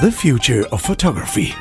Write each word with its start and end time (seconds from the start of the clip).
the 0.00 0.12
future 0.12 0.64
of 0.70 0.80
photography. 0.80 1.52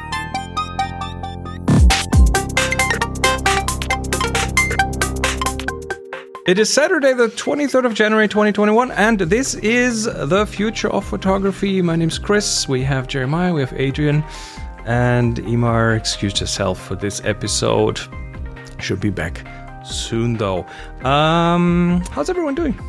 It 6.45 6.59
is 6.59 6.69
Saturday, 6.71 7.13
the 7.13 7.29
23rd 7.29 7.87
of 7.87 7.95
January 7.95 8.27
2021, 8.27 8.91
and 8.91 9.17
this 9.21 9.55
is 9.55 10.03
the 10.03 10.45
future 10.45 10.87
of 10.91 11.03
photography. 11.03 11.81
My 11.81 11.95
name's 11.95 12.19
Chris. 12.19 12.69
We 12.69 12.83
have 12.83 13.07
Jeremiah, 13.07 13.51
we 13.51 13.61
have 13.61 13.73
Adrian, 13.73 14.23
and 14.85 15.37
Eimear 15.37 15.97
excused 15.97 16.37
herself 16.37 16.79
for 16.79 16.93
this 16.93 17.25
episode. 17.25 17.99
Should 18.79 18.99
be 18.99 19.09
back 19.09 19.47
soon, 19.83 20.37
though. 20.37 20.63
Um, 21.03 22.03
how's 22.11 22.29
everyone 22.29 22.53
doing? 22.53 22.79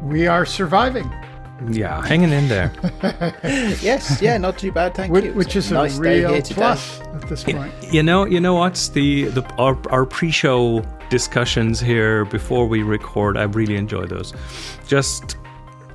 We 0.00 0.26
are 0.28 0.46
surviving. 0.46 1.10
Yeah, 1.70 2.04
hanging 2.06 2.30
in 2.32 2.48
there. 2.48 2.72
yes, 3.82 4.20
yeah, 4.20 4.36
not 4.38 4.58
too 4.58 4.72
bad, 4.72 4.94
thank 4.94 5.12
which, 5.12 5.24
you. 5.24 5.32
Which 5.34 5.56
is 5.56 5.70
nice 5.70 5.98
a 5.98 6.00
real 6.00 6.30
here 6.32 6.42
today. 6.42 6.54
plus 6.54 7.00
at 7.00 7.28
this 7.28 7.44
point. 7.44 7.72
You 7.92 8.02
know, 8.02 8.24
you 8.26 8.40
know 8.40 8.54
what's 8.54 8.88
the 8.88 9.24
the 9.24 9.42
our, 9.58 9.76
our 9.90 10.04
pre-show 10.04 10.82
discussions 11.10 11.78
here 11.80 12.24
before 12.24 12.66
we 12.66 12.82
record. 12.82 13.36
I 13.36 13.44
really 13.44 13.76
enjoy 13.76 14.06
those. 14.06 14.32
Just 14.88 15.36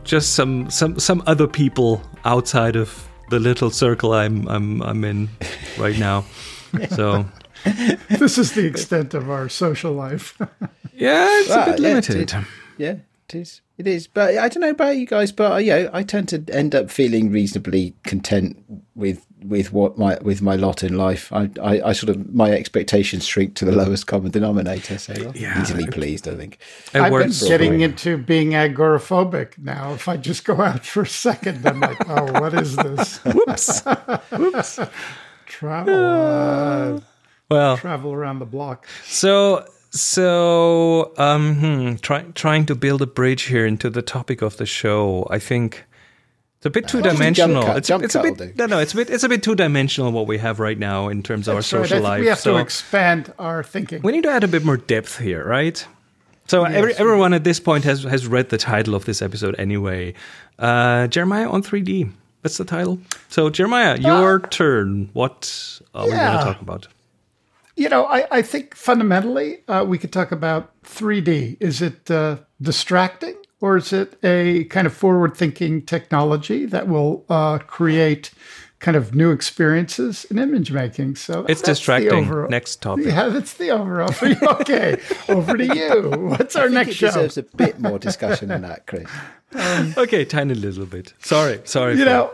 just 0.03 0.35
some 0.35 0.69
some 0.69 0.99
some 0.99 1.21
other 1.27 1.47
people 1.47 2.01
outside 2.23 2.75
of 2.75 3.07
the 3.29 3.39
little 3.39 3.69
circle 3.69 4.13
I'm 4.13 4.47
I'm 4.47 4.81
I'm 4.83 5.03
in 5.03 5.29
right 5.77 5.97
now. 5.99 6.23
So 6.89 7.25
this 8.09 8.37
is 8.37 8.51
the 8.53 8.65
extent 8.65 9.13
of 9.13 9.29
our 9.31 9.49
social 9.49 9.93
life. 9.93 10.37
yeah, 10.93 11.25
it's 11.39 11.49
Well, 11.49 11.61
a 11.63 11.65
bit 11.71 11.79
yeah, 11.79 11.87
limited. 11.87 12.15
it- 12.33 12.35
Yeah, 12.77 12.95
it 13.29 13.35
is. 13.35 13.61
It 13.77 13.85
is. 13.85 14.07
But 14.07 14.37
I 14.37 14.49
don't 14.49 14.61
know 14.61 14.69
about 14.71 14.97
you 14.97 15.05
guys, 15.05 15.31
but 15.31 15.51
uh, 15.51 15.57
yeah, 15.57 15.89
I 15.93 16.03
tend 16.03 16.29
to 16.29 16.43
end 16.51 16.73
up 16.73 16.89
feeling 16.89 17.31
reasonably 17.31 17.93
content 18.03 18.57
with 18.95 19.23
with 19.43 19.71
what 19.71 19.99
my 19.99 20.17
with 20.23 20.41
my 20.41 20.55
lot 20.55 20.83
in 20.83 20.97
life. 20.97 21.31
I 21.31 21.49
I, 21.61 21.81
I 21.89 21.93
sort 21.93 22.09
of 22.09 22.33
my 22.33 22.51
expectations 22.51 23.25
shrink 23.25 23.53
to 23.55 23.65
the 23.65 23.71
lowest 23.71 24.07
common 24.07 24.31
denominator. 24.31 24.97
So 24.97 25.13
Yeah. 25.35 25.61
easily 25.61 25.85
pleased, 25.85 26.27
I 26.27 26.33
think. 26.35 26.57
It 26.93 27.01
I've 27.01 27.11
been 27.11 27.31
getting 27.47 27.81
into 27.81 28.17
being 28.17 28.51
agoraphobic 28.51 29.59
now. 29.59 29.93
If 29.93 30.07
I 30.07 30.17
just 30.17 30.43
go 30.43 30.59
out 30.61 30.83
for 30.83 31.03
a 31.03 31.07
second, 31.07 31.63
I'm 31.67 31.79
like, 31.79 31.97
oh, 32.09 32.41
what 32.41 32.55
is 32.55 32.75
this? 32.75 33.17
Whoops. 33.25 33.81
Whoops. 34.31 34.79
Travel, 35.45 35.93
uh, 35.93 36.99
Well, 37.49 37.77
travel 37.77 38.11
around 38.13 38.39
the 38.39 38.45
block. 38.45 38.85
So, 39.05 39.65
so, 39.89 41.13
um, 41.17 41.55
hmm, 41.55 41.95
try, 41.95 42.23
trying 42.35 42.65
to 42.67 42.75
build 42.75 43.01
a 43.01 43.07
bridge 43.07 43.43
here 43.43 43.65
into 43.65 43.89
the 43.89 44.01
topic 44.01 44.41
of 44.41 44.57
the 44.57 44.65
show. 44.65 45.27
I 45.29 45.39
think 45.39 45.85
it's 46.57 46.65
a 46.65 46.69
bit 46.71 46.87
two 46.87 47.01
dimensional. 47.01 47.69
It's, 47.75 47.89
it's 47.89 48.15
a 48.15 48.21
bit 48.21 48.57
no, 48.57 48.65
no. 48.65 48.79
It's 48.79 48.93
a 48.93 48.97
bit 48.97 49.09
it's 49.11 49.23
a 49.23 49.29
bit 49.29 49.43
two 49.43 49.53
dimensional 49.53 50.11
what 50.11 50.25
we 50.25 50.39
have 50.39 50.59
right 50.59 50.77
now 50.77 51.07
in 51.07 51.21
terms 51.21 51.47
of 51.47 51.55
our 51.55 51.61
That's 51.61 51.73
right. 51.73 51.79
I 51.79 51.83
social 51.83 51.97
think 51.97 52.03
life. 52.03 52.21
we 52.21 52.27
have 52.27 52.39
so 52.39 52.53
to 52.53 52.59
expand 52.59 53.33
our 53.37 53.63
thinking. 53.63 54.01
we 54.01 54.11
need 54.11 54.23
to 54.23 54.29
add 54.29 54.43
a 54.43 54.47
bit 54.47 54.65
more 54.65 54.77
depth 54.77 55.19
here, 55.19 55.45
right? 55.45 55.85
So 56.47 56.63
every, 56.63 56.95
everyone 56.95 57.33
at 57.33 57.43
this 57.43 57.59
point 57.59 57.83
has 57.83 58.03
has 58.03 58.25
read 58.25 58.49
the 58.49 58.57
title 58.57 58.95
of 58.95 59.05
this 59.05 59.21
episode 59.21 59.55
anyway. 59.59 60.13
Uh, 60.57 61.07
Jeremiah 61.07 61.49
on 61.49 61.61
3D. 61.61 62.11
That's 62.41 62.57
the 62.57 62.65
title. 62.65 62.99
So 63.29 63.49
Jeremiah, 63.49 63.97
your 63.97 64.39
turn. 64.39 65.09
What 65.13 65.79
are 65.93 66.05
we 66.05 66.11
going 66.11 66.37
to 66.37 66.43
talk 66.43 66.61
about? 66.61 66.87
You 67.77 67.89
know, 67.89 68.05
I, 68.05 68.25
I 68.31 68.41
think 68.41 68.75
fundamentally 68.75 69.59
uh, 69.67 69.85
we 69.87 69.97
could 69.99 70.11
talk 70.11 70.31
about 70.31 70.71
3D. 70.83 71.57
Is 71.59 71.81
it 71.81 72.09
uh, 72.09 72.37
distracting 72.59 73.35
or 73.61 73.77
is 73.77 73.93
it 73.93 74.17
a 74.23 74.63
kind 74.65 74.87
of 74.87 74.93
forward 74.93 75.37
thinking 75.37 75.83
technology 75.83 76.65
that 76.65 76.87
will 76.87 77.23
uh, 77.29 77.59
create 77.59 78.31
kind 78.79 78.97
of 78.97 79.13
new 79.15 79.31
experiences 79.31 80.25
in 80.25 80.39
image 80.39 80.71
making? 80.71 81.17
So 81.17 81.41
It's 81.41 81.61
that's 81.61 81.61
the 81.61 81.67
distracting. 81.73 82.13
overall- 82.25 82.49
Next 82.49 82.81
topic. 82.81 83.05
Yeah, 83.05 83.29
that's 83.29 83.53
the 83.53 83.69
overall. 83.69 84.09
okay, 84.61 84.99
over 85.29 85.55
to 85.55 85.65
you. 85.65 86.09
What's 86.31 86.55
our 86.55 86.63
I 86.63 86.65
think 86.69 86.73
next 86.73 86.89
it 86.89 86.95
show? 86.95 87.07
deserves 87.07 87.37
a 87.37 87.43
bit 87.43 87.79
more 87.79 87.99
discussion 87.99 88.49
than 88.49 88.63
that, 88.63 88.87
Chris. 88.87 89.07
Okay, 89.97 90.25
tiny 90.25 90.55
little 90.55 90.85
bit. 90.85 91.13
Sorry, 91.19 91.61
sorry. 91.63 91.93
you 91.93 91.99
for- 91.99 92.05
know, 92.05 92.31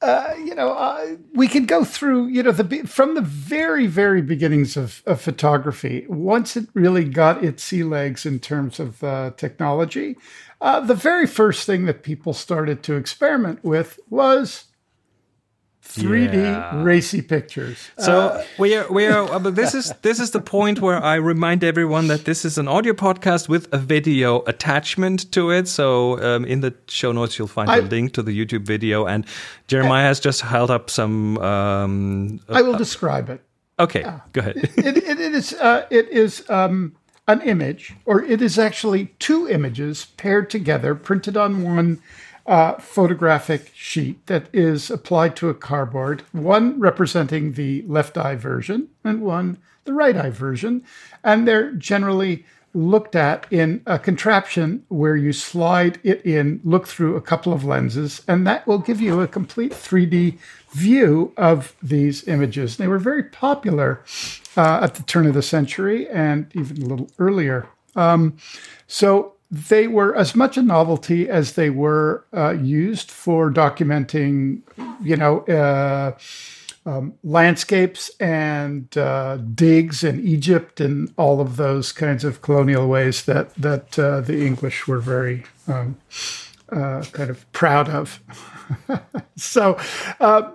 uh, 0.00 0.32
you 0.38 0.54
know, 0.54 0.72
uh, 0.72 1.16
we 1.34 1.48
can 1.48 1.66
go 1.66 1.84
through, 1.84 2.26
you 2.26 2.42
know, 2.42 2.52
the 2.52 2.86
from 2.86 3.14
the 3.14 3.20
very, 3.20 3.86
very 3.86 4.22
beginnings 4.22 4.76
of, 4.76 5.02
of 5.06 5.20
photography. 5.20 6.06
Once 6.08 6.56
it 6.56 6.68
really 6.74 7.04
got 7.04 7.42
its 7.42 7.64
sea 7.64 7.82
legs 7.82 8.24
in 8.24 8.38
terms 8.38 8.78
of 8.78 9.02
uh, 9.02 9.32
technology, 9.36 10.16
uh, 10.60 10.80
the 10.80 10.94
very 10.94 11.26
first 11.26 11.66
thing 11.66 11.86
that 11.86 12.04
people 12.04 12.32
started 12.32 12.82
to 12.84 12.94
experiment 12.94 13.64
with 13.64 13.98
was 14.08 14.64
3D 15.88 16.34
Yeah. 16.34 16.82
racy 16.82 17.22
pictures. 17.22 17.78
So 17.98 18.42
we 18.58 18.76
are 18.76 18.86
we 18.92 19.06
are 19.06 19.22
uh, 19.32 19.38
but 19.38 19.54
this 19.56 19.74
is 19.74 19.92
this 20.02 20.20
is 20.20 20.30
the 20.30 20.40
point 20.40 20.80
where 20.80 21.02
I 21.02 21.14
remind 21.16 21.64
everyone 21.64 22.08
that 22.08 22.24
this 22.24 22.44
is 22.44 22.58
an 22.58 22.68
audio 22.68 22.92
podcast 22.92 23.48
with 23.48 23.66
a 23.72 23.78
video 23.78 24.42
attachment 24.46 25.32
to 25.32 25.50
it. 25.50 25.66
So 25.68 26.20
um, 26.22 26.44
in 26.44 26.60
the 26.60 26.72
show 26.88 27.12
notes 27.12 27.38
you'll 27.38 27.48
find 27.48 27.70
I- 27.70 27.78
a 27.78 27.82
link 27.82 28.12
to 28.14 28.22
the 28.22 28.32
YouTube 28.32 28.66
video, 28.66 29.06
and 29.06 29.24
Jeremiah 29.66 30.06
has 30.06 30.20
just 30.20 30.42
held 30.42 30.70
up 30.70 30.90
some. 30.90 31.38
Um, 31.38 32.40
I 32.48 32.62
will 32.62 32.76
describe 32.76 33.30
it. 33.30 33.40
okay, 33.78 34.02
go 34.32 34.40
ahead. 34.40 34.56
it, 34.76 34.96
it, 34.98 35.18
it 35.20 35.34
is 35.34 35.54
uh, 35.54 35.86
it 35.90 36.08
is 36.10 36.44
um, 36.50 36.92
an 37.26 37.40
image, 37.42 37.94
or 38.04 38.22
it 38.22 38.40
is 38.42 38.58
actually 38.58 39.06
two 39.18 39.48
images 39.48 40.06
paired 40.16 40.50
together, 40.50 40.94
printed 40.94 41.36
on 41.36 41.62
one 41.62 41.98
uh, 42.48 42.78
photographic 42.78 43.70
sheet 43.74 44.26
that 44.26 44.48
is 44.54 44.90
applied 44.90 45.36
to 45.36 45.50
a 45.50 45.54
cardboard. 45.54 46.22
One 46.32 46.80
representing 46.80 47.52
the 47.52 47.82
left 47.86 48.16
eye 48.16 48.36
version, 48.36 48.88
and 49.04 49.20
one 49.20 49.58
the 49.84 49.92
right 49.92 50.16
eye 50.16 50.30
version, 50.30 50.82
and 51.22 51.46
they're 51.46 51.72
generally 51.72 52.44
looked 52.74 53.16
at 53.16 53.46
in 53.50 53.82
a 53.86 53.98
contraption 53.98 54.84
where 54.88 55.16
you 55.16 55.32
slide 55.32 55.98
it 56.02 56.24
in, 56.24 56.60
look 56.64 56.86
through 56.86 57.16
a 57.16 57.20
couple 57.20 57.52
of 57.52 57.64
lenses, 57.64 58.22
and 58.28 58.46
that 58.46 58.66
will 58.66 58.78
give 58.78 59.00
you 59.00 59.20
a 59.20 59.28
complete 59.28 59.72
3D 59.72 60.38
view 60.72 61.32
of 61.36 61.74
these 61.82 62.26
images. 62.28 62.76
They 62.76 62.86
were 62.86 62.98
very 62.98 63.24
popular 63.24 64.04
uh, 64.56 64.80
at 64.82 64.94
the 64.94 65.02
turn 65.02 65.26
of 65.26 65.34
the 65.34 65.42
century 65.42 66.08
and 66.08 66.50
even 66.54 66.82
a 66.82 66.86
little 66.86 67.10
earlier. 67.18 67.66
Um, 67.96 68.36
so 68.86 69.34
they 69.50 69.88
were 69.88 70.14
as 70.14 70.34
much 70.34 70.56
a 70.56 70.62
novelty 70.62 71.28
as 71.28 71.52
they 71.52 71.70
were 71.70 72.24
uh, 72.36 72.50
used 72.50 73.10
for 73.10 73.50
documenting, 73.50 74.60
you 75.02 75.16
know, 75.16 75.40
uh, 75.46 76.16
um, 76.84 77.14
landscapes 77.22 78.10
and 78.18 78.96
uh, 78.96 79.36
digs 79.36 80.02
in 80.02 80.26
Egypt 80.26 80.80
and 80.80 81.12
all 81.16 81.40
of 81.40 81.56
those 81.56 81.92
kinds 81.92 82.24
of 82.24 82.40
colonial 82.40 82.88
ways 82.88 83.24
that 83.24 83.54
that 83.54 83.98
uh, 83.98 84.20
the 84.20 84.46
English 84.46 84.86
were 84.86 85.00
very 85.00 85.44
um, 85.66 85.96
uh, 86.70 87.02
kind 87.12 87.30
of 87.30 87.50
proud 87.52 87.88
of. 87.88 88.20
so, 89.36 89.78
uh, 90.20 90.50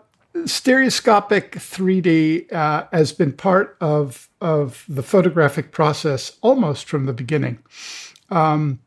stereoscopic 0.46 1.54
3D 1.54 2.52
uh, 2.52 2.86
has 2.92 3.12
been 3.12 3.34
part 3.34 3.78
of 3.80 4.30
of 4.42 4.86
the 4.90 5.04
photographic 5.04 5.72
process 5.72 6.38
almost 6.42 6.88
from 6.88 7.06
the 7.06 7.14
beginning. 7.14 7.60
Um, 8.30 8.80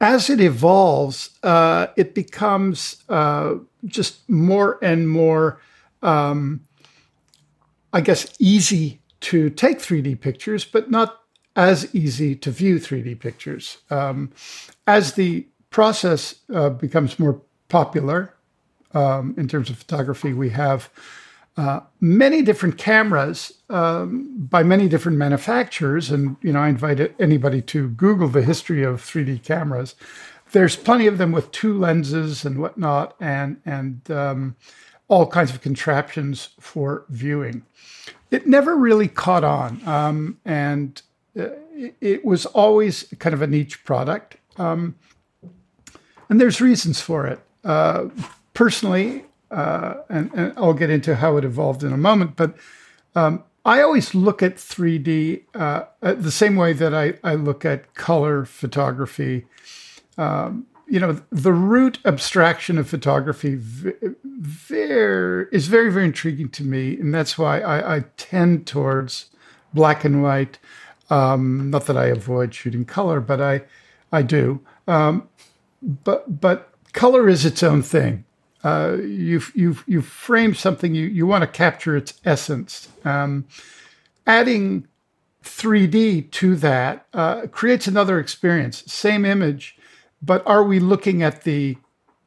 as 0.00 0.30
it 0.30 0.40
evolves, 0.40 1.30
uh, 1.42 1.88
it 1.96 2.14
becomes 2.14 3.02
uh, 3.08 3.54
just 3.84 4.28
more 4.28 4.78
and 4.82 5.08
more, 5.08 5.60
um, 6.02 6.60
I 7.92 8.00
guess, 8.00 8.32
easy 8.38 9.00
to 9.20 9.50
take 9.50 9.78
3D 9.78 10.20
pictures, 10.20 10.64
but 10.64 10.90
not 10.90 11.20
as 11.56 11.92
easy 11.94 12.36
to 12.36 12.50
view 12.52 12.76
3D 12.76 13.18
pictures. 13.18 13.78
Um, 13.90 14.30
as 14.86 15.14
the 15.14 15.46
process 15.70 16.36
uh, 16.54 16.70
becomes 16.70 17.18
more 17.18 17.42
popular 17.68 18.34
um, 18.94 19.34
in 19.36 19.48
terms 19.48 19.68
of 19.68 19.78
photography, 19.78 20.32
we 20.32 20.50
have 20.50 20.88
uh, 21.58 21.80
many 22.00 22.40
different 22.40 22.78
cameras 22.78 23.52
um, 23.68 24.46
by 24.48 24.62
many 24.62 24.88
different 24.88 25.18
manufacturers. 25.18 26.08
And, 26.08 26.36
you 26.40 26.52
know, 26.52 26.60
I 26.60 26.68
invite 26.68 27.12
anybody 27.18 27.60
to 27.62 27.88
Google 27.88 28.28
the 28.28 28.42
history 28.42 28.84
of 28.84 29.02
3D 29.02 29.42
cameras. 29.42 29.96
There's 30.52 30.76
plenty 30.76 31.08
of 31.08 31.18
them 31.18 31.32
with 31.32 31.50
two 31.50 31.76
lenses 31.76 32.44
and 32.44 32.60
whatnot, 32.60 33.16
and, 33.18 33.60
and 33.66 34.08
um, 34.08 34.56
all 35.08 35.26
kinds 35.26 35.50
of 35.50 35.60
contraptions 35.60 36.50
for 36.60 37.04
viewing. 37.08 37.64
It 38.30 38.46
never 38.46 38.76
really 38.76 39.08
caught 39.08 39.42
on. 39.42 39.86
Um, 39.86 40.38
and 40.44 41.02
uh, 41.36 41.48
it, 42.00 42.24
was 42.24 42.46
always 42.46 43.12
kind 43.18 43.34
of 43.34 43.42
a 43.42 43.48
niche 43.48 43.84
product. 43.84 44.36
Um, 44.58 44.94
and 46.28 46.40
there's 46.40 46.60
reasons 46.60 47.00
for 47.00 47.26
it. 47.26 47.40
Uh, 47.64 48.10
personally, 48.54 49.24
uh, 49.50 49.94
and, 50.08 50.32
and, 50.34 50.52
I'll 50.56 50.74
get 50.74 50.90
into 50.90 51.16
how 51.16 51.36
it 51.36 51.44
evolved 51.44 51.82
in 51.82 51.92
a 51.92 51.96
moment, 51.96 52.36
but 52.36 52.54
um, 53.14 53.44
I 53.64 53.82
always 53.82 54.14
look 54.14 54.42
at 54.42 54.56
3D 54.56 55.42
uh, 55.54 55.84
the 56.00 56.30
same 56.30 56.56
way 56.56 56.72
that 56.72 56.94
I, 56.94 57.14
I 57.22 57.34
look 57.34 57.64
at 57.64 57.94
color 57.94 58.44
photography. 58.44 59.46
Um, 60.16 60.66
you 60.86 60.98
know, 60.98 61.20
the 61.30 61.52
root 61.52 61.98
abstraction 62.04 62.78
of 62.78 62.88
photography 62.88 63.56
very, 63.58 65.46
is 65.52 65.68
very, 65.68 65.92
very 65.92 66.06
intriguing 66.06 66.48
to 66.50 66.64
me. 66.64 66.98
And 66.98 67.14
that's 67.14 67.36
why 67.36 67.60
I, 67.60 67.96
I 67.96 68.04
tend 68.16 68.66
towards 68.66 69.26
black 69.74 70.04
and 70.04 70.22
white. 70.22 70.58
Um, 71.10 71.70
not 71.70 71.86
that 71.86 71.96
I 71.96 72.06
avoid 72.06 72.54
shooting 72.54 72.86
color, 72.86 73.20
but 73.20 73.40
I, 73.40 73.62
I 74.10 74.22
do. 74.22 74.60
Um, 74.86 75.28
but, 75.82 76.40
but 76.40 76.72
color 76.94 77.28
is 77.28 77.44
its 77.44 77.62
own 77.62 77.82
thing. 77.82 78.24
Uh, 78.64 78.96
you've, 79.00 79.52
you've, 79.54 79.84
you've 79.86 80.06
framed 80.06 80.56
something, 80.56 80.94
you, 80.94 81.06
you 81.06 81.26
want 81.26 81.42
to 81.42 81.46
capture 81.46 81.96
its 81.96 82.20
essence. 82.24 82.88
Um, 83.04 83.46
adding 84.26 84.86
3D 85.44 86.30
to 86.30 86.56
that 86.56 87.06
uh, 87.14 87.46
creates 87.46 87.86
another 87.86 88.18
experience. 88.18 88.84
Same 88.90 89.24
image, 89.24 89.76
but 90.20 90.46
are 90.46 90.64
we 90.64 90.80
looking 90.80 91.22
at 91.22 91.44
the 91.44 91.76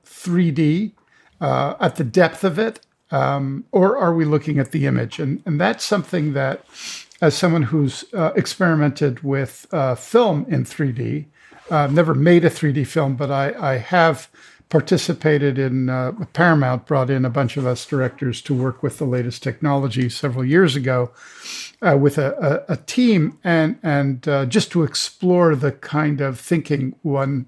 3D, 0.05 0.93
uh, 1.39 1.75
at 1.79 1.95
the 1.95 2.03
depth 2.03 2.43
of 2.43 2.57
it, 2.57 2.79
um, 3.11 3.65
or 3.71 3.97
are 3.97 4.13
we 4.13 4.23
looking 4.23 4.57
at 4.59 4.71
the 4.71 4.85
image? 4.85 5.19
And, 5.19 5.41
and 5.45 5.59
that's 5.59 5.83
something 5.83 6.33
that, 6.33 6.63
as 7.21 7.35
someone 7.35 7.63
who's 7.63 8.05
uh, 8.13 8.31
experimented 8.35 9.21
with 9.21 9.67
uh, 9.71 9.95
film 9.95 10.45
in 10.47 10.63
3D, 10.63 11.25
I've 11.69 11.89
uh, 11.89 11.93
never 11.93 12.13
made 12.13 12.43
a 12.43 12.49
3D 12.49 12.85
film, 12.87 13.15
but 13.15 13.31
I, 13.31 13.53
I 13.53 13.77
have 13.77 14.29
participated 14.71 15.59
in 15.59 15.89
uh, 15.89 16.13
Paramount 16.31 16.87
brought 16.87 17.09
in 17.09 17.25
a 17.25 17.29
bunch 17.29 17.57
of 17.57 17.67
us 17.67 17.85
directors 17.85 18.41
to 18.41 18.55
work 18.55 18.81
with 18.81 18.97
the 18.97 19.05
latest 19.05 19.43
technology 19.43 20.09
several 20.09 20.45
years 20.45 20.77
ago 20.77 21.11
uh, 21.81 21.97
with 21.99 22.17
a, 22.17 22.63
a, 22.69 22.73
a, 22.73 22.77
team 22.77 23.37
and 23.43 23.77
and 23.83 24.27
uh, 24.27 24.45
just 24.45 24.71
to 24.71 24.83
explore 24.83 25.55
the 25.55 25.73
kind 25.73 26.21
of 26.21 26.39
thinking 26.39 26.95
one 27.01 27.45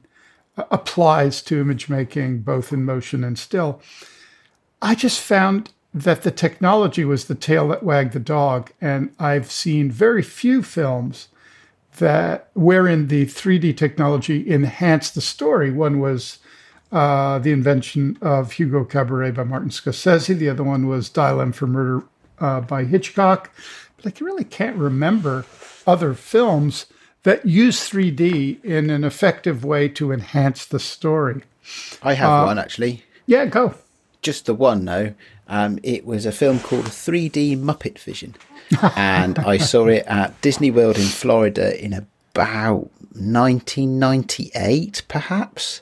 applies 0.70 1.42
to 1.42 1.62
image 1.62 1.88
making 1.88 2.42
both 2.42 2.74
in 2.74 2.84
motion 2.84 3.24
and 3.24 3.40
still. 3.40 3.82
I 4.82 4.94
just 4.94 5.22
found 5.22 5.72
that 5.94 6.24
the 6.24 6.32
technology 6.32 7.06
was 7.06 7.26
the 7.26 7.36
tail 7.36 7.70
that 7.70 7.84
wagged 7.84 8.14
the 8.14 8.20
dog 8.20 8.72
and 8.82 9.14
i've 9.20 9.52
seen 9.52 9.92
very 9.92 10.24
few 10.24 10.64
films 10.64 11.28
that 11.98 12.50
wherein 12.54 13.08
the 13.08 13.26
3d 13.26 13.78
technology 13.78 14.50
enhanced 14.50 15.16
the 15.16 15.22
story. 15.22 15.72
One 15.72 16.00
was 16.00 16.40
uh, 16.94 17.40
the 17.40 17.52
invention 17.52 18.18
of 18.22 18.54
Hugo 18.54 18.84
Cabret 18.86 19.34
by 19.34 19.44
Martin 19.44 19.70
Scorsese. 19.70 20.38
The 20.38 20.50
other 20.50 20.64
one 20.64 20.88
was 20.88 21.10
Dial 21.10 21.42
M 21.42 21.52
for 21.52 21.66
Murder 21.66 22.04
uh, 22.40 22.62
by 22.62 22.86
Hitchcock. 22.86 23.52
But 24.02 24.22
I 24.22 24.24
really 24.24 24.44
can't 24.44 24.78
remember 24.78 25.46
other 25.88 26.14
films 26.14 26.86
that 27.24 27.46
use 27.46 27.90
3D 27.90 28.64
in 28.64 28.92
an 28.92 29.04
effective 29.04 29.66
way 29.66 29.88
to 29.90 30.12
enhance 30.12 30.66
the 30.66 30.80
story. 30.80 31.42
I 32.04 32.14
have 32.14 32.44
uh, 32.44 32.46
one 32.46 32.60
actually. 32.60 33.04
Yeah, 33.26 33.46
go. 33.46 33.74
Just 34.22 34.46
the 34.46 34.54
one, 34.54 34.86
though. 34.86 35.16
Um, 35.48 35.80
it 35.84 36.06
was 36.06 36.26
a 36.26 36.32
film 36.32 36.60
called 36.60 36.86
3D 36.86 37.58
Muppet 37.58 37.98
Vision. 38.00 38.36
and 38.96 39.40
I 39.40 39.58
saw 39.58 39.88
it 39.90 40.06
at 40.06 40.40
Disney 40.42 40.70
World 40.70 40.98
in 40.98 41.06
Florida 41.06 41.84
in 41.84 41.94
about 41.94 42.92
1998, 43.16 45.04
perhaps 45.08 45.82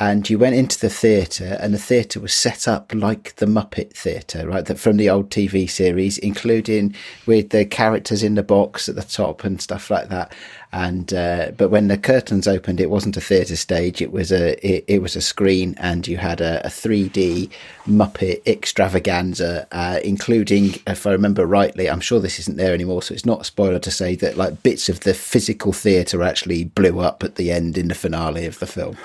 and 0.00 0.30
you 0.30 0.38
went 0.38 0.54
into 0.54 0.78
the 0.78 0.88
theatre, 0.88 1.58
and 1.60 1.74
the 1.74 1.78
theatre 1.78 2.20
was 2.20 2.32
set 2.32 2.68
up 2.68 2.92
like 2.94 3.34
the 3.36 3.46
Muppet 3.46 3.92
Theatre, 3.92 4.46
right? 4.48 4.64
That 4.64 4.78
from 4.78 4.96
the 4.96 5.10
old 5.10 5.28
TV 5.28 5.68
series, 5.68 6.18
including 6.18 6.94
with 7.26 7.50
the 7.50 7.64
characters 7.64 8.22
in 8.22 8.36
the 8.36 8.44
box 8.44 8.88
at 8.88 8.94
the 8.94 9.02
top 9.02 9.42
and 9.42 9.60
stuff 9.60 9.90
like 9.90 10.08
that. 10.08 10.32
And 10.70 11.14
uh, 11.14 11.52
but 11.56 11.70
when 11.70 11.88
the 11.88 11.96
curtains 11.96 12.46
opened, 12.46 12.78
it 12.78 12.90
wasn't 12.90 13.16
a 13.16 13.22
theatre 13.22 13.56
stage; 13.56 14.02
it 14.02 14.12
was 14.12 14.30
a 14.30 14.54
it, 14.66 14.84
it, 14.86 15.02
was 15.02 15.16
a 15.16 15.22
screen, 15.22 15.74
and 15.78 16.06
you 16.06 16.18
had 16.18 16.42
a, 16.42 16.64
a 16.66 16.68
3D 16.68 17.50
Muppet 17.86 18.46
extravaganza, 18.46 19.66
uh, 19.72 19.98
including, 20.04 20.74
if 20.86 21.06
I 21.06 21.12
remember 21.12 21.46
rightly, 21.46 21.88
I'm 21.88 22.00
sure 22.00 22.20
this 22.20 22.38
isn't 22.38 22.58
there 22.58 22.74
anymore, 22.74 23.00
so 23.00 23.14
it's 23.14 23.24
not 23.24 23.40
a 23.40 23.44
spoiler 23.44 23.78
to 23.78 23.90
say 23.90 24.14
that 24.16 24.36
like 24.36 24.62
bits 24.62 24.90
of 24.90 25.00
the 25.00 25.14
physical 25.14 25.72
theatre 25.72 26.22
actually 26.22 26.64
blew 26.64 27.00
up 27.00 27.24
at 27.24 27.36
the 27.36 27.50
end 27.50 27.78
in 27.78 27.88
the 27.88 27.94
finale 27.94 28.44
of 28.44 28.58
the 28.58 28.66
film. 28.66 28.98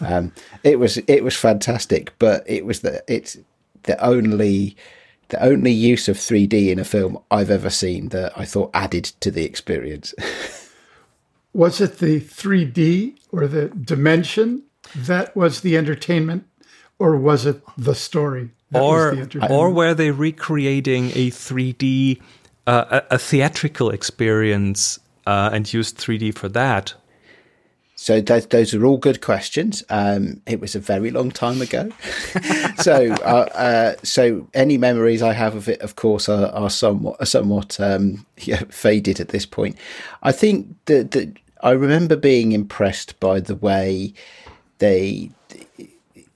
Um, 0.00 0.32
it 0.64 0.78
was 0.78 0.96
it 1.06 1.22
was 1.22 1.36
fantastic, 1.36 2.12
but 2.18 2.44
it 2.46 2.64
was 2.64 2.80
the 2.80 3.04
it's 3.06 3.36
the 3.82 4.02
only 4.02 4.74
the 5.28 5.42
only 5.42 5.72
use 5.72 6.08
of 6.08 6.16
3D 6.16 6.70
in 6.70 6.78
a 6.78 6.84
film 6.84 7.18
I've 7.30 7.50
ever 7.50 7.70
seen 7.70 8.08
that 8.08 8.32
I 8.38 8.46
thought 8.46 8.70
added 8.72 9.04
to 9.20 9.30
the 9.30 9.44
experience. 9.44 10.14
was 11.52 11.80
it 11.80 11.98
the 11.98 12.20
3D 12.20 13.18
or 13.30 13.46
the 13.46 13.68
dimension 13.68 14.64
that 14.94 15.36
was 15.36 15.60
the 15.60 15.76
entertainment, 15.76 16.44
or 16.98 17.16
was 17.16 17.46
it 17.46 17.62
the 17.76 17.94
story? 17.94 18.50
or 18.72 19.26
or 19.50 19.70
were 19.70 19.94
they 19.94 20.12
recreating 20.12 21.10
a 21.10 21.30
3D, 21.30 22.20
uh, 22.66 23.00
a, 23.10 23.14
a, 23.14 23.18
theatrical 23.18 23.90
experience 23.90 25.00
uh, 25.26 25.50
and 25.52 25.72
used 25.72 25.98
3D 25.98 26.34
for 26.36 26.48
that? 26.50 26.94
So 28.02 28.22
those, 28.22 28.46
those 28.46 28.72
are 28.72 28.86
all 28.86 28.96
good 28.96 29.20
questions. 29.20 29.84
Um, 29.90 30.40
it 30.46 30.58
was 30.58 30.74
a 30.74 30.80
very 30.80 31.10
long 31.10 31.30
time 31.30 31.60
ago, 31.60 31.90
so 32.78 33.12
uh, 33.12 33.46
uh, 33.54 33.94
so 34.02 34.48
any 34.54 34.78
memories 34.78 35.20
I 35.20 35.34
have 35.34 35.54
of 35.54 35.68
it, 35.68 35.82
of 35.82 35.96
course, 35.96 36.26
are, 36.26 36.46
are 36.46 36.70
somewhat 36.70 37.28
somewhat 37.28 37.78
um, 37.78 38.24
yeah, 38.38 38.62
faded 38.70 39.20
at 39.20 39.28
this 39.28 39.44
point. 39.44 39.76
I 40.22 40.32
think 40.32 40.74
that, 40.86 41.10
that 41.10 41.36
I 41.62 41.72
remember 41.72 42.16
being 42.16 42.52
impressed 42.52 43.20
by 43.20 43.38
the 43.38 43.54
way 43.54 44.14
they, 44.78 45.30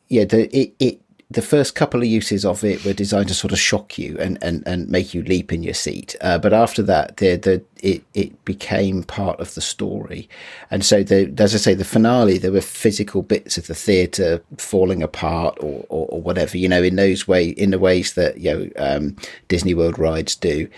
yeah, 0.08 0.26
the, 0.26 0.54
it, 0.54 0.74
it 0.78 1.00
the 1.34 1.42
first 1.42 1.74
couple 1.74 2.00
of 2.00 2.06
uses 2.06 2.44
of 2.44 2.64
it 2.64 2.84
were 2.84 2.92
designed 2.92 3.28
to 3.28 3.34
sort 3.34 3.52
of 3.52 3.58
shock 3.58 3.98
you 3.98 4.16
and, 4.18 4.38
and, 4.42 4.62
and 4.66 4.88
make 4.88 5.14
you 5.14 5.22
leap 5.22 5.52
in 5.52 5.62
your 5.62 5.74
seat. 5.74 6.16
Uh, 6.20 6.38
but 6.38 6.52
after 6.52 6.82
that, 6.82 7.18
the, 7.18 7.36
the, 7.36 7.62
it, 7.80 8.02
it 8.14 8.44
became 8.44 9.02
part 9.02 9.38
of 9.40 9.54
the 9.54 9.60
story. 9.60 10.28
And 10.70 10.84
so, 10.84 11.02
the, 11.02 11.32
as 11.38 11.54
I 11.54 11.58
say, 11.58 11.74
the 11.74 11.84
finale, 11.84 12.38
there 12.38 12.52
were 12.52 12.60
physical 12.60 13.22
bits 13.22 13.58
of 13.58 13.66
the 13.66 13.74
theatre 13.74 14.42
falling 14.56 15.02
apart 15.02 15.58
or, 15.60 15.84
or, 15.88 16.06
or, 16.08 16.22
whatever, 16.22 16.56
you 16.56 16.68
know, 16.68 16.82
in 16.82 16.96
those 16.96 17.28
way, 17.28 17.48
in 17.48 17.70
the 17.70 17.78
ways 17.78 18.14
that, 18.14 18.38
you 18.38 18.52
know, 18.52 18.70
um, 18.78 19.16
Disney 19.48 19.74
World 19.74 19.98
rides 19.98 20.34
do. 20.36 20.68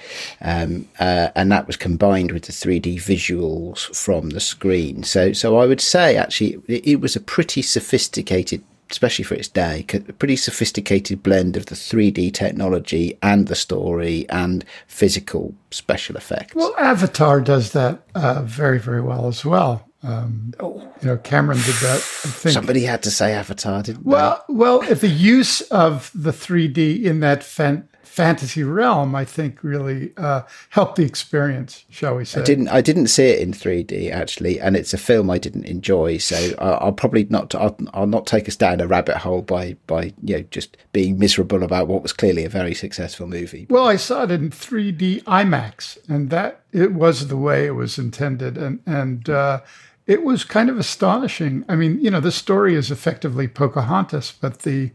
Um, 0.40 0.88
uh, 0.98 1.28
and 1.36 1.52
that 1.52 1.66
was 1.66 1.76
combined 1.76 2.32
with 2.32 2.44
the 2.44 2.52
3D 2.52 2.96
visuals 2.96 3.94
from 3.94 4.30
the 4.30 4.40
screen. 4.40 5.02
So, 5.04 5.32
so 5.32 5.58
I 5.58 5.66
would 5.66 5.80
say 5.80 6.16
actually 6.16 6.60
it, 6.66 6.86
it 6.86 7.00
was 7.00 7.14
a 7.14 7.20
pretty 7.20 7.62
sophisticated 7.62 8.64
especially 8.90 9.24
for 9.24 9.34
its 9.34 9.48
day, 9.48 9.84
a 9.92 10.12
pretty 10.12 10.36
sophisticated 10.36 11.22
blend 11.22 11.56
of 11.56 11.66
the 11.66 11.74
3D 11.74 12.32
technology 12.32 13.18
and 13.22 13.48
the 13.48 13.54
story 13.54 14.26
and 14.28 14.64
physical 14.86 15.54
special 15.70 16.16
effects. 16.16 16.54
Well, 16.54 16.74
Avatar 16.78 17.40
does 17.40 17.72
that 17.72 18.02
uh, 18.14 18.42
very, 18.42 18.78
very 18.78 19.00
well 19.00 19.26
as 19.26 19.44
well. 19.44 19.86
Um, 20.02 20.54
oh. 20.60 20.78
You 21.02 21.08
know, 21.08 21.16
Cameron 21.18 21.58
did 21.58 21.74
that. 21.76 21.98
Somebody 22.00 22.84
had 22.84 23.02
to 23.02 23.10
say 23.10 23.32
Avatar, 23.32 23.82
didn't 23.82 24.06
well, 24.06 24.44
they? 24.48 24.54
Well, 24.54 24.82
if 24.82 25.00
the 25.00 25.08
use 25.08 25.62
of 25.62 26.10
the 26.14 26.30
3D 26.30 27.02
in 27.02 27.20
that 27.20 27.42
fan- 27.42 27.88
fantasy 28.06 28.62
realm, 28.62 29.14
I 29.14 29.24
think 29.24 29.62
really 29.62 30.12
uh, 30.16 30.42
helped 30.70 30.96
the 30.96 31.04
experience, 31.04 31.84
shall 31.90 32.16
we 32.16 32.24
say? 32.24 32.40
I 32.40 32.44
didn't. 32.44 32.68
I 32.68 32.80
didn't 32.80 33.08
see 33.08 33.24
it 33.24 33.40
in 33.40 33.52
3D 33.52 34.10
actually, 34.10 34.58
and 34.60 34.76
it's 34.76 34.94
a 34.94 34.98
film 34.98 35.28
I 35.28 35.38
didn't 35.38 35.64
enjoy. 35.64 36.18
So 36.18 36.54
I'll, 36.58 36.78
I'll 36.80 36.92
probably 36.92 37.24
not. 37.28 37.54
I'll, 37.54 37.76
I'll, 37.92 38.06
not 38.06 38.26
take 38.26 38.48
us 38.48 38.56
down 38.56 38.80
a 38.80 38.86
rabbit 38.86 39.18
hole 39.18 39.42
by 39.42 39.76
by 39.86 40.14
you 40.22 40.38
know 40.38 40.42
just 40.50 40.76
being 40.92 41.18
miserable 41.18 41.62
about 41.62 41.88
what 41.88 42.02
was 42.02 42.12
clearly 42.12 42.44
a 42.44 42.48
very 42.48 42.74
successful 42.74 43.26
movie. 43.26 43.66
Well, 43.68 43.86
I 43.86 43.96
saw 43.96 44.22
it 44.22 44.30
in 44.30 44.50
3D 44.50 45.24
IMAX, 45.24 45.98
and 46.08 46.30
that 46.30 46.62
it 46.72 46.92
was 46.92 47.28
the 47.28 47.36
way 47.36 47.66
it 47.66 47.74
was 47.74 47.98
intended, 47.98 48.56
and 48.56 48.80
and. 48.86 49.28
Uh, 49.28 49.60
it 50.06 50.22
was 50.22 50.44
kind 50.44 50.70
of 50.70 50.78
astonishing. 50.78 51.64
I 51.68 51.74
mean, 51.74 51.98
you 51.98 52.12
know, 52.12 52.20
the 52.20 52.30
story 52.30 52.76
is 52.76 52.92
effectively 52.92 53.48
Pocahontas, 53.48 54.34
but 54.40 54.60
the 54.60 54.92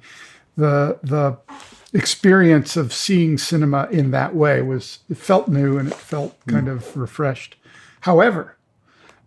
the 0.55 0.99
the 1.03 1.37
experience 1.93 2.77
of 2.77 2.93
seeing 2.93 3.37
cinema 3.37 3.87
in 3.91 4.11
that 4.11 4.35
way 4.35 4.61
was 4.61 4.99
it 5.09 5.17
felt 5.17 5.47
new 5.47 5.77
and 5.77 5.89
it 5.89 5.93
felt 5.93 6.37
kind 6.47 6.67
mm. 6.67 6.71
of 6.71 6.95
refreshed. 6.95 7.57
However, 8.01 8.57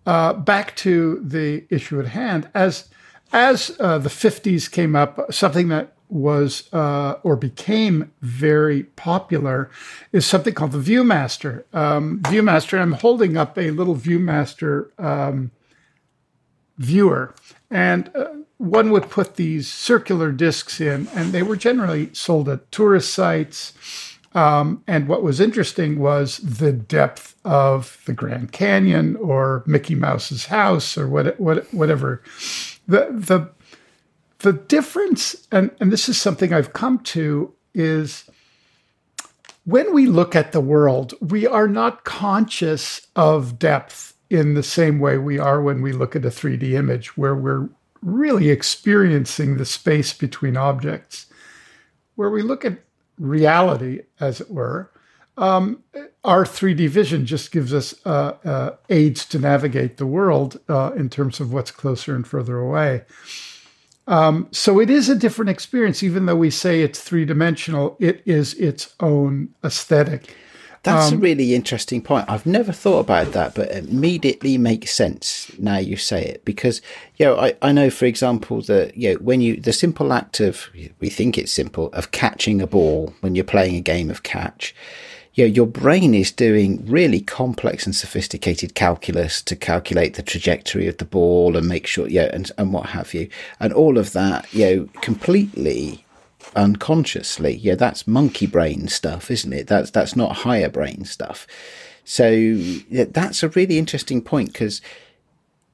uh, 0.07 0.33
back 0.35 0.75
to 0.77 1.21
the 1.23 1.65
issue 1.71 2.01
at 2.01 2.09
hand, 2.09 2.49
as 2.55 2.89
as 3.33 3.77
uh, 3.81 3.99
the 3.99 4.09
50s 4.09 4.71
came 4.71 4.95
up, 4.95 5.33
something 5.33 5.69
that 5.69 5.95
was 6.09 6.73
uh, 6.73 7.17
or 7.23 7.35
became 7.35 8.13
very 8.21 8.85
popular 8.85 9.71
is 10.13 10.25
something 10.25 10.55
called 10.55 10.73
the 10.73 10.79
ViewMaster. 10.79 11.65
Um, 11.75 12.21
ViewMaster, 12.21 12.81
I'm 12.81 12.93
holding 12.93 13.37
up 13.37 13.59
a 13.59 13.71
little 13.73 13.97
ViewMaster 13.97 14.99
um, 15.03 15.51
viewer, 16.79 17.35
and 17.71 18.11
uh, 18.15 18.29
one 18.59 18.91
would 18.91 19.11
put 19.11 19.37
these 19.37 19.71
circular 19.71 20.33
discs 20.33 20.81
in, 20.81 21.09
and 21.15 21.33
they 21.33 21.43
were 21.43 21.57
generally 21.57 22.11
sold 22.15 22.49
at 22.49 22.71
tourist 22.71 23.13
sites. 23.13 23.73
Um, 24.33 24.83
and 24.87 25.07
what 25.07 25.23
was 25.23 25.41
interesting 25.41 25.99
was 25.99 26.39
the 26.39 26.73
depth 26.73 27.37
of 27.45 28.01
the 28.05 28.13
Grand 28.13 28.53
Canyon 28.53 29.17
or 29.17 29.63
Mickey 29.67 29.95
Mouse's 29.95 30.47
house 30.47 30.99
or 30.99 31.09
what, 31.09 31.39
what, 31.39 31.73
whatever. 31.73 32.23
The, 32.89 33.09
the, 33.13 33.51
the 34.41 34.53
difference, 34.53 35.47
and, 35.53 35.71
and 35.81 35.93
this 35.93 36.09
is 36.09 36.21
something 36.21 36.53
I've 36.53 36.73
come 36.73 36.99
to, 37.01 37.55
is 37.75 38.29
when 39.65 39.95
we 39.95 40.07
look 40.07 40.35
at 40.35 40.53
the 40.53 40.61
world, 40.61 41.15
we 41.21 41.47
are 41.47 41.69
not 41.69 42.05
conscious 42.05 43.07
of 43.17 43.59
depth 43.59 44.15
in 44.31 44.55
the 44.55 44.63
same 44.63 44.99
way 44.99 45.17
we 45.17 45.39
are 45.39 45.63
when 45.63 45.81
we 45.81 45.93
look 45.93 46.17
at 46.17 46.25
a 46.25 46.29
3D 46.29 46.73
image, 46.73 47.17
where 47.17 47.35
we're 47.35 47.69
really 48.05 48.51
experiencing 48.51 49.57
the 49.57 49.65
space 49.65 50.13
between 50.13 50.57
objects. 50.57 51.27
Where 52.15 52.31
we 52.31 52.43
look 52.43 52.65
at 52.65 52.79
reality, 53.19 54.03
as 54.21 54.41
it 54.41 54.51
were, 54.51 54.91
um, 55.37 55.83
our 56.23 56.45
3D 56.45 56.89
vision 56.89 57.27
just 57.27 57.51
gives 57.51 57.75
us 57.75 57.95
uh, 58.07 58.35
uh, 58.45 58.71
aids 58.89 59.27
to 59.27 59.39
navigate 59.39 59.97
the 59.97 60.07
world 60.07 60.61
uh, 60.69 60.93
in 60.95 61.09
terms 61.09 61.41
of 61.41 61.53
what's 61.53 61.73
closer 61.73 62.15
and 62.15 62.27
further 62.27 62.59
away. 62.59 63.03
Um, 64.07 64.49
so 64.53 64.81
it 64.81 64.91
is 64.91 65.09
a 65.09 65.17
different 65.17 65.51
experience, 65.51 66.03
even 66.03 66.27
though 66.27 66.37
we 66.37 66.51
say 66.51 66.83
it's 66.83 67.01
three 67.01 67.25
dimensional. 67.25 67.97
It 67.99 68.23
is 68.27 68.55
its 68.55 68.95
own 69.01 69.55
aesthetic. 69.65 70.37
That's 70.85 71.11
Um, 71.11 71.19
a 71.19 71.21
really 71.21 71.55
interesting 71.55 72.01
point. 72.03 72.27
I've 72.29 72.47
never 72.47 72.71
thought 72.71 73.01
about 73.01 73.33
that, 73.33 73.55
but 73.55 73.71
it 73.71 73.89
immediately 73.89 74.59
makes 74.59 74.95
sense 74.95 75.51
now 75.59 75.79
you 75.79 75.97
say 75.97 76.23
it. 76.23 76.45
Because, 76.45 76.81
you 77.17 77.27
know, 77.27 77.37
I, 77.37 77.55
I 77.63 77.73
know, 77.73 77.91
for 77.91 78.05
example, 78.05 78.61
that, 78.63 78.97
you 78.97 79.15
know, 79.15 79.19
when 79.21 79.41
you, 79.41 79.57
the 79.57 79.73
simple 79.73 80.13
act 80.13 80.41
of, 80.41 80.69
we 81.01 81.09
think 81.09 81.37
it's 81.37 81.51
simple, 81.51 81.89
of 81.95 82.11
catching 82.11 82.61
a 82.61 82.67
ball 82.67 83.15
when 83.23 83.35
you're 83.35 83.45
playing 83.45 83.77
a 83.77 83.81
game 83.81 84.11
of 84.11 84.23
catch, 84.23 84.75
you 85.37 85.45
know, 85.45 85.53
your 85.53 85.67
brain 85.67 86.15
is 86.15 86.31
doing 86.31 86.85
really 86.87 87.21
complex 87.21 87.87
and 87.87 87.97
sophisticated 87.97 88.75
calculus 88.75 89.43
to 89.43 89.57
calculate 89.57 90.15
the 90.15 90.23
trajectory 90.23 90.87
of 90.87 90.99
the 90.99 91.05
ball 91.05 91.57
and 91.57 91.67
make 91.67 91.89
sure, 91.89 92.07
yeah, 92.07 92.31
and, 92.33 92.53
and 92.57 92.73
what 92.73 92.91
have 92.91 93.15
you. 93.15 93.29
And 93.59 93.73
all 93.73 93.99
of 93.99 94.13
that, 94.13 94.53
you 94.55 94.65
know, 94.65 94.89
completely 95.01 96.04
unconsciously. 96.57 97.55
Yeah, 97.57 97.75
that's 97.75 98.07
monkey 98.07 98.47
brain 98.47 98.89
stuff, 98.89 99.31
isn't 99.31 99.53
it? 99.53 99.67
That's 99.67 99.91
that's 99.91 100.17
not 100.17 100.39
higher 100.39 100.69
brain 100.69 101.05
stuff. 101.05 101.47
So 102.05 102.29
yeah, 102.29 103.05
that's 103.09 103.43
a 103.43 103.49
really 103.49 103.79
interesting 103.79 104.21
point 104.23 104.53
because 104.53 104.81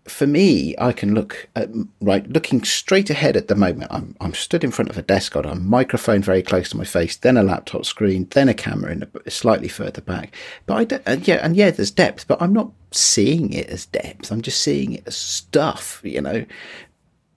for 0.08 0.26
me, 0.26 0.74
I 0.78 0.92
can 0.92 1.14
look 1.14 1.48
at 1.54 1.68
right, 2.00 2.26
looking 2.28 2.64
straight 2.64 3.10
ahead 3.10 3.36
at 3.36 3.48
the 3.48 3.54
moment. 3.54 3.92
I'm 3.92 4.16
I'm 4.20 4.34
stood 4.34 4.64
in 4.64 4.70
front 4.70 4.90
of 4.90 4.98
a 4.98 5.02
desk, 5.02 5.32
got 5.32 5.46
a 5.46 5.54
microphone 5.54 6.22
very 6.22 6.42
close 6.42 6.70
to 6.70 6.76
my 6.76 6.84
face, 6.84 7.16
then 7.16 7.36
a 7.36 7.42
laptop 7.42 7.84
screen, 7.84 8.26
then 8.30 8.48
a 8.48 8.54
camera 8.54 8.92
in 8.92 9.08
a, 9.26 9.30
slightly 9.30 9.68
further 9.68 10.00
back. 10.00 10.34
But 10.66 10.74
I 10.74 10.84
don't, 10.84 11.02
and 11.06 11.28
yeah, 11.28 11.40
and 11.42 11.56
yeah, 11.56 11.70
there's 11.70 11.90
depth, 11.90 12.26
but 12.26 12.40
I'm 12.40 12.52
not 12.52 12.72
seeing 12.90 13.52
it 13.52 13.68
as 13.68 13.86
depth. 13.86 14.32
I'm 14.32 14.42
just 14.42 14.60
seeing 14.60 14.94
it 14.94 15.04
as 15.06 15.16
stuff, 15.16 16.00
you 16.04 16.20
know 16.20 16.44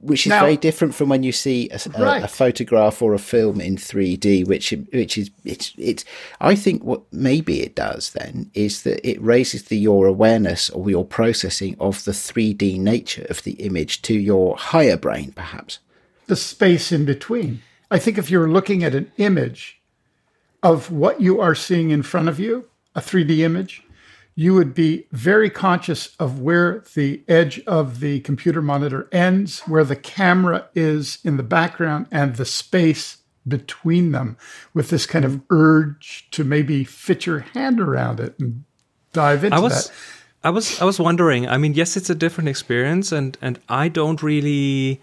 which 0.04 0.26
is 0.26 0.32
Now- 0.32 0.42
very 0.42 0.58
different 0.58 0.94
from 0.96 1.10
when 1.10 1.24
you 1.24 1.32
see 1.32 1.70
a, 1.72 1.80
a- 1.96 2.02
Right. 2.04 2.24
a 2.24 2.28
photograph 2.28 3.02
or 3.02 3.14
a 3.14 3.20
film 3.20 3.62
in 3.62 3.78
3D, 3.78 4.46
which 4.46 4.72
which 4.92 5.18
is 5.18 5.30
it's 5.46 5.74
it's. 5.78 6.04
I 6.42 6.56
think 6.56 6.84
what 6.84 7.02
maybe 7.12 7.62
it 7.62 7.76
does 7.76 8.12
then 8.12 8.52
is 8.54 8.84
that 8.84 9.00
it 9.08 9.22
raises 9.22 9.64
the 9.64 9.78
your 9.78 10.06
awareness 10.08 10.70
or 10.70 10.90
your 10.90 11.06
processing 11.06 11.76
of 11.80 12.04
the 12.04 12.12
3D 12.14 12.78
nature 12.80 13.26
of 13.30 13.44
the 13.44 13.54
image 13.54 14.02
to 14.04 14.14
your 14.14 14.56
higher 14.58 14.98
brain, 14.98 15.32
perhaps. 15.36 15.80
the 16.28 16.36
space 16.36 16.92
in 16.92 17.06
between. 17.06 17.62
I 17.92 18.00
think 18.00 18.18
if 18.18 18.30
you're 18.32 18.50
looking 18.50 18.84
at 18.84 18.96
an 18.96 19.12
image 19.18 19.80
of 20.64 20.90
what 20.92 21.20
you 21.22 21.40
are 21.42 21.54
seeing 21.56 21.90
in 21.92 22.02
front 22.04 22.30
of 22.30 22.40
you, 22.40 22.66
a 22.96 23.02
3D 23.02 23.40
image, 23.40 23.84
you 24.36 24.54
would 24.56 24.74
be 24.74 25.08
very 25.12 25.50
conscious 25.50 26.16
of 26.20 26.40
where 26.40 26.84
the 26.96 27.24
edge 27.28 27.60
of 27.62 28.00
the 28.00 28.20
computer 28.22 28.62
monitor 28.62 29.08
ends, 29.12 29.60
where 29.62 29.84
the 29.84 29.96
camera 29.96 30.68
is 30.74 31.20
in 31.24 31.38
the 31.38 31.44
background, 31.44 32.08
and 32.12 32.36
the 32.36 32.46
space 32.46 33.18
between 33.48 34.12
them, 34.12 34.38
with 34.74 34.90
this 34.90 35.06
kind 35.06 35.26
of 35.26 35.42
urge 35.50 36.28
to 36.32 36.44
maybe 36.44 36.84
fit 36.84 37.26
your 37.26 37.40
hand 37.40 37.80
around 37.80 38.20
it 38.20 38.40
and 38.40 38.64
dive 39.12 39.44
into 39.44 39.58
I 39.58 39.60
was, 39.60 39.88
that. 39.88 39.96
I 40.44 40.50
was, 40.50 40.82
I 40.82 40.86
was 40.86 41.00
wondering. 41.00 41.48
I 41.48 41.58
mean, 41.58 41.74
yes, 41.74 41.96
it's 41.96 42.10
a 42.10 42.16
different 42.16 42.50
experience, 42.50 43.12
and 43.12 43.38
and 43.42 43.60
I 43.70 43.88
don't 43.88 44.24
really, 44.24 45.02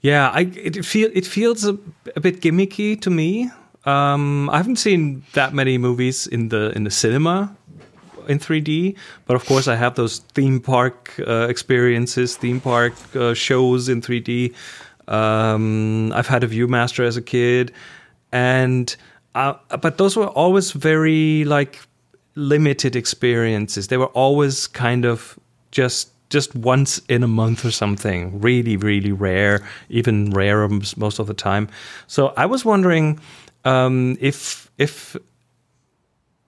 yeah, 0.00 0.30
I 0.30 0.42
it 0.54 0.84
feel 0.84 1.10
it 1.12 1.26
feels 1.26 1.64
a, 1.64 1.76
a 2.16 2.20
bit 2.20 2.40
gimmicky 2.40 2.98
to 3.02 3.10
me. 3.10 3.50
Um, 3.84 4.48
I 4.50 4.58
haven't 4.58 4.76
seen 4.76 5.24
that 5.32 5.52
many 5.52 5.76
movies 5.78 6.26
in 6.26 6.48
the 6.48 6.72
in 6.76 6.84
the 6.84 6.90
cinema 6.90 7.56
in 8.28 8.38
3D, 8.38 8.96
but 9.26 9.34
of 9.34 9.44
course 9.46 9.68
I 9.68 9.76
have 9.76 9.94
those 9.94 10.18
theme 10.34 10.60
park 10.60 11.14
uh, 11.26 11.46
experiences, 11.48 12.36
theme 12.36 12.60
park 12.60 12.94
uh, 13.14 13.34
shows 13.34 13.88
in 13.88 14.00
3D. 14.00 14.54
Um, 15.08 16.12
I've 16.12 16.28
had 16.28 16.44
a 16.44 16.48
ViewMaster 16.48 17.04
as 17.04 17.16
a 17.16 17.22
kid, 17.22 17.72
and 18.32 18.94
uh, 19.34 19.54
but 19.80 19.98
those 19.98 20.16
were 20.16 20.28
always 20.28 20.72
very 20.72 21.44
like 21.44 21.80
limited 22.34 22.96
experiences. 22.96 23.88
They 23.88 23.96
were 23.96 24.06
always 24.06 24.66
kind 24.66 25.04
of 25.04 25.38
just 25.70 26.10
just 26.30 26.54
once 26.54 27.00
in 27.08 27.24
a 27.24 27.28
month 27.28 27.64
or 27.64 27.72
something, 27.72 28.40
really 28.40 28.76
really 28.76 29.12
rare, 29.12 29.66
even 29.88 30.30
rarer 30.30 30.68
most 30.96 31.18
of 31.18 31.26
the 31.26 31.34
time. 31.34 31.68
So 32.06 32.28
I 32.36 32.46
was 32.46 32.64
wondering 32.64 33.20
um, 33.64 34.16
if 34.20 34.70
if 34.78 35.16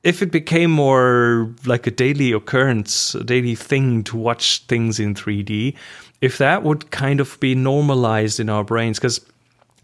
if 0.02 0.22
it 0.22 0.30
became 0.32 0.70
more 0.70 1.52
like 1.64 1.86
a 1.86 1.90
daily 1.90 2.32
occurrence, 2.32 3.14
a 3.14 3.24
daily 3.24 3.54
thing 3.54 4.02
to 4.04 4.16
watch 4.16 4.64
things 4.66 4.98
in 4.98 5.14
3D, 5.14 5.74
if 6.20 6.38
that 6.38 6.62
would 6.62 6.90
kind 6.90 7.20
of 7.20 7.38
be 7.40 7.54
normalized 7.54 8.40
in 8.40 8.48
our 8.48 8.64
brains, 8.64 8.98
because 8.98 9.20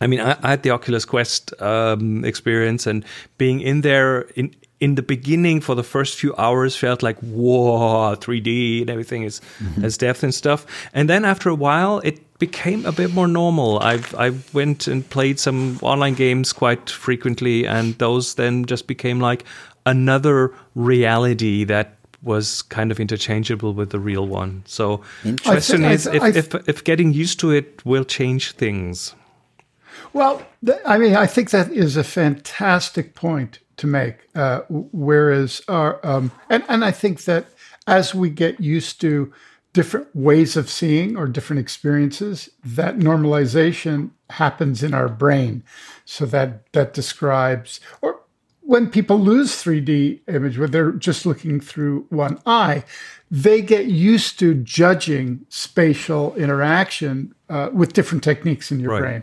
I 0.01 0.07
mean, 0.07 0.21
I, 0.21 0.37
I 0.43 0.51
had 0.51 0.63
the 0.63 0.71
Oculus 0.71 1.05
Quest 1.05 1.61
um, 1.61 2.25
experience, 2.25 2.87
and 2.87 3.05
being 3.37 3.61
in 3.61 3.81
there 3.81 4.23
in 4.37 4.55
in 4.81 4.95
the 4.95 5.03
beginning 5.03 5.61
for 5.61 5.75
the 5.75 5.83
first 5.83 6.17
few 6.17 6.35
hours 6.37 6.77
felt 6.77 7.03
like 7.03 7.19
whoa, 7.19 8.15
3D 8.15 8.83
and 8.83 8.91
everything 8.91 9.25
is 9.25 9.41
has 9.81 9.99
depth 9.99 10.23
and 10.23 10.33
stuff. 10.33 10.67
And 10.95 11.09
then 11.09 11.25
after 11.25 11.49
a 11.49 11.55
while, 11.55 11.99
it 12.05 12.21
became 12.39 12.87
a 12.87 12.93
bit 12.93 13.13
more 13.13 13.27
normal. 13.27 13.81
I've 13.81 14.15
I 14.15 14.33
went 14.53 14.87
and 14.87 15.09
played 15.09 15.41
some 15.41 15.79
online 15.83 16.15
games 16.15 16.53
quite 16.53 16.89
frequently, 16.91 17.67
and 17.67 17.99
those 17.99 18.35
then 18.35 18.65
just 18.67 18.87
became 18.87 19.21
like 19.21 19.45
another 19.89 20.53
reality 20.75 21.65
that 21.65 21.97
was 22.23 22.63
kind 22.63 22.91
of 22.91 22.99
interchangeable 23.01 23.73
with 23.75 23.91
the 23.91 23.99
real 23.99 24.27
one. 24.27 24.63
So, 24.67 25.03
question 25.45 25.85
I- 25.85 25.93
is 25.93 26.07
I- 26.07 26.15
if, 26.17 26.23
I- 26.23 26.29
if 26.29 26.69
if 26.69 26.85
getting 26.85 27.13
used 27.13 27.39
to 27.41 27.51
it 27.53 27.83
will 27.85 28.05
change 28.05 28.53
things. 28.53 29.15
Well, 30.13 30.43
th- 30.65 30.79
I 30.87 30.99
mean, 30.99 31.15
I 31.17 31.27
think 31.27 31.51
that 31.51 31.71
is 31.73 31.97
a 31.97 32.05
fantastic 32.05 33.15
point 33.15 33.59
to 33.77 33.87
make. 33.87 34.17
Uh, 34.35 34.61
whereas, 34.69 35.63
our, 35.69 35.99
um, 36.05 36.31
and 36.51 36.65
and 36.69 36.85
I 36.85 36.91
think 36.93 37.25
that 37.25 37.47
as 37.87 38.15
we 38.15 38.31
get 38.31 38.61
used 38.61 39.01
to 39.01 39.33
different 39.73 40.09
ways 40.15 40.57
of 40.57 40.69
seeing 40.71 41.17
or 41.17 41.27
different 41.29 41.61
experiences, 41.61 42.49
that 42.65 42.99
normalization 42.99 44.11
happens 44.31 44.83
in 44.83 44.95
our 44.95 45.09
brain. 45.09 45.63
So 46.05 46.27
that 46.27 46.73
that 46.73 46.95
describes 46.95 47.81
or 48.03 48.21
when 48.69 48.91
people 48.91 49.19
lose 49.19 49.53
3D 49.65 50.21
image, 50.29 50.59
where 50.59 50.69
they're 50.69 50.93
just 50.93 51.25
looking 51.25 51.59
through 51.59 52.05
one 52.11 52.39
eye, 52.45 52.85
they 53.31 53.63
get 53.63 53.87
used 53.87 54.39
to 54.41 54.53
judging 54.53 55.47
spatial 55.49 56.35
interaction 56.37 57.35
uh, 57.49 57.71
with 57.73 57.95
different 57.95 58.23
techniques 58.23 58.71
in 58.71 58.79
your 58.79 58.91
Right. 58.91 59.01
brain. 59.01 59.23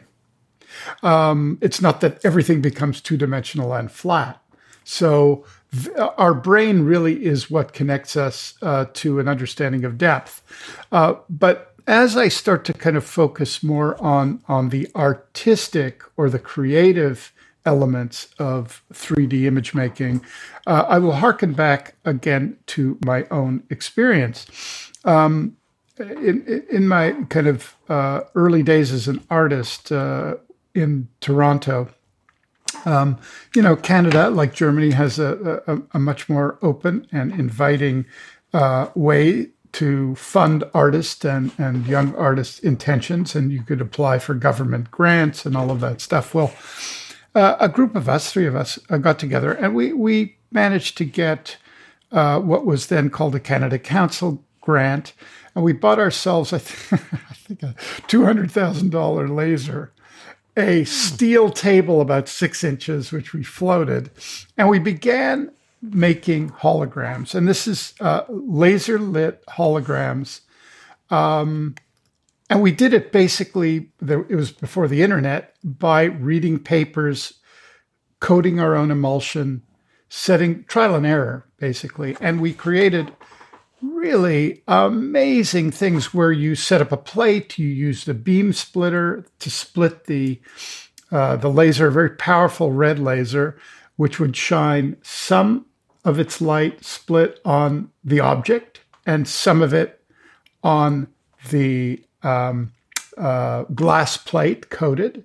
Um, 1.03 1.59
it's 1.61 1.79
not 1.79 2.01
that 2.01 2.25
everything 2.25 2.59
becomes 2.59 2.99
two 2.99 3.17
dimensional 3.17 3.71
and 3.75 3.91
flat. 3.91 4.41
So 4.83 5.45
th- 5.71 5.95
our 6.17 6.33
brain 6.33 6.81
really 6.83 7.23
is 7.23 7.51
what 7.51 7.71
connects 7.71 8.17
us 8.17 8.55
uh, 8.63 8.85
to 8.95 9.19
an 9.19 9.27
understanding 9.27 9.85
of 9.85 9.99
depth. 9.99 10.41
Uh, 10.91 11.13
but 11.29 11.75
as 11.85 12.17
I 12.17 12.29
start 12.29 12.65
to 12.65 12.73
kind 12.73 12.97
of 12.97 13.05
focus 13.05 13.61
more 13.61 13.95
on 14.01 14.41
on 14.47 14.69
the 14.69 14.89
artistic 14.95 16.01
or 16.17 16.31
the 16.31 16.39
creative 16.39 17.31
elements 17.65 18.27
of 18.39 18.83
3D 18.93 19.45
image 19.45 19.73
making, 19.73 20.23
uh, 20.67 20.85
I 20.87 20.99
will 20.99 21.13
harken 21.13 21.53
back 21.53 21.95
again 22.05 22.57
to 22.67 22.97
my 23.05 23.25
own 23.31 23.63
experience. 23.69 24.91
Um, 25.03 25.57
in, 25.97 26.65
in 26.69 26.87
my 26.87 27.11
kind 27.29 27.47
of 27.47 27.75
uh, 27.87 28.21
early 28.35 28.63
days 28.63 28.91
as 28.91 29.07
an 29.07 29.23
artist 29.29 29.91
uh, 29.91 30.35
in 30.73 31.07
Toronto, 31.21 31.89
um, 32.85 33.17
you 33.55 33.61
know, 33.61 33.75
Canada, 33.75 34.29
like 34.29 34.53
Germany, 34.53 34.91
has 34.91 35.17
a, 35.19 35.61
a, 35.67 35.81
a 35.93 35.99
much 35.99 36.27
more 36.27 36.59
open 36.61 37.07
and 37.11 37.31
inviting 37.33 38.05
uh, 38.53 38.89
way 38.95 39.49
to 39.73 40.15
fund 40.15 40.63
artists 40.73 41.25
and, 41.25 41.51
and 41.57 41.85
young 41.85 42.15
artists' 42.15 42.59
intentions, 42.59 43.35
and 43.35 43.51
you 43.51 43.61
could 43.61 43.81
apply 43.81 44.19
for 44.19 44.33
government 44.33 44.89
grants 44.91 45.45
and 45.45 45.57
all 45.57 45.69
of 45.69 45.81
that 45.81 45.99
stuff. 45.99 46.33
Well, 46.33 46.53
uh, 47.35 47.57
a 47.59 47.69
group 47.69 47.95
of 47.95 48.09
us, 48.09 48.31
three 48.31 48.47
of 48.47 48.55
us, 48.55 48.79
uh, 48.89 48.97
got 48.97 49.19
together 49.19 49.51
and 49.51 49.75
we, 49.75 49.93
we 49.93 50.37
managed 50.51 50.97
to 50.97 51.05
get 51.05 51.57
uh, 52.11 52.39
what 52.39 52.65
was 52.65 52.87
then 52.87 53.09
called 53.09 53.35
a 53.35 53.39
Canada 53.39 53.77
Council 53.77 54.43
grant, 54.61 55.13
and 55.53 55.63
we 55.63 55.73
bought 55.73 55.99
ourselves, 55.99 56.51
I, 56.51 56.59
th- 56.59 56.93
I 57.13 57.33
think, 57.33 57.63
a 57.63 57.75
two 58.07 58.25
hundred 58.25 58.51
thousand 58.51 58.89
dollar 58.89 59.27
laser, 59.27 59.91
a 60.57 60.83
steel 60.85 61.49
table 61.51 62.01
about 62.01 62.27
six 62.27 62.63
inches, 62.63 63.11
which 63.11 63.33
we 63.33 63.43
floated, 63.43 64.09
and 64.57 64.69
we 64.69 64.79
began 64.79 65.51
making 65.81 66.49
holograms. 66.49 67.35
And 67.35 67.47
this 67.47 67.67
is 67.67 67.93
uh, 67.99 68.23
laser 68.29 68.97
lit 68.97 69.45
holograms. 69.45 70.41
Um, 71.09 71.75
and 72.49 72.61
we 72.61 72.71
did 72.71 72.93
it 72.93 73.11
basically, 73.11 73.91
it 74.07 74.35
was 74.35 74.51
before 74.51 74.87
the 74.87 75.01
internet, 75.01 75.55
by 75.63 76.03
reading 76.03 76.59
papers, 76.59 77.33
coding 78.19 78.59
our 78.59 78.75
own 78.75 78.91
emulsion, 78.91 79.63
setting 80.09 80.63
trial 80.65 80.95
and 80.95 81.05
error, 81.05 81.47
basically. 81.57 82.15
And 82.21 82.39
we 82.39 82.53
created 82.53 83.11
really 83.81 84.63
amazing 84.67 85.71
things 85.71 86.13
where 86.13 86.31
you 86.31 86.55
set 86.55 86.81
up 86.81 86.91
a 86.91 86.97
plate, 86.97 87.57
you 87.57 87.67
use 87.67 88.05
the 88.05 88.13
beam 88.13 88.53
splitter 88.53 89.25
to 89.39 89.49
split 89.49 90.05
the 90.05 90.39
uh, 91.11 91.35
the 91.35 91.49
laser, 91.49 91.87
a 91.87 91.91
very 91.91 92.09
powerful 92.09 92.71
red 92.71 92.97
laser, 92.97 93.57
which 93.95 94.19
would 94.19 94.35
shine 94.35 94.97
some 95.03 95.65
of 96.03 96.19
its 96.19 96.41
light 96.41 96.83
split 96.83 97.39
on 97.45 97.91
the 98.03 98.19
object 98.19 98.81
and 99.05 99.27
some 99.27 99.61
of 99.61 99.73
it 99.73 100.01
on 100.63 101.07
the 101.51 102.03
um, 102.25 102.73
uh, 103.17 103.63
glass 103.73 104.17
plate 104.17 104.69
coated. 104.69 105.23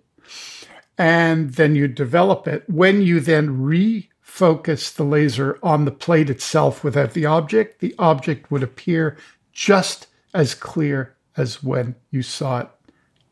And 0.98 1.54
then 1.54 1.74
you 1.74 1.88
develop 1.88 2.46
it. 2.46 2.68
When 2.68 3.00
you 3.00 3.20
then 3.20 3.58
refocus 3.58 4.94
the 4.94 5.04
laser 5.04 5.58
on 5.62 5.86
the 5.86 5.90
plate 5.90 6.28
itself 6.28 6.84
without 6.84 7.14
the 7.14 7.24
object, 7.24 7.80
the 7.80 7.94
object 7.98 8.50
would 8.50 8.62
appear 8.62 9.16
just 9.52 10.06
as 10.34 10.54
clear 10.54 11.16
as 11.36 11.62
when 11.62 11.94
you 12.10 12.22
saw 12.22 12.60
it 12.60 12.68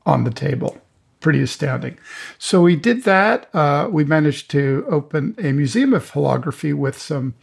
on 0.07 0.25
the 0.25 0.31
table. 0.31 0.79
Pretty 1.21 1.43
astounding. 1.43 1.99
So 2.39 2.63
we 2.63 2.75
did 2.75 3.05
that. 3.05 3.55
Uh, 3.55 3.89
we 3.91 4.05
managed 4.05 4.51
to 4.53 4.87
open 4.89 5.35
a 5.39 5.53
museum 5.53 5.93
of 5.93 6.13
holography 6.13 6.73
with 6.73 6.99
some 6.99 7.35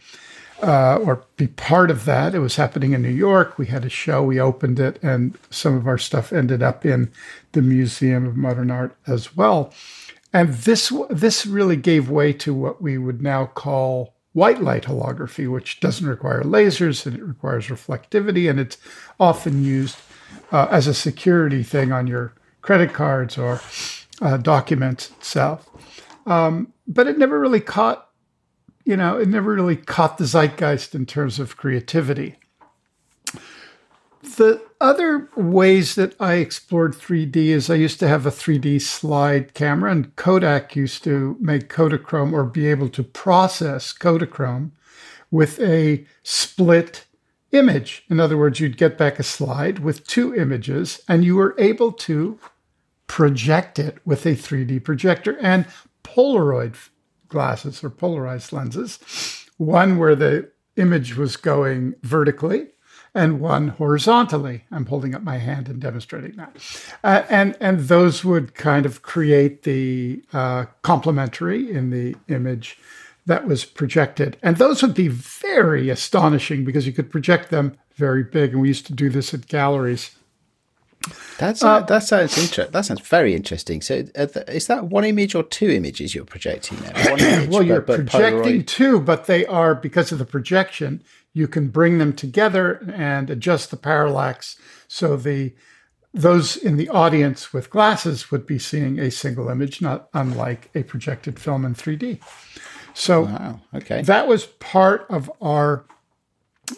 uh, 0.62 0.96
or 0.96 1.24
be 1.36 1.46
part 1.46 1.90
of 1.90 2.04
that. 2.04 2.34
It 2.34 2.38
was 2.38 2.56
happening 2.56 2.92
in 2.92 3.02
New 3.02 3.08
York. 3.08 3.58
We 3.58 3.66
had 3.66 3.84
a 3.84 3.90
show, 3.90 4.22
we 4.22 4.40
opened 4.40 4.80
it, 4.80 5.02
and 5.02 5.36
some 5.50 5.76
of 5.76 5.86
our 5.86 5.98
stuff 5.98 6.32
ended 6.32 6.62
up 6.62 6.84
in 6.84 7.10
the 7.52 7.62
Museum 7.62 8.26
of 8.26 8.36
Modern 8.36 8.70
Art 8.70 8.96
as 9.06 9.36
well. 9.36 9.72
And 10.32 10.52
this 10.52 10.92
this 11.08 11.46
really 11.46 11.76
gave 11.76 12.10
way 12.10 12.32
to 12.34 12.52
what 12.52 12.82
we 12.82 12.98
would 12.98 13.22
now 13.22 13.46
call 13.46 14.14
white 14.32 14.60
light 14.60 14.84
holography, 14.84 15.50
which 15.50 15.80
doesn't 15.80 16.06
require 16.06 16.42
lasers 16.42 17.06
and 17.06 17.16
it 17.16 17.22
requires 17.22 17.68
reflectivity, 17.68 18.48
and 18.50 18.60
it's 18.60 18.76
often 19.18 19.64
used 19.64 19.96
uh, 20.52 20.66
as 20.70 20.86
a 20.86 20.94
security 20.94 21.62
thing 21.62 21.92
on 21.92 22.06
your 22.06 22.34
credit 22.60 22.92
cards 22.92 23.38
or 23.38 23.60
uh, 24.20 24.36
documents 24.36 25.10
itself. 25.10 25.70
Um, 26.26 26.72
but 26.86 27.06
it 27.06 27.18
never 27.18 27.38
really 27.38 27.60
caught 27.60 28.05
you 28.86 28.96
know, 28.96 29.18
it 29.18 29.28
never 29.28 29.52
really 29.52 29.76
caught 29.76 30.16
the 30.16 30.24
zeitgeist 30.24 30.94
in 30.94 31.04
terms 31.06 31.40
of 31.40 31.56
creativity. 31.56 32.36
The 34.22 34.62
other 34.80 35.28
ways 35.36 35.96
that 35.96 36.14
I 36.20 36.34
explored 36.34 36.94
3D 36.94 37.36
is 37.36 37.68
I 37.68 37.74
used 37.74 37.98
to 38.00 38.08
have 38.08 38.26
a 38.26 38.30
3D 38.30 38.80
slide 38.80 39.54
camera, 39.54 39.90
and 39.90 40.14
Kodak 40.14 40.76
used 40.76 41.02
to 41.04 41.36
make 41.40 41.68
Kodachrome 41.68 42.32
or 42.32 42.44
be 42.44 42.68
able 42.68 42.88
to 42.90 43.02
process 43.02 43.92
Kodachrome 43.92 44.70
with 45.32 45.58
a 45.60 46.06
split 46.22 47.06
image. 47.50 48.04
In 48.08 48.20
other 48.20 48.36
words, 48.36 48.60
you'd 48.60 48.76
get 48.76 48.96
back 48.96 49.18
a 49.18 49.24
slide 49.24 49.80
with 49.80 50.06
two 50.06 50.32
images, 50.32 51.00
and 51.08 51.24
you 51.24 51.34
were 51.34 51.56
able 51.58 51.90
to 51.92 52.38
project 53.08 53.80
it 53.80 53.98
with 54.04 54.26
a 54.26 54.36
3D 54.36 54.84
projector 54.84 55.36
and 55.40 55.66
Polaroid 56.04 56.76
glasses 57.36 57.84
or 57.84 57.90
polarized 57.90 58.50
lenses, 58.50 58.98
one 59.58 59.98
where 59.98 60.16
the 60.16 60.50
image 60.76 61.16
was 61.16 61.36
going 61.36 61.94
vertically 62.02 62.68
and 63.14 63.40
one 63.40 63.68
horizontally. 63.68 64.64
I'm 64.70 64.86
holding 64.86 65.14
up 65.14 65.22
my 65.22 65.36
hand 65.36 65.68
and 65.68 65.78
demonstrating 65.78 66.36
that. 66.36 66.56
Uh, 67.04 67.24
and, 67.28 67.54
and 67.60 67.80
those 67.80 68.24
would 68.24 68.54
kind 68.54 68.86
of 68.86 69.02
create 69.02 69.64
the 69.64 70.22
uh, 70.32 70.64
complementary 70.80 71.70
in 71.70 71.90
the 71.90 72.16
image 72.28 72.78
that 73.26 73.46
was 73.46 73.66
projected. 73.66 74.38
And 74.42 74.56
those 74.56 74.80
would 74.80 74.94
be 74.94 75.08
very 75.08 75.90
astonishing 75.90 76.64
because 76.64 76.86
you 76.86 76.94
could 76.94 77.10
project 77.10 77.50
them 77.50 77.76
very 77.96 78.22
big. 78.22 78.52
And 78.52 78.62
we 78.62 78.68
used 78.68 78.86
to 78.86 78.94
do 78.94 79.10
this 79.10 79.34
at 79.34 79.46
galleries 79.46 80.16
that's 81.38 81.62
uh, 81.62 81.80
that 81.80 82.02
sounds 82.02 82.36
interesting. 82.38 82.72
That 82.72 82.84
sounds 82.84 83.00
very 83.00 83.34
interesting. 83.34 83.80
So, 83.80 84.04
uh, 84.16 84.26
is 84.48 84.66
that 84.66 84.84
one 84.84 85.04
image 85.04 85.34
or 85.34 85.42
two 85.42 85.70
images 85.70 86.14
you're 86.14 86.24
projecting 86.24 86.78
there? 86.78 87.18
Image, 87.18 87.50
well, 87.50 87.62
you're 87.62 87.80
but, 87.80 87.98
but 87.98 88.10
projecting 88.10 88.62
Polaroid. 88.62 88.66
two, 88.66 89.00
but 89.00 89.26
they 89.26 89.46
are 89.46 89.74
because 89.74 90.12
of 90.12 90.18
the 90.18 90.24
projection. 90.24 91.02
You 91.32 91.46
can 91.46 91.68
bring 91.68 91.98
them 91.98 92.14
together 92.14 92.82
and 92.94 93.28
adjust 93.28 93.70
the 93.70 93.76
parallax 93.76 94.56
so 94.88 95.16
the 95.16 95.54
those 96.14 96.56
in 96.56 96.78
the 96.78 96.88
audience 96.88 97.52
with 97.52 97.68
glasses 97.68 98.30
would 98.30 98.46
be 98.46 98.58
seeing 98.58 98.98
a 98.98 99.10
single 99.10 99.50
image, 99.50 99.82
not 99.82 100.08
unlike 100.14 100.70
a 100.74 100.82
projected 100.82 101.38
film 101.38 101.64
in 101.66 101.74
3D. 101.74 102.20
So, 102.94 103.24
wow. 103.24 103.60
okay, 103.74 104.00
that 104.02 104.26
was 104.26 104.46
part 104.46 105.06
of 105.10 105.30
our 105.42 105.84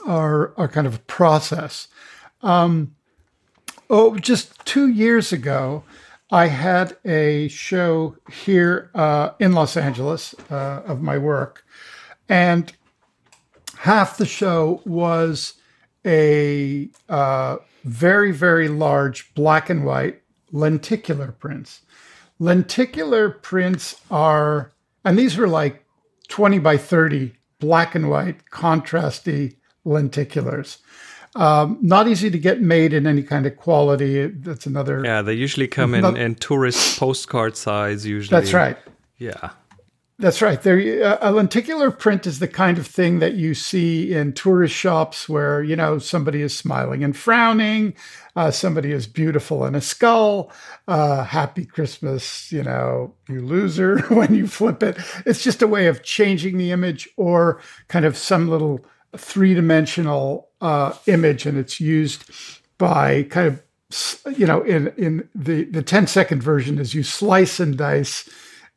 our, 0.07 0.53
our 0.59 0.69
kind 0.69 0.87
of 0.87 1.07
process. 1.07 1.89
Um, 2.43 2.97
Oh, 3.91 4.17
just 4.17 4.67
two 4.67 4.87
years 4.87 5.33
ago, 5.33 5.83
I 6.31 6.49
had 6.49 6.99
a 7.07 7.49
show 7.49 8.17
here 8.31 8.91
uh, 8.95 9.31
in 9.41 9.53
Los 9.53 9.79
Angeles 9.79 10.35
uh, 10.51 10.83
of 10.85 11.01
my 11.01 11.17
work, 11.17 11.65
and 12.29 12.71
half 13.79 14.19
the 14.19 14.27
show 14.27 14.83
was 14.85 15.55
a 16.05 16.91
uh, 17.09 17.57
very, 17.85 18.31
very 18.31 18.69
large 18.69 19.35
black 19.35 19.71
and 19.71 19.87
white 19.87 20.21
lenticular 20.53 21.33
prints. 21.33 21.81
Lenticular 22.39 23.31
prints 23.31 24.03
are, 24.11 24.71
and 25.03 25.19
these 25.19 25.39
were 25.39 25.49
like 25.49 25.87
20 26.29 26.59
by 26.59 26.77
30 26.77 27.33
black 27.59 27.95
and 27.95 28.11
white 28.11 28.45
contrasty 28.51 29.57
lenticulars. 29.87 30.77
Um, 31.39 31.79
not 31.81 32.09
easy 32.09 32.31
to 32.31 32.39
get 32.39 32.61
made 32.61 32.93
in 32.93 33.07
any 33.07 33.23
kind 33.23 33.47
of 33.47 33.57
quality. 33.57 34.27
That's 34.27 34.67
another. 34.67 35.05
Yeah, 35.05 35.23
they 35.23 35.35
usually 35.35 35.69
come 35.69 35.95
in, 35.95 36.17
in 36.17 36.35
tourist 36.35 36.99
postcard 36.99 37.57
size. 37.57 38.05
Usually, 38.05 38.41
that's 38.41 38.53
right. 38.53 38.77
Yeah, 39.19 39.51
that's 40.19 40.43
right. 40.43 40.61
There, 40.61 41.17
a 41.21 41.31
lenticular 41.31 41.93
print 41.93 42.27
is 42.27 42.41
the 42.41 42.49
kind 42.49 42.77
of 42.77 42.89
thing 42.89 43.21
that 43.21 43.35
you 43.35 43.55
see 43.55 44.13
in 44.13 44.33
tourist 44.33 44.75
shops 44.75 45.29
where 45.29 45.63
you 45.63 45.77
know 45.77 46.01
somebody 46.01 46.43
is 46.43 46.59
smiling 46.59 47.05
and 47.05 47.17
frowning, 47.17 47.95
uh, 48.35 48.51
somebody 48.51 48.91
is 48.91 49.07
beautiful 49.07 49.65
in 49.65 49.77
a 49.77 49.81
skull, 49.81 50.51
uh, 50.89 51.23
"Happy 51.23 51.65
Christmas," 51.65 52.51
you 52.51 52.65
know, 52.65 53.15
you 53.29 53.47
loser 53.47 54.01
when 54.09 54.35
you 54.35 54.49
flip 54.49 54.83
it. 54.83 54.99
It's 55.25 55.45
just 55.45 55.63
a 55.63 55.69
way 55.69 55.87
of 55.87 56.03
changing 56.03 56.59
the 56.59 56.73
image 56.73 57.09
or 57.17 57.61
kind 57.87 58.05
of 58.05 58.17
some 58.17 58.49
little 58.49 58.85
three 59.17 59.55
dimensional 59.55 60.49
uh, 60.61 60.95
image, 61.07 61.47
and 61.47 61.59
it's 61.59 61.81
used 61.81 62.31
by 62.79 63.25
kind 63.25 63.47
of 63.49 63.63
you 64.39 64.47
know 64.47 64.63
in 64.63 64.89
in 64.97 65.29
the 65.35 65.65
the 65.65 65.83
10 65.83 66.07
second 66.07 66.43
version 66.43 66.79
is 66.79 66.95
you 66.95 67.03
slice 67.03 67.59
and 67.59 67.79
dice 67.79 68.29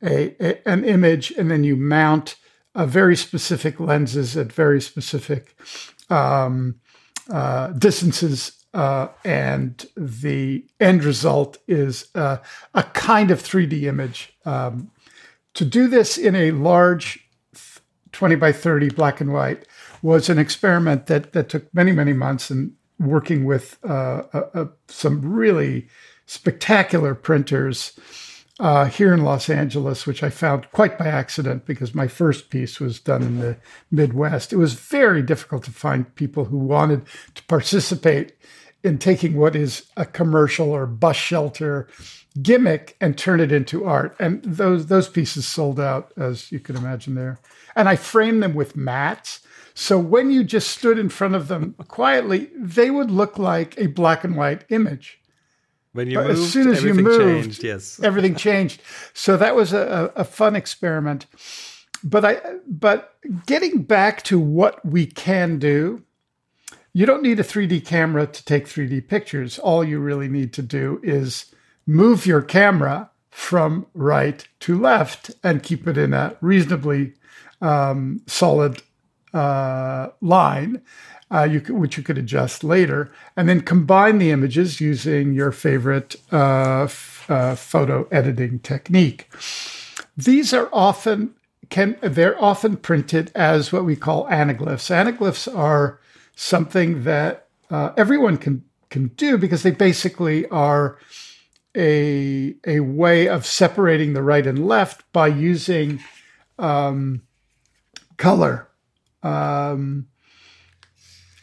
a, 0.01 0.33
a 0.39 0.67
an 0.67 0.85
image 0.85 1.31
and 1.31 1.51
then 1.51 1.65
you 1.65 1.75
mount 1.75 2.37
a 2.75 2.87
very 2.87 3.17
specific 3.17 3.77
lenses 3.77 4.37
at 4.37 4.53
very 4.53 4.79
specific 4.79 5.53
um, 6.09 6.79
uh, 7.29 7.67
distances 7.73 8.61
uh, 8.73 9.07
and 9.25 9.85
the 9.97 10.65
end 10.79 11.03
result 11.03 11.57
is 11.67 12.07
uh, 12.15 12.37
a 12.73 12.83
kind 12.83 13.31
of 13.31 13.41
3D 13.41 13.83
image. 13.83 14.33
Um, 14.45 14.91
to 15.55 15.65
do 15.65 15.87
this 15.87 16.17
in 16.17 16.35
a 16.35 16.51
large 16.51 17.19
20 18.13 18.35
by 18.35 18.51
30 18.51 18.89
black 18.89 19.19
and 19.19 19.33
white 19.33 19.65
was 20.01 20.29
an 20.29 20.37
experiment 20.37 21.07
that 21.07 21.33
that 21.33 21.49
took 21.49 21.73
many 21.73 21.91
many 21.91 22.13
months 22.13 22.49
and 22.49 22.73
working 22.99 23.45
with 23.45 23.77
uh, 23.83 24.23
uh, 24.33 24.49
uh, 24.53 24.65
some 24.87 25.21
really 25.21 25.87
spectacular 26.25 27.15
printers 27.15 27.99
uh, 28.59 28.85
here 28.85 29.11
in 29.11 29.23
Los 29.23 29.49
Angeles, 29.49 30.05
which 30.05 30.21
I 30.21 30.29
found 30.29 30.71
quite 30.71 30.97
by 30.97 31.07
accident 31.07 31.65
because 31.65 31.95
my 31.95 32.07
first 32.07 32.51
piece 32.51 32.79
was 32.79 32.99
done 32.99 33.23
in 33.23 33.39
the 33.39 33.57
Midwest. 33.89 34.53
It 34.53 34.57
was 34.57 34.75
very 34.75 35.23
difficult 35.23 35.63
to 35.63 35.71
find 35.71 36.13
people 36.15 36.45
who 36.45 36.59
wanted 36.59 37.05
to 37.33 37.43
participate 37.45 38.33
in 38.83 38.97
taking 38.97 39.35
what 39.35 39.55
is 39.55 39.87
a 39.97 40.05
commercial 40.05 40.71
or 40.71 40.85
bus 40.85 41.15
shelter 41.15 41.87
gimmick 42.41 42.95
and 43.01 43.17
turn 43.17 43.39
it 43.39 43.51
into 43.51 43.85
art. 43.85 44.15
And 44.19 44.43
those 44.43 44.87
those 44.87 45.09
pieces 45.09 45.47
sold 45.47 45.79
out, 45.79 46.13
as 46.15 46.51
you 46.51 46.59
can 46.59 46.75
imagine 46.75 47.15
there. 47.15 47.39
And 47.75 47.89
I 47.89 47.95
framed 47.95 48.43
them 48.43 48.53
with 48.53 48.75
mats. 48.75 49.41
So 49.81 49.97
when 49.97 50.29
you 50.29 50.43
just 50.43 50.69
stood 50.69 50.99
in 50.99 51.09
front 51.09 51.33
of 51.33 51.47
them 51.47 51.73
quietly, 51.87 52.51
they 52.55 52.91
would 52.91 53.09
look 53.09 53.39
like 53.39 53.73
a 53.79 53.87
black 53.87 54.23
and 54.23 54.35
white 54.37 54.63
image. 54.69 55.19
When 55.93 56.07
you 56.07 56.19
But 56.19 56.27
moved, 56.27 56.39
as 56.39 56.51
soon 56.51 56.67
as 56.67 56.83
you 56.83 56.91
everything 56.91 57.03
moved, 57.03 57.45
changed. 57.45 57.63
Yes. 57.63 57.99
everything 58.03 58.35
changed. 58.35 58.79
So 59.15 59.37
that 59.37 59.55
was 59.55 59.73
a, 59.73 60.11
a, 60.15 60.21
a 60.21 60.23
fun 60.23 60.55
experiment. 60.55 61.25
But 62.03 62.23
I 62.23 62.41
but 62.67 63.15
getting 63.47 63.81
back 63.81 64.21
to 64.25 64.37
what 64.39 64.85
we 64.85 65.07
can 65.07 65.57
do, 65.57 66.03
you 66.93 67.07
don't 67.07 67.23
need 67.23 67.39
a 67.39 67.43
3D 67.43 67.83
camera 67.83 68.27
to 68.27 68.45
take 68.45 68.67
3D 68.67 69.07
pictures. 69.07 69.57
All 69.57 69.83
you 69.83 69.99
really 69.99 70.27
need 70.27 70.53
to 70.53 70.61
do 70.61 70.99
is 71.01 71.55
move 71.87 72.27
your 72.27 72.43
camera 72.43 73.09
from 73.31 73.87
right 73.95 74.47
to 74.59 74.79
left 74.79 75.31
and 75.43 75.63
keep 75.63 75.87
it 75.87 75.97
in 75.97 76.13
a 76.13 76.37
reasonably 76.39 77.13
um, 77.61 78.21
solid 78.27 78.83
uh, 79.33 80.09
line, 80.21 80.81
uh, 81.31 81.43
you 81.43 81.61
could, 81.61 81.75
which 81.75 81.97
you 81.97 82.03
could 82.03 82.17
adjust 82.17 82.63
later, 82.63 83.11
and 83.37 83.47
then 83.47 83.61
combine 83.61 84.17
the 84.17 84.31
images 84.31 84.81
using 84.81 85.33
your 85.33 85.51
favorite 85.51 86.15
uh, 86.31 86.83
f- 86.83 87.25
uh, 87.29 87.55
photo 87.55 88.07
editing 88.11 88.59
technique. 88.59 89.29
These 90.17 90.53
are 90.53 90.69
often 90.73 91.33
can 91.69 91.97
they're 92.01 92.41
often 92.43 92.75
printed 92.77 93.31
as 93.33 93.71
what 93.71 93.85
we 93.85 93.95
call 93.95 94.27
anaglyphs. 94.27 94.91
Anaglyphs 94.91 95.53
are 95.55 95.99
something 96.35 97.03
that 97.03 97.47
uh, 97.69 97.91
everyone 97.97 98.37
can 98.37 98.63
can 98.89 99.07
do 99.15 99.37
because 99.37 99.63
they 99.63 99.71
basically 99.71 100.47
are 100.49 100.99
a 101.75 102.55
a 102.67 102.81
way 102.81 103.27
of 103.27 103.45
separating 103.45 104.13
the 104.13 104.21
right 104.21 104.45
and 104.45 104.67
left 104.67 105.09
by 105.13 105.27
using 105.27 105.99
um, 106.59 107.21
color. 108.17 108.67
Um, 109.23 110.07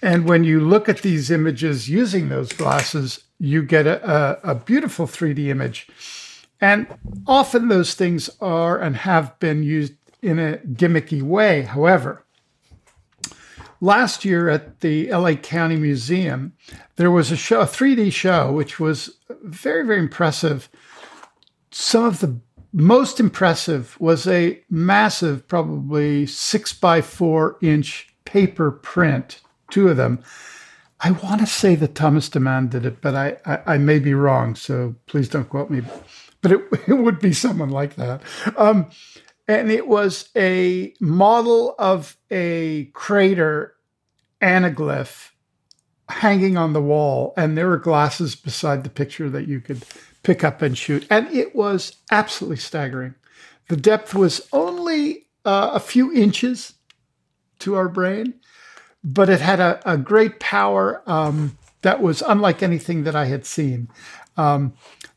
and 0.01 0.27
when 0.27 0.45
you 0.45 0.61
look 0.61 0.89
at 0.89 1.03
these 1.03 1.31
images 1.31 1.89
using 1.89 2.29
those 2.29 2.53
glasses, 2.53 3.25
you 3.39 3.63
get 3.63 3.87
a, 3.87 4.39
a, 4.45 4.53
a 4.53 4.55
beautiful 4.55 5.07
3D 5.07 5.49
image. 5.49 5.89
And 6.61 6.87
often 7.27 7.69
those 7.69 7.95
things 7.95 8.31
are 8.41 8.79
and 8.79 8.97
have 8.97 9.39
been 9.39 9.63
used 9.63 9.95
in 10.23 10.39
a 10.39 10.59
gimmicky 10.59 11.23
way. 11.23 11.63
However, 11.63 12.25
last 13.81 14.25
year 14.25 14.49
at 14.49 14.81
the 14.81 15.11
LA 15.11 15.35
County 15.35 15.77
Museum, 15.77 16.55
there 16.97 17.11
was 17.11 17.31
a 17.31 17.37
show, 17.37 17.61
a 17.61 17.67
3D 17.67 18.13
show, 18.13 18.53
which 18.53 18.81
was 18.81 19.19
very, 19.43 19.87
very 19.87 20.01
impressive. 20.01 20.69
Some 21.71 22.05
of 22.05 22.21
the 22.21 22.41
most 22.73 23.19
impressive 23.21 23.99
was 24.01 24.27
a 24.27 24.63
massive, 24.69 25.47
probably 25.49 26.27
six 26.27 26.73
by 26.73 27.01
four 27.01 27.57
inch 27.63 28.15
paper 28.25 28.71
print, 28.71 29.41
two 29.71 29.89
of 29.89 29.97
them. 29.97 30.23
I 31.01 31.13
want 31.13 31.41
to 31.41 31.47
say 31.47 31.77
that 31.77 31.95
Thomas 31.95 32.29
Demand 32.29 32.71
did 32.71 32.85
it, 32.85 33.01
but 33.01 33.15
I, 33.15 33.37
I, 33.47 33.75
I 33.75 33.79
may 33.79 33.99
be 33.99 34.15
wrong, 34.15 34.55
so 34.55 34.97
please 35.07 35.29
don't 35.29 35.49
quote 35.49 35.71
me. 35.71 35.83
But 36.43 36.53
it, 36.53 36.61
it 36.89 36.95
would 36.95 37.21
be 37.21 37.33
someone 37.33 37.71
like 37.71 37.95
that. 37.97 38.21
Um, 38.57 38.91
and 39.47 39.71
it 39.71 39.87
was 39.87 40.29
a 40.37 40.93
model 41.01 41.75
of 41.79 42.17
a 42.31 42.87
crater 42.93 43.75
anaglyph 44.43 45.31
hanging 46.09 46.57
on 46.57 46.73
the 46.73 46.83
wall, 46.83 47.33
and 47.37 47.57
there 47.57 47.69
were 47.69 47.79
glasses 47.79 48.35
beside 48.35 48.83
the 48.83 48.91
picture 48.91 49.31
that 49.31 49.47
you 49.47 49.61
could 49.61 49.85
pick 50.29 50.45
up 50.45 50.61
and 50.61 50.77
shoot. 50.77 51.07
And 51.09 51.27
it 51.35 51.57
was 51.57 51.97
absolutely 52.11 52.59
staggering. 52.59 53.15
The 53.69 53.79
depth 53.79 54.15
was 54.15 54.47
only 54.53 55.25
uh, 55.47 55.71
a 55.73 55.81
few 55.81 56.13
inches 56.13 56.75
to 57.61 57.77
our 57.77 57.89
brain, 57.89 58.35
but 59.03 59.31
it 59.31 59.41
had 59.41 59.59
a, 59.59 59.81
a 59.91 59.97
great 59.97 60.39
power 60.39 61.03
um, 61.07 61.57
that 61.81 62.03
was 62.03 62.21
unlike 62.21 62.63
anything 62.63 63.05
that 63.05 63.17
I 63.17 63.25
had 63.25 63.47
seen. 63.47 63.89
Um, 64.37 64.75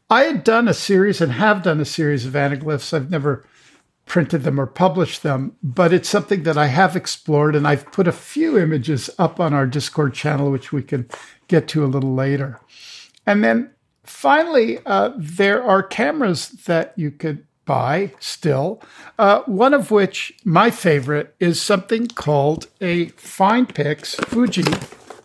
I 0.10 0.22
had 0.22 0.46
done 0.46 0.70
a 0.70 0.74
series 0.74 1.20
and 1.20 1.34
have 1.34 1.62
done 1.62 1.82
a 1.82 1.86
series 1.86 2.26
of 2.26 2.32
anaglyphs. 2.32 2.94
I've 2.94 3.12
never 3.12 3.46
printed 4.06 4.44
them 4.44 4.62
or 4.62 4.66
published 4.66 5.24
them, 5.24 5.58
but 5.62 5.92
it's 5.92 6.08
something 6.08 6.44
that 6.44 6.58
I 6.58 6.68
have 6.68 6.96
explored, 6.96 7.54
and 7.54 7.68
I've 7.68 7.92
put 7.92 8.08
a 8.08 8.14
few 8.14 8.58
images 8.58 9.10
up 9.20 9.42
on 9.42 9.54
our 9.54 9.68
Discord 9.68 10.14
channel, 10.14 10.52
which 10.52 10.72
we 10.72 10.84
can 10.84 11.10
get 11.50 11.68
to 11.70 11.84
a 11.84 11.92
little 11.92 12.14
later. 12.14 12.62
And 13.26 13.44
then 13.44 13.72
finally, 14.12 14.80
uh, 14.86 15.12
there 15.18 15.64
are 15.64 15.82
cameras 15.82 16.50
that 16.66 16.94
you 16.96 17.12
could 17.12 17.46
buy 17.66 18.12
still, 18.20 18.82
uh, 19.18 19.42
one 19.46 19.74
of 19.74 19.92
which, 19.92 20.34
my 20.44 20.70
favorite, 20.70 21.34
is 21.40 21.62
something 21.62 22.08
called 22.08 22.68
a 22.82 23.08
FinePix 23.12 24.26
Fuji. 24.28 24.64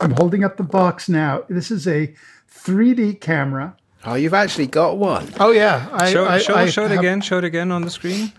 I'm 0.01 0.12
holding 0.12 0.44
up 0.44 0.57
the 0.57 0.62
box 0.62 1.09
now. 1.09 1.42
This 1.49 1.70
is 1.70 1.88
a 1.88 2.14
3D 2.51 3.20
camera. 3.20 3.77
Oh, 4.05 4.14
you've 4.14 4.35
actually 4.35 4.66
got 4.68 4.99
one. 4.99 5.33
Oh 5.40 5.51
yeah, 5.51 5.88
I, 5.92 6.12
Show, 6.12 6.27
I, 6.27 6.38
show, 6.38 6.55
I 6.55 6.66
show 6.66 6.85
it 6.85 6.90
have- 6.90 7.01
again. 7.01 7.20
Show 7.20 7.38
it 7.38 7.44
again 7.44 7.72
on 7.72 7.83
the 7.83 7.90
screen. 7.90 8.33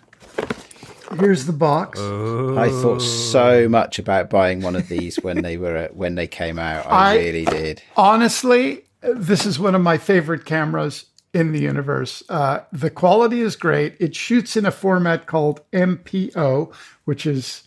Here's 1.19 1.45
the 1.45 1.53
box. 1.53 1.99
I 1.99 2.69
thought 2.69 2.99
so 3.01 3.67
much 3.69 3.97
about 3.97 4.29
buying 4.29 4.62
one 4.62 4.75
of 4.75 4.88
these 4.89 5.15
when 5.17 5.41
they 5.41 5.57
were 5.57 5.89
when 5.93 6.15
they 6.15 6.27
came 6.27 6.60
out. 6.60 6.86
I, 6.86 7.12
I- 7.13 7.15
really 7.17 7.45
did. 7.45 7.81
Honestly, 7.95 8.83
this 9.15 9.45
is 9.45 9.59
one 9.59 9.75
of 9.75 9.81
my 9.81 9.97
favorite 9.97 10.45
cameras 10.45 11.05
in 11.33 11.51
the 11.51 11.61
universe. 11.61 12.23
Uh, 12.29 12.59
the 12.71 12.89
quality 12.89 13.41
is 13.41 13.55
great. 13.55 13.95
It 13.99 14.15
shoots 14.15 14.57
in 14.57 14.65
a 14.65 14.71
format 14.71 15.25
called 15.25 15.61
MPO, 15.71 16.73
which 17.05 17.25
is 17.25 17.63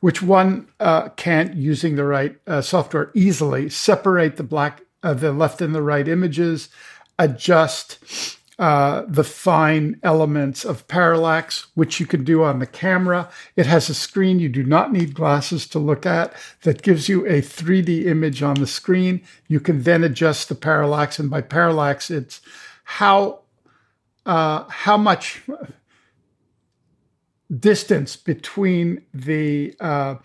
which 0.00 0.22
one 0.22 0.66
uh, 0.80 1.10
can't, 1.10 1.54
using 1.54 1.96
the 1.96 2.04
right 2.04 2.36
uh, 2.46 2.62
software, 2.62 3.10
easily 3.14 3.68
separate 3.68 4.36
the 4.36 4.42
black, 4.42 4.80
uh, 5.02 5.12
the 5.12 5.32
left 5.32 5.60
and 5.60 5.74
the 5.74 5.82
right 5.82 6.08
images, 6.08 6.70
adjust 7.18 8.38
uh, 8.60 9.06
the 9.08 9.24
fine 9.24 9.98
elements 10.02 10.66
of 10.66 10.86
parallax, 10.86 11.68
which 11.74 11.98
you 11.98 12.04
can 12.04 12.24
do 12.24 12.44
on 12.44 12.58
the 12.58 12.66
camera. 12.66 13.30
It 13.56 13.64
has 13.64 13.88
a 13.88 13.94
screen 13.94 14.38
you 14.38 14.50
do 14.50 14.62
not 14.62 14.92
need 14.92 15.14
glasses 15.14 15.66
to 15.68 15.78
look 15.78 16.04
at 16.04 16.34
that 16.60 16.82
gives 16.82 17.08
you 17.08 17.26
a 17.26 17.40
3D 17.40 18.04
image 18.04 18.42
on 18.42 18.56
the 18.56 18.66
screen. 18.66 19.22
You 19.48 19.60
can 19.60 19.84
then 19.84 20.04
adjust 20.04 20.50
the 20.50 20.54
parallax, 20.54 21.18
and 21.18 21.30
by 21.30 21.40
parallax, 21.40 22.10
it's 22.10 22.42
how 22.84 23.40
uh, 24.26 24.64
how 24.68 24.98
much 24.98 25.40
distance 27.58 28.14
between 28.14 29.02
the 29.14 29.74
uh, 29.80 30.16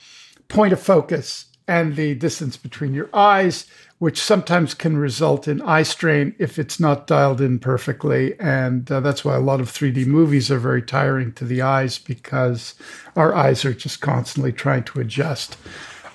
point 0.49 0.73
of 0.73 0.81
focus 0.81 1.45
and 1.69 1.95
the 1.95 2.15
distance 2.15 2.57
between 2.57 2.93
your 2.93 3.09
eyes, 3.13 3.65
which 4.05 4.21
sometimes 4.21 4.75
can 4.75 4.95
result 4.97 5.47
in 5.47 5.59
eye 5.63 5.81
strain 5.81 6.35
if 6.37 6.59
it's 6.59 6.79
not 6.79 7.07
dialed 7.07 7.41
in 7.41 7.57
perfectly. 7.57 8.39
And 8.39 8.91
uh, 8.91 8.99
that's 8.99 9.25
why 9.25 9.33
a 9.35 9.39
lot 9.39 9.59
of 9.59 9.71
3D 9.71 10.05
movies 10.05 10.51
are 10.51 10.59
very 10.59 10.83
tiring 10.83 11.33
to 11.33 11.43
the 11.43 11.63
eyes 11.63 11.97
because 11.97 12.75
our 13.15 13.33
eyes 13.33 13.65
are 13.65 13.73
just 13.73 14.01
constantly 14.01 14.51
trying 14.51 14.83
to 14.83 14.99
adjust. 14.99 15.57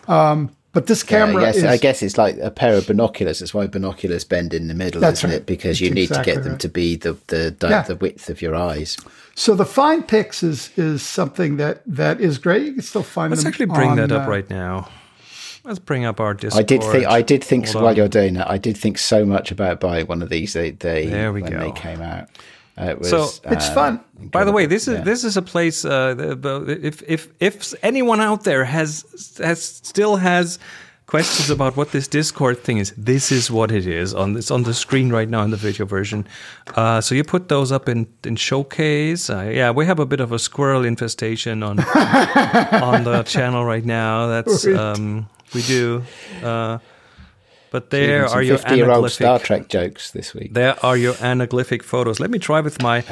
Um, 0.06 0.54
but 0.72 0.86
this 0.86 1.02
Yeah, 1.02 1.26
camera 1.26 1.42
yes, 1.42 1.56
is. 1.56 1.64
I 1.64 1.78
guess 1.78 2.00
it's 2.00 2.16
like 2.16 2.38
a 2.38 2.52
pair 2.52 2.76
of 2.76 2.86
binoculars. 2.86 3.40
That's 3.40 3.52
why 3.52 3.66
binoculars 3.66 4.22
bend 4.22 4.54
in 4.54 4.68
the 4.68 4.74
middle, 4.74 5.02
isn't 5.02 5.28
right. 5.28 5.38
it? 5.38 5.46
Because 5.46 5.80
That's 5.80 5.80
you 5.80 5.90
need 5.90 6.10
to 6.10 6.22
get 6.22 6.44
them 6.44 6.52
right. 6.52 6.60
to 6.60 6.68
be 6.68 6.94
the 6.94 7.16
the 7.26 7.50
di- 7.50 7.70
Yeah. 7.70 7.82
the 7.82 7.96
width 7.96 8.30
of 8.30 8.40
your 8.40 8.54
eyes. 8.54 8.98
So 9.34 9.56
the 9.56 9.66
Fine 9.66 10.04
Pix 10.04 10.44
is 10.44 10.70
is 10.76 11.02
something 11.02 11.56
that 11.56 11.82
that 11.86 12.20
is 12.20 12.38
great. 12.38 12.62
You 12.66 12.72
can 12.74 12.82
still 12.82 13.02
find 13.02 13.32
Let's 13.32 13.42
them. 13.42 13.48
actually 13.50 13.66
bring 13.66 13.90
on, 13.90 13.96
that 13.96 14.12
up 14.12 14.28
uh, 14.28 14.30
right 14.30 14.48
now. 14.48 14.88
Let's 15.64 15.78
bring 15.78 16.04
up 16.04 16.20
our 16.20 16.34
Discord. 16.34 16.60
I 16.60 16.64
did 16.66 16.82
think 16.82 17.06
I 17.06 17.22
did 17.22 17.44
think 17.44 17.68
Hold 17.68 17.84
while 17.84 17.96
you're 17.96 18.08
doing 18.08 18.34
that, 18.34 18.50
I 18.50 18.58
did 18.58 18.76
think 18.76 18.98
so 18.98 19.24
much 19.24 19.50
about 19.50 19.80
buying 19.80 20.06
one 20.06 20.22
of 20.22 20.28
these. 20.30 20.52
They 20.54 20.70
they 20.72 21.06
There 21.06 21.32
we 21.32 21.42
when 21.42 21.52
go. 21.52 21.58
they 21.60 21.72
came 21.72 22.00
out. 22.00 22.28
Uh, 22.80 22.84
it 22.92 22.98
was, 22.98 23.08
So- 23.10 23.28
It's 23.50 23.68
uh, 23.68 23.74
fun. 23.74 24.00
By 24.30 24.44
the 24.44 24.52
way, 24.52 24.66
this 24.66 24.88
is 24.88 24.94
Yeah. 24.94 25.04
this 25.04 25.22
is 25.24 25.36
a 25.36 25.42
place. 25.42 25.84
Uh, 25.84 26.14
the- 26.14 26.34
the- 26.34 26.80
if 26.86 27.02
if 27.06 27.28
if 27.40 27.74
anyone 27.82 28.20
out 28.22 28.44
there 28.44 28.64
has 28.64 29.04
has 29.38 29.62
still 29.62 30.16
has 30.16 30.58
questions 31.06 31.50
about 31.50 31.76
what 31.76 31.90
this 31.90 32.08
Discord 32.08 32.56
thing 32.64 32.78
is, 32.78 32.94
this 32.96 33.30
is 33.32 33.50
what 33.50 33.70
it 33.70 33.86
is. 33.86 34.14
On 34.14 34.36
it's 34.36 34.50
on 34.50 34.62
the 34.62 34.72
screen 34.72 35.10
right 35.12 35.28
now 35.28 35.42
in 35.42 35.50
the 35.50 35.56
video 35.58 35.84
version. 35.84 36.24
Uh, 36.76 37.00
so 37.02 37.14
you 37.14 37.24
put 37.24 37.48
those 37.48 37.70
up 37.74 37.88
in 37.88 38.06
in 38.24 38.36
showcase. 38.36 39.28
Uh, 39.28 39.50
yeah, 39.52 39.70
we 39.76 39.84
have 39.86 39.98
a 40.00 40.06
bit 40.06 40.20
of 40.20 40.32
a 40.32 40.38
squirrel 40.38 40.84
infestation 40.86 41.62
on 41.62 41.80
on 42.82 43.04
the 43.04 43.22
channel 43.24 43.64
right 43.66 43.84
now. 43.84 44.26
That's 44.28 44.64
um, 44.66 45.26
we 45.54 45.62
do. 45.62 46.02
Uh, 46.42 46.78
but 47.70 47.90
there 47.90 48.26
Some 48.26 48.38
are 48.38 48.42
your 48.42 48.58
50-year-old 48.58 49.10
Star 49.12 49.38
anaglyphic 49.38 49.44
Trek 49.44 49.68
jokes 49.68 50.10
this 50.10 50.34
week. 50.34 50.54
there 50.54 50.74
are 50.84 50.96
your 50.96 51.14
anaglyphic 51.14 51.82
photos. 51.84 52.18
Let 52.18 52.30
me 52.30 52.38
try 52.38 52.60
with 52.60 52.82
my 52.82 53.02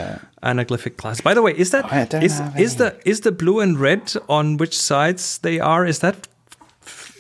anaglyphic 0.43 0.97
glass. 0.97 1.21
By 1.21 1.35
the 1.35 1.43
way, 1.43 1.53
is 1.57 1.71
that 1.71 1.85
I 1.93 2.05
don't 2.07 2.23
is 2.23 2.41
is 2.57 2.77
the 2.77 2.97
is 3.05 3.21
the 3.21 3.31
blue 3.33 3.61
and 3.61 3.79
red 3.79 4.13
on 4.29 4.57
which 4.57 4.77
sides 4.77 5.39
they 5.39 5.61
are? 5.61 5.87
Is 5.87 6.01
that 6.01 6.27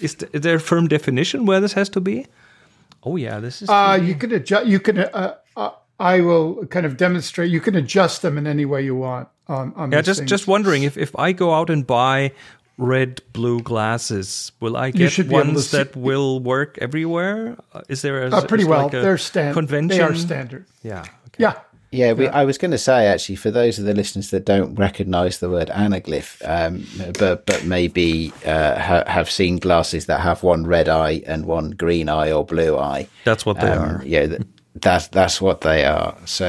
is, 0.00 0.14
th- 0.14 0.30
is 0.32 0.40
there 0.42 0.56
a 0.56 0.60
firm 0.60 0.88
definition 0.88 1.46
where 1.46 1.60
this 1.60 1.74
has 1.74 1.88
to 1.90 2.00
be? 2.00 2.26
Oh 3.04 3.16
yeah, 3.16 3.38
this 3.38 3.62
is. 3.62 3.68
Uh, 3.68 3.98
you 4.02 4.14
can 4.16 4.32
adjust. 4.32 4.66
You 4.66 4.80
can. 4.80 4.98
Uh, 4.98 5.34
uh, 5.56 5.70
I 6.00 6.20
will 6.20 6.66
kind 6.66 6.86
of 6.86 6.96
demonstrate. 6.96 7.50
You 7.50 7.60
can 7.60 7.76
adjust 7.76 8.22
them 8.22 8.38
in 8.38 8.46
any 8.46 8.64
way 8.64 8.84
you 8.84 8.96
want. 8.96 9.28
On, 9.48 9.72
on 9.76 9.92
yeah, 9.92 10.02
just 10.02 10.20
things. 10.20 10.30
just 10.30 10.46
wondering 10.46 10.82
if 10.82 10.96
if 10.98 11.14
I 11.16 11.32
go 11.32 11.54
out 11.54 11.70
and 11.70 11.86
buy 11.86 12.32
red 12.78 13.20
blue 13.32 13.60
glasses, 13.60 14.52
will 14.60 14.76
I 14.76 14.90
get 14.92 15.12
should 15.12 15.28
be 15.28 15.34
able 15.34 15.44
to 15.44 15.50
ones 15.52 15.68
see- 15.68 15.76
that 15.78 15.94
will 15.96 16.40
work 16.40 16.78
everywhere? 16.80 17.56
Uh, 17.74 17.82
Is 17.88 18.00
there 18.02 18.24
a 18.26 18.30
Uh, 18.30 18.46
pretty 18.46 18.64
well. 18.64 18.84
like 18.84 18.94
a 18.94 19.00
They're 19.02 19.18
standard. 19.18 19.54
convention? 19.54 19.88
They 19.98 20.00
are 20.02 20.14
standard. 20.14 20.64
Yeah. 20.82 21.00
Okay. 21.00 21.10
Yeah. 21.38 21.54
Yeah, 21.90 22.12
we, 22.12 22.28
I 22.28 22.44
was 22.44 22.58
going 22.58 22.72
to 22.72 22.78
say 22.78 23.06
actually, 23.06 23.36
for 23.36 23.50
those 23.50 23.78
of 23.78 23.86
the 23.86 23.94
listeners 23.94 24.28
that 24.30 24.44
don't 24.44 24.74
recognise 24.74 25.38
the 25.38 25.48
word 25.48 25.68
anaglyph, 25.70 26.36
um, 26.46 26.84
but 27.18 27.46
but 27.46 27.64
maybe 27.64 28.30
uh, 28.44 28.78
ha- 28.78 29.04
have 29.06 29.30
seen 29.30 29.56
glasses 29.56 30.04
that 30.04 30.20
have 30.20 30.42
one 30.42 30.66
red 30.66 30.88
eye 30.90 31.22
and 31.26 31.46
one 31.46 31.70
green 31.70 32.10
eye 32.10 32.30
or 32.30 32.44
blue 32.44 32.76
eye. 32.76 33.08
That's 33.24 33.46
what 33.46 33.58
they 33.60 33.70
Um, 33.70 33.78
are. 33.78 34.02
Yeah, 34.04 34.26
th- 34.26 34.42
that's 34.82 35.08
that's 35.08 35.40
what 35.40 35.60
they 35.62 35.84
are. 35.84 36.16
So 36.24 36.48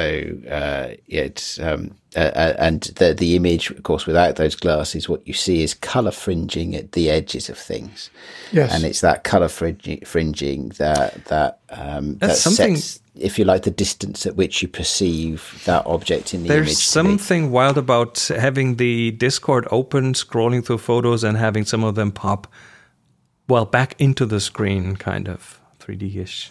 uh, 0.49 0.95
it's 1.07 1.59
um, 1.59 1.95
uh, 2.15 2.19
uh, 2.19 2.55
and 2.57 2.81
the 2.95 3.13
the 3.13 3.35
image, 3.35 3.69
of 3.71 3.83
course, 3.83 4.05
without 4.05 4.35
those 4.35 4.55
glasses, 4.55 5.07
what 5.07 5.27
you 5.27 5.33
see 5.33 5.63
is 5.63 5.73
colour 5.73 6.11
fringing 6.11 6.75
at 6.75 6.91
the 6.93 7.09
edges 7.09 7.49
of 7.49 7.57
things. 7.57 8.09
Yes. 8.51 8.73
and 8.73 8.83
it's 8.83 9.01
that 9.01 9.23
colour 9.23 9.47
fringing, 9.47 10.01
fringing 10.05 10.69
that 10.77 11.25
that 11.25 11.59
um, 11.69 12.17
that 12.17 12.35
something- 12.35 12.75
sets, 12.77 12.99
if 13.15 13.37
you 13.37 13.43
like, 13.45 13.63
the 13.63 13.71
distance 13.71 14.25
at 14.25 14.35
which 14.37 14.61
you 14.61 14.67
perceive 14.69 15.61
that 15.65 15.85
object 15.85 16.33
in 16.33 16.43
the 16.43 16.47
There's 16.49 16.67
image. 16.67 16.75
to 16.77 16.79
be. 17.03 17.17
something 17.17 17.51
wild 17.51 17.77
about 17.77 18.17
having 18.29 18.77
the 18.77 19.11
Discord 19.11 19.67
open, 19.71 20.13
scrolling 20.13 20.65
through 20.65 20.77
photos, 20.77 21.23
and 21.23 21.37
having 21.37 21.65
some 21.65 21.83
of 21.83 21.95
them 21.95 22.11
pop, 22.13 22.47
well, 23.49 23.65
back 23.65 23.95
into 23.99 24.25
the 24.25 24.39
screen, 24.39 24.95
kind 24.95 25.27
of 25.27 25.59
3D-ish, 25.81 26.49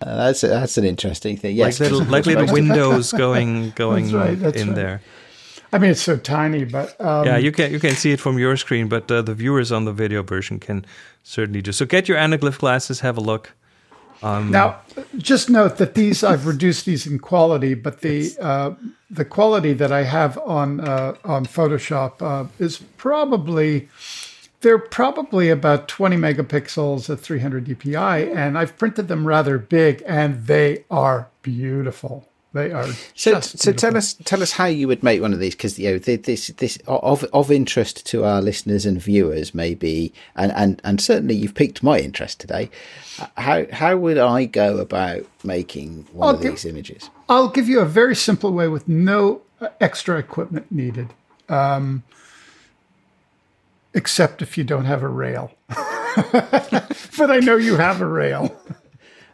Uh, 0.00 0.16
that's 0.26 0.44
a, 0.44 0.48
that's 0.48 0.78
an 0.78 0.84
interesting 0.84 1.36
thing. 1.36 1.56
Yes, 1.56 1.80
like 1.80 1.90
little 1.90 2.06
like 2.06 2.26
little 2.26 2.52
windows 2.52 3.12
going 3.12 3.70
going 3.76 4.04
That's 4.04 4.14
right, 4.14 4.38
that's 4.38 4.60
in 4.60 4.68
right. 4.68 4.76
there. 4.76 5.02
I 5.72 5.78
mean, 5.78 5.90
it's 5.90 6.00
so 6.00 6.16
tiny, 6.16 6.64
but 6.64 6.98
um, 7.00 7.26
Yeah, 7.26 7.36
you 7.36 7.52
can 7.52 7.72
you 7.72 7.80
can 7.80 7.94
see 7.94 8.12
it 8.12 8.20
from 8.20 8.38
your 8.38 8.56
screen, 8.56 8.88
but 8.88 9.10
uh, 9.10 9.22
the 9.22 9.34
viewers 9.34 9.72
on 9.72 9.84
the 9.84 9.92
video 9.92 10.22
version 10.22 10.58
can 10.60 10.86
certainly 11.24 11.60
do. 11.60 11.72
So 11.72 11.84
get 11.84 12.08
your 12.08 12.16
anaglyph 12.16 12.58
glasses, 12.58 13.00
have 13.00 13.16
a 13.16 13.20
look. 13.20 13.52
Now, 14.22 14.80
just 15.16 15.48
note 15.48 15.76
that 15.76 15.94
these 15.94 16.24
I've 16.24 16.46
reduced 16.46 16.86
these 16.86 17.06
in 17.06 17.18
quality, 17.18 17.74
but 17.74 18.00
the 18.00 18.32
uh, 18.40 18.74
the 19.10 19.24
quality 19.24 19.72
that 19.74 19.92
I 19.92 20.02
have 20.02 20.38
on 20.38 20.80
uh, 20.80 21.14
on 21.24 21.46
Photoshop 21.46 22.20
uh, 22.20 22.48
is 22.58 22.78
probably 22.96 23.88
they're 24.60 24.78
probably 24.78 25.50
about 25.50 25.88
20 25.88 26.16
megapixels 26.16 27.08
at 27.10 27.20
300 27.20 27.66
dpi, 27.66 28.34
and 28.34 28.58
I've 28.58 28.76
printed 28.76 29.08
them 29.08 29.26
rather 29.26 29.58
big, 29.58 30.02
and 30.06 30.46
they 30.46 30.84
are 30.90 31.28
beautiful. 31.42 32.28
They 32.54 32.72
are 32.72 32.86
So, 33.14 33.40
so 33.40 33.72
tell 33.72 33.94
us 33.94 34.14
tell 34.24 34.42
us 34.42 34.52
how 34.52 34.64
you 34.64 34.88
would 34.88 35.02
make 35.02 35.20
one 35.20 35.34
of 35.34 35.38
these 35.38 35.54
because 35.54 35.78
you 35.78 35.92
know 35.92 35.98
this 35.98 36.48
this 36.56 36.78
of 36.86 37.22
of 37.24 37.50
interest 37.52 38.06
to 38.06 38.24
our 38.24 38.40
listeners 38.40 38.86
and 38.86 39.00
viewers 39.02 39.54
maybe 39.54 40.14
and 40.34 40.50
and 40.52 40.80
and 40.82 40.98
certainly 40.98 41.34
you've 41.34 41.54
piqued 41.54 41.82
my 41.82 41.98
interest 42.00 42.40
today. 42.40 42.70
How 43.36 43.66
how 43.70 43.98
would 43.98 44.16
I 44.16 44.46
go 44.46 44.78
about 44.78 45.26
making 45.44 46.06
one 46.12 46.28
I'll 46.28 46.34
of 46.36 46.40
give- 46.40 46.52
these 46.52 46.64
images? 46.64 47.10
I'll 47.28 47.50
give 47.50 47.68
you 47.68 47.80
a 47.80 47.86
very 47.86 48.16
simple 48.16 48.52
way 48.54 48.66
with 48.68 48.88
no 48.88 49.42
uh, 49.60 49.68
extra 49.78 50.16
equipment 50.18 50.72
needed, 50.72 51.12
um, 51.50 52.02
except 53.94 54.42
if 54.42 54.56
you 54.58 54.64
don't 54.64 54.84
have 54.84 55.02
a 55.02 55.08
rail. 55.08 55.52
but 56.32 57.30
I 57.30 57.38
know 57.40 57.56
you 57.56 57.76
have 57.76 58.00
a 58.00 58.06
rail. 58.06 58.54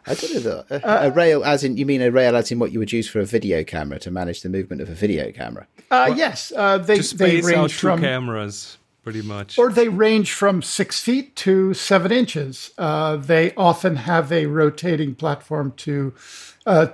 I 0.07 0.13
don't 0.13 0.33
know 0.35 0.39
though. 0.39 0.63
A, 0.69 1.07
a 1.07 1.11
rail, 1.11 1.43
as 1.43 1.63
in 1.63 1.77
you 1.77 1.85
mean 1.85 2.01
a 2.01 2.11
rail, 2.11 2.35
as 2.35 2.51
in 2.51 2.59
what 2.59 2.71
you 2.71 2.79
would 2.79 2.91
use 2.91 3.07
for 3.09 3.19
a 3.19 3.25
video 3.25 3.63
camera 3.63 3.99
to 3.99 4.11
manage 4.11 4.41
the 4.41 4.49
movement 4.49 4.81
of 4.81 4.89
a 4.89 4.93
video 4.93 5.31
camera. 5.31 5.65
Uh, 5.89 6.13
yes, 6.15 6.51
uh, 6.55 6.77
they 6.77 6.97
To 6.99 7.15
they 7.17 7.41
space 7.41 7.45
out 7.47 7.51
range 7.51 7.71
two 7.73 7.87
from 7.87 8.01
cameras, 8.01 8.77
pretty 9.03 9.21
much. 9.23 9.57
or 9.57 9.71
they 9.71 9.87
range 9.89 10.31
from 10.31 10.61
six 10.61 10.99
feet 11.01 11.35
to 11.37 11.73
seven 11.73 12.11
inches. 12.11 12.71
Uh, 12.77 13.15
they 13.15 13.53
often 13.55 13.95
have 13.95 14.31
a 14.31 14.45
rotating 14.45 15.15
platform 15.15 15.73
to 15.77 16.13
uh, 16.67 16.87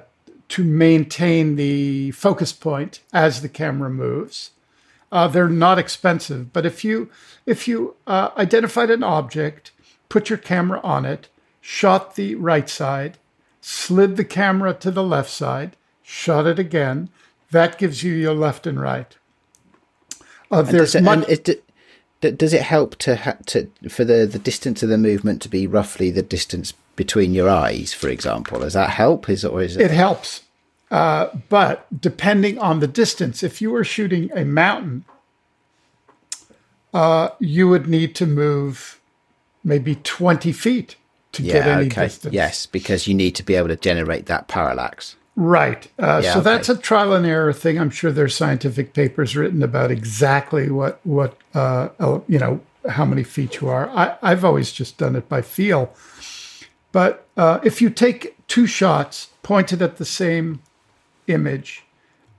to 0.49 0.63
maintain 0.63 1.55
the 1.57 2.11
focus 2.11 2.53
point 2.53 3.01
as 3.11 3.41
the 3.41 3.49
camera 3.49 3.89
moves. 3.89 4.51
Uh, 5.11 5.27
they're 5.27 5.49
not 5.49 5.77
expensive, 5.77 6.53
but 6.53 6.65
if 6.65 6.85
you 6.85 7.09
if 7.45 7.67
you 7.67 7.95
uh, 8.07 8.29
identified 8.37 8.89
an 8.89 9.03
object, 9.03 9.71
put 10.07 10.29
your 10.29 10.37
camera 10.37 10.79
on 10.83 11.05
it, 11.05 11.27
shot 11.59 12.15
the 12.15 12.35
right 12.35 12.69
side, 12.69 13.17
slid 13.59 14.15
the 14.15 14.23
camera 14.23 14.73
to 14.73 14.89
the 14.89 15.03
left 15.03 15.29
side, 15.29 15.75
shot 16.01 16.47
it 16.47 16.59
again, 16.59 17.09
that 17.51 17.77
gives 17.77 18.03
you 18.03 18.13
your 18.13 18.33
left 18.33 18.65
and 18.65 18.79
right. 18.79 19.17
Uh, 20.49 20.59
And 20.59 20.67
there's 20.67 20.93
does 20.93 20.95
it, 20.95 21.03
much, 21.03 21.29
it, 21.29 22.37
does 22.37 22.53
it 22.53 22.61
help 22.61 22.95
to 22.97 23.15
ha- 23.15 23.37
to 23.47 23.69
for 23.89 24.05
the 24.05 24.25
the 24.25 24.39
distance 24.39 24.83
of 24.83 24.89
the 24.89 24.97
movement 24.97 25.41
to 25.41 25.49
be 25.49 25.67
roughly 25.67 26.11
the 26.11 26.21
distance 26.21 26.73
between 26.95 27.33
your 27.33 27.49
eyes, 27.49 27.93
for 27.93 28.09
example? 28.09 28.59
Does 28.59 28.73
that 28.73 28.91
help? 28.91 29.29
Is 29.29 29.43
it 29.43 29.51
or 29.51 29.61
is 29.61 29.75
it? 29.75 29.81
It 29.81 29.91
helps. 29.91 30.41
Uh, 30.91 31.29
but 31.47 31.87
depending 32.01 32.59
on 32.59 32.81
the 32.81 32.87
distance, 32.87 33.41
if 33.43 33.61
you 33.61 33.71
were 33.71 33.83
shooting 33.83 34.29
a 34.35 34.43
mountain, 34.43 35.05
uh, 36.93 37.29
you 37.39 37.69
would 37.69 37.87
need 37.87 38.13
to 38.15 38.25
move 38.25 38.99
maybe 39.63 39.95
20 39.95 40.51
feet 40.51 40.97
to 41.31 41.41
get 41.41 41.65
any 41.65 41.85
Okay. 41.85 42.03
distance. 42.03 42.33
Yes, 42.33 42.65
because 42.65 43.07
you 43.07 43.13
need 43.13 43.31
to 43.35 43.43
be 43.43 43.55
able 43.55 43.69
to 43.69 43.77
generate 43.77 44.25
that 44.25 44.49
parallax. 44.49 45.15
Right. 45.37 45.87
Uh, 45.97 46.19
Yeah, 46.21 46.33
so 46.33 46.39
okay. 46.41 46.49
that's 46.49 46.67
a 46.67 46.75
trial 46.75 47.13
and 47.13 47.25
error 47.25 47.53
thing. 47.53 47.79
I'm 47.79 47.89
sure 47.89 48.11
there's 48.11 48.35
scientific 48.35 48.93
papers 48.93 49.37
written 49.37 49.63
about 49.63 49.91
exactly 49.91 50.69
what, 50.69 50.99
what 51.05 51.37
uh, 51.53 51.87
you 52.27 52.37
know, 52.37 52.59
how 52.89 53.05
many 53.05 53.23
feet 53.23 53.61
you 53.61 53.69
are. 53.69 53.89
I, 53.91 54.17
I've 54.21 54.43
always 54.43 54.73
just 54.73 54.97
done 54.97 55.15
it 55.15 55.29
by 55.29 55.41
feel. 55.41 55.93
But 56.91 57.25
uh, 57.37 57.59
if 57.63 57.81
you 57.81 57.89
take 57.89 58.35
two 58.49 58.67
shots 58.67 59.29
pointed 59.41 59.81
at 59.81 59.95
the 59.95 60.05
same 60.05 60.61
image 61.31 61.83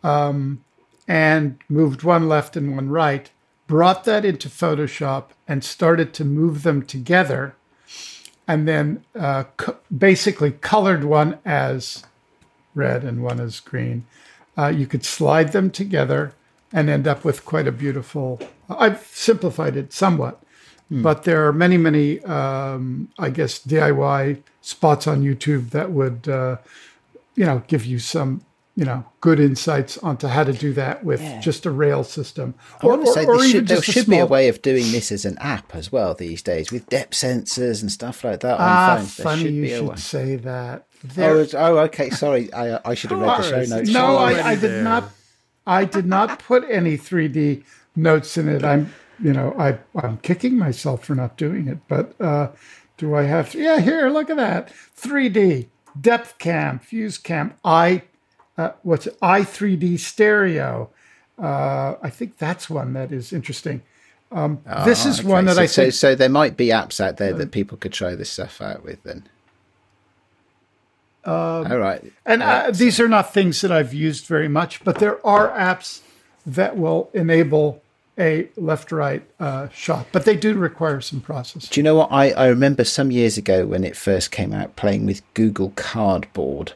um, 0.03 0.65
and 1.09 1.59
moved 1.69 2.03
one 2.03 2.29
left 2.29 2.57
and 2.57 2.75
one 2.75 2.89
right, 2.89 3.31
brought 3.67 4.05
that 4.05 4.25
into 4.25 4.49
Photoshop 4.49 5.27
and 5.49 5.65
started 5.65 6.13
to 6.15 6.25
move 6.25 6.63
them 6.63 6.83
together, 6.83 7.55
and 8.47 8.67
then 8.69 9.05
uh, 9.19 9.45
co- 9.57 9.79
basically 9.97 10.53
colored 10.53 11.05
one 11.05 11.39
as 11.45 12.05
red 12.75 13.05
and 13.05 13.23
one 13.23 13.41
as 13.41 13.61
green, 13.61 14.05
uh, 14.57 14.69
you 14.69 14.87
could 14.87 15.05
slide 15.05 15.53
them 15.53 15.71
together 15.71 16.35
and 16.73 16.89
end 16.89 17.07
up 17.07 17.25
with 17.25 17.45
quite 17.45 17.67
a 17.67 17.73
beautiful. 17.73 18.41
I've 18.69 19.07
simplified 19.07 19.77
it 19.77 19.93
somewhat, 19.93 20.43
but 21.03 21.25
there 21.25 21.47
are 21.47 21.53
many, 21.53 21.77
many, 21.77 22.21
um, 22.25 23.09
I 23.19 23.31
guess, 23.31 23.59
DIY 23.65 24.43
spots 24.61 25.07
on 25.07 25.23
YouTube 25.23 25.71
that 25.71 25.91
would, 25.91 26.29
uh, 26.29 26.59
you 27.35 27.45
know, 27.47 27.63
give 27.67 27.87
you 27.87 27.99
some, 27.99 28.43
you 28.75 28.85
know, 28.87 29.05
good 29.21 29.39
insights 29.39 29.99
onto 29.99 30.27
how 30.29 30.43
to 30.45 30.53
do 30.53 30.73
that 30.73 31.05
with 31.05 31.21
just 31.43 31.67
a 31.67 31.71
rail 31.71 32.03
system. 32.05 32.55
I 32.83 32.87
want 32.87 33.05
to 33.05 33.13
say 33.13 33.27
or 33.27 33.37
even 33.37 33.51
should, 33.51 33.69
there 33.69 33.83
should 33.83 34.07
be 34.07 34.19
a 34.19 34.25
way 34.27 34.49
of 34.49 34.63
doing 34.63 34.91
this 34.93 35.13
as 35.13 35.25
an 35.27 35.37
app 35.39 35.75
as 35.75 35.93
well 35.93 36.15
these 36.15 36.41
days 36.43 36.73
with 36.73 36.89
depth 36.89 37.13
sensors 37.13 37.83
and 37.83 37.93
stuff 37.93 38.25
like 38.25 38.41
that 38.41 38.55
on 38.55 38.59
Ah, 38.61 38.97
phones. 38.97 39.17
There 39.17 39.25
funny 39.25 39.43
should 39.43 39.53
you 39.55 39.69
should 39.69 39.89
way. 39.89 39.97
say 39.97 40.37
that. 40.37 40.87
Oh, 41.05 41.09
There, 41.15 41.37
it's- 41.41 41.55
oh, 41.55 41.79
okay. 41.81 42.09
Sorry, 42.11 42.53
I, 42.55 42.79
I 42.85 42.95
should 42.95 43.11
have 43.11 43.21
read 43.21 43.39
the 43.43 43.67
show 43.67 43.77
notes. 43.77 43.91
no, 43.91 44.17
I, 44.17 44.51
I 44.53 44.55
did 44.57 44.83
not. 44.85 45.05
I 45.67 45.85
did 45.85 46.07
not 46.07 46.39
put 46.41 46.65
any 46.71 46.97
3D 46.97 47.63
notes 47.95 48.37
in 48.37 48.49
it. 48.49 48.65
I'm, 48.65 48.93
you 49.23 49.33
know, 49.33 49.55
I 49.59 49.79
I'm 49.95 50.17
kicking 50.19 50.57
myself 50.59 51.05
for 51.05 51.15
not 51.15 51.37
doing 51.37 51.69
it. 51.69 51.79
But 51.89 52.19
uh, 52.21 52.49
do 52.97 53.15
I 53.15 53.25
have? 53.25 53.51
To, 53.53 53.59
yeah, 53.59 53.81
here, 53.81 54.09
look 54.09 54.31
at 54.31 54.37
that 54.39 54.73
3D 54.99 55.69
depth 56.01 56.39
cam, 56.39 56.79
fuse 56.79 57.19
cam, 57.19 57.55
i, 57.65 58.03
uh, 58.59 58.73
what's 58.83 59.07
it? 59.07 59.17
i 59.23 59.43
3D 59.43 59.99
stereo. 59.99 60.91
Uh, 61.39 61.95
I 62.03 62.11
think 62.11 62.39
that's 62.39 62.69
one 62.69 62.93
that 62.93 63.11
is 63.13 63.33
interesting. 63.33 63.83
Um, 64.31 64.61
this 64.85 65.05
is 65.05 65.21
Okay, 65.21 65.29
one 65.29 65.45
that 65.47 65.57
so, 65.57 65.63
I 65.63 65.67
so, 65.67 65.83
think. 65.83 65.95
so 65.95 66.15
there 66.15 66.29
might 66.29 66.57
be 66.57 66.69
apps 66.69 67.01
out 67.01 67.19
there 67.19 67.33
that 67.35 67.51
people 67.51 67.77
could 67.77 67.93
try 67.93 68.15
this 68.15 68.31
stuff 68.31 68.61
out 68.63 68.83
with 68.85 69.03
then. 69.03 69.25
Um, 71.25 71.71
All 71.71 71.79
right. 71.79 72.03
And 72.27 72.43
uh, 72.43 72.71
these 72.73 72.99
are 72.99 73.09
not 73.09 73.33
things 73.33 73.61
that 73.61 73.71
I've 73.71 73.95
used 73.95 74.27
very 74.27 74.49
much, 74.49 74.83
but 74.85 74.99
there 74.99 75.25
are 75.27 75.51
apps 75.51 76.01
that 76.45 76.77
will 76.77 77.11
enable 77.15 77.81
a 78.19 78.49
left-right 78.57 79.23
uh, 79.41 79.69
shot, 79.71 80.07
but 80.13 80.25
they 80.25 80.37
do 80.37 80.55
require 80.55 81.01
some 81.01 81.21
processing. 81.21 81.69
Do 81.73 81.81
you 81.81 81.85
know 81.85 81.95
what? 81.95 82.11
I, 82.13 82.31
I 82.33 82.47
remember 82.49 82.85
some 82.85 83.11
years 83.11 83.39
ago 83.39 83.67
when 83.67 83.85
it 83.85 83.97
first 83.97 84.31
came 84.31 84.53
out 84.53 84.77
playing 84.77 85.07
with 85.07 85.23
Google 85.35 85.73
Cardboard, 85.77 86.73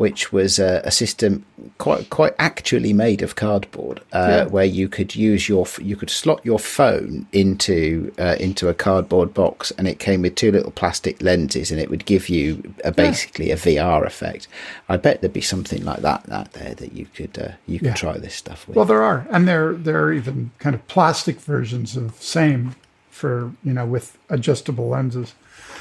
which 0.00 0.32
was 0.32 0.58
a, 0.58 0.80
a 0.84 0.90
system 0.90 1.44
quite 1.76 2.08
quite 2.08 2.32
actually 2.38 2.90
made 2.94 3.20
of 3.20 3.34
cardboard, 3.36 4.00
uh, 4.14 4.26
Yeah. 4.30 4.44
where 4.46 4.64
you 4.64 4.88
could 4.88 5.14
use 5.14 5.46
your 5.46 5.66
you 5.78 5.94
could 5.94 6.08
slot 6.08 6.40
your 6.42 6.58
phone 6.58 7.26
into 7.32 8.10
uh, 8.18 8.36
into 8.40 8.68
a 8.70 8.74
cardboard 8.74 9.34
box, 9.34 9.70
and 9.76 9.86
it 9.86 9.98
came 9.98 10.22
with 10.22 10.36
two 10.36 10.50
little 10.52 10.70
plastic 10.70 11.20
lenses, 11.20 11.70
and 11.70 11.78
it 11.78 11.90
would 11.90 12.06
give 12.06 12.30
you 12.30 12.62
a, 12.82 12.90
basically 12.90 13.50
a 13.50 13.56
VR 13.56 14.06
effect. 14.06 14.48
I 14.88 14.96
bet 14.96 15.20
there'd 15.20 15.34
be 15.34 15.42
something 15.42 15.84
like 15.84 16.00
that 16.00 16.22
out 16.32 16.52
there 16.52 16.74
that 16.76 16.92
you 16.94 17.04
could 17.14 17.38
uh, 17.38 17.52
you 17.66 17.78
could 17.78 17.88
Yeah. 17.88 17.94
try 18.04 18.16
this 18.16 18.34
stuff 18.34 18.66
with. 18.66 18.76
Well, 18.76 18.86
there 18.86 19.02
are, 19.02 19.26
and 19.30 19.46
there 19.46 19.74
there 19.74 20.02
are 20.02 20.14
even 20.14 20.50
kind 20.60 20.74
of 20.74 20.80
plastic 20.88 21.38
versions 21.40 21.94
of 21.94 22.14
same 22.22 22.74
for 23.10 23.52
you 23.62 23.74
know 23.74 23.84
with 23.84 24.16
adjustable 24.30 24.88
lenses. 24.88 25.34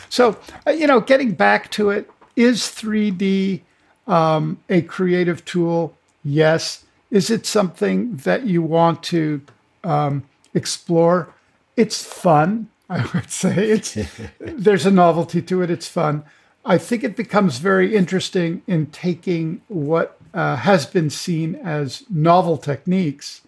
So 0.10 0.36
uh, 0.68 0.72
you 0.72 0.88
know, 0.88 1.00
getting 1.00 1.32
back 1.36 1.72
to 1.72 1.90
it, 1.90 2.10
is 2.36 2.64
3D 2.64 3.62
um, 4.10 4.60
a 4.68 4.82
creative 4.82 5.46
tool? 5.46 5.96
Yes. 6.24 6.84
Is 7.12 7.30
it 7.30 7.46
something 7.46 8.18
that 8.18 8.46
you 8.46 8.62
want 8.62 9.04
to 9.04 9.42
um, 9.84 10.24
explore? 10.54 11.34
It's 11.78 12.04
fun. 12.04 12.70
I 12.90 13.06
would 13.14 13.30
say 13.30 13.70
it's 13.70 13.98
there's 14.40 14.86
a 14.86 14.92
novelty 14.92 15.42
to 15.44 15.62
it. 15.62 15.70
It's 15.70 15.88
fun. 15.88 16.24
I 16.66 16.78
think 16.78 17.04
it 17.04 17.16
becomes 17.16 17.60
very 17.60 17.96
interesting 17.96 18.64
in 18.68 18.88
taking 18.88 19.62
what 19.68 20.18
uh, 20.34 20.58
has 20.58 20.86
been 20.86 21.10
seen 21.10 21.56
as 21.56 22.04
novel 22.10 22.58
techniques 22.58 23.42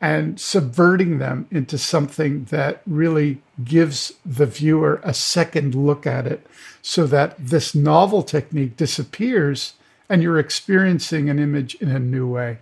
and 0.00 0.40
subverting 0.40 1.18
them 1.18 1.46
into 1.50 1.76
something 1.76 2.44
that 2.44 2.80
really 2.86 3.42
gives 3.62 4.14
the 4.24 4.46
viewer 4.46 5.00
a 5.04 5.12
second 5.12 5.74
look 5.74 6.06
at 6.06 6.26
it 6.26 6.46
so 6.80 7.06
that 7.06 7.36
this 7.38 7.74
novel 7.74 8.22
technique 8.22 8.76
disappears 8.76 9.74
and 10.10 10.22
you're 10.22 10.38
experiencing 10.38 11.30
an 11.30 11.38
image 11.38 11.76
in 11.76 11.88
a 11.88 11.98
new 11.98 12.26
way. 12.26 12.58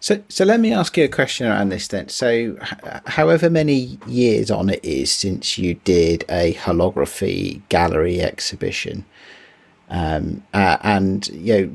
So, 0.00 0.22
so 0.28 0.44
let 0.44 0.60
me 0.60 0.72
ask 0.72 0.96
you 0.96 1.04
a 1.04 1.08
question 1.08 1.46
around 1.46 1.70
this 1.70 1.88
then. 1.88 2.08
So, 2.08 2.56
h- 2.62 3.02
however 3.06 3.50
many 3.50 3.98
years 4.06 4.50
on 4.50 4.70
it 4.70 4.84
is 4.84 5.10
since 5.10 5.58
you 5.58 5.74
did 5.74 6.24
a 6.28 6.54
holography 6.54 7.60
gallery 7.68 8.20
exhibition, 8.22 9.04
um, 9.90 10.42
uh, 10.54 10.78
and 10.82 11.28
you 11.28 11.54
know, 11.54 11.70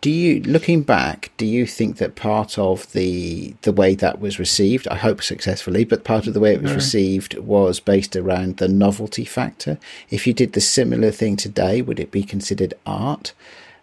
do 0.00 0.10
you, 0.10 0.42
looking 0.42 0.82
back, 0.82 1.32
do 1.38 1.46
you 1.46 1.66
think 1.66 1.96
that 1.96 2.14
part 2.14 2.58
of 2.58 2.92
the 2.92 3.54
the 3.62 3.72
way 3.72 3.94
that 3.94 4.20
was 4.20 4.38
received, 4.38 4.86
I 4.88 4.96
hope 4.96 5.22
successfully, 5.22 5.84
but 5.84 6.04
part 6.04 6.26
of 6.26 6.34
the 6.34 6.40
way 6.40 6.52
it 6.52 6.62
was 6.62 6.74
received 6.74 7.38
was 7.38 7.80
based 7.80 8.14
around 8.14 8.58
the 8.58 8.68
novelty 8.68 9.24
factor? 9.24 9.78
If 10.10 10.26
you 10.26 10.34
did 10.34 10.52
the 10.52 10.60
similar 10.60 11.10
thing 11.10 11.36
today, 11.36 11.80
would 11.80 11.98
it 11.98 12.10
be 12.10 12.22
considered 12.22 12.74
art? 12.86 13.32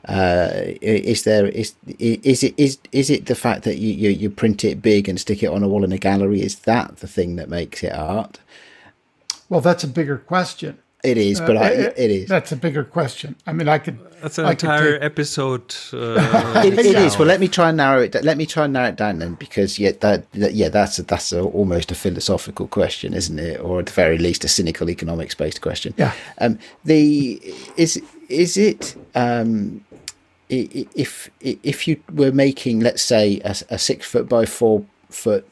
Uh, 0.07 0.49
is 0.81 1.23
there 1.23 1.47
is 1.47 1.73
is 1.99 2.43
it 2.43 2.53
is 2.57 2.77
is 2.91 3.09
it 3.09 3.25
the 3.25 3.35
fact 3.35 3.63
that 3.63 3.77
you, 3.77 3.89
you 3.93 4.09
you 4.09 4.29
print 4.29 4.63
it 4.63 4.81
big 4.81 5.09
and 5.09 5.19
stick 5.19 5.43
it 5.43 5.47
on 5.47 5.61
a 5.63 5.67
wall 5.67 5.83
in 5.83 5.91
a 5.91 5.97
gallery 5.97 6.41
is 6.41 6.59
that 6.59 6.97
the 6.97 7.07
thing 7.07 7.35
that 7.35 7.49
makes 7.49 7.83
it 7.83 7.91
art 7.93 8.39
Well, 9.49 9.61
that's 9.61 9.83
a 9.83 9.87
bigger 9.87 10.17
question. 10.17 10.77
it 11.03 11.17
is 11.17 11.39
but 11.41 11.57
I, 11.57 11.67
Uh, 11.73 11.93
it 11.97 12.11
is 12.11 12.27
That's 12.29 12.51
a 12.51 12.55
bigger 12.57 12.83
question. 12.83 13.35
I 13.47 13.53
mean, 13.53 13.67
I 13.69 13.77
could. 13.79 13.97
That's 14.21 14.37
an 14.37 14.45
I 14.45 14.51
entire 14.51 14.93
take- 14.99 15.03
episode. 15.11 15.73
Uh, 15.93 16.61
it, 16.65 16.77
it 16.77 16.97
is 16.97 17.17
well 17.17 17.27
let 17.27 17.39
me 17.39 17.47
try 17.47 17.67
and 17.69 17.77
narrow 17.77 18.01
it 18.01 18.13
let 18.23 18.37
me 18.37 18.45
try 18.45 18.63
and 18.65 18.73
narrow 18.73 18.89
it 18.89 18.97
down 18.97 19.19
then 19.19 19.35
because 19.35 19.79
yeah 19.79 19.91
that, 20.01 20.29
that 20.33 20.53
yeah 20.53 20.69
that's 20.69 20.99
a, 20.99 21.03
that's 21.03 21.31
a, 21.33 21.41
almost 21.41 21.91
a 21.91 21.95
philosophical 21.95 22.67
question 22.67 23.13
isn't 23.13 23.39
it 23.39 23.59
or 23.61 23.79
at 23.79 23.85
the 23.85 23.93
very 23.93 24.17
least 24.17 24.43
a 24.43 24.47
cynical 24.47 24.89
economics 24.89 25.35
based 25.35 25.61
question 25.61 25.93
Yeah. 25.97 26.11
um 26.41 26.59
the 26.83 27.39
is 27.77 28.01
is 28.27 28.57
it 28.57 28.95
um 29.15 29.49
i- 29.49 29.88
i- 29.88 29.88
if 30.49 31.29
if 31.41 31.87
you 31.87 32.01
were 32.13 32.31
making 32.31 32.79
let's 32.79 33.01
say 33.01 33.39
a, 33.45 33.55
a 33.69 33.77
six 33.77 34.07
foot 34.07 34.27
by 34.27 34.45
four 34.45 34.83
foot 35.09 35.47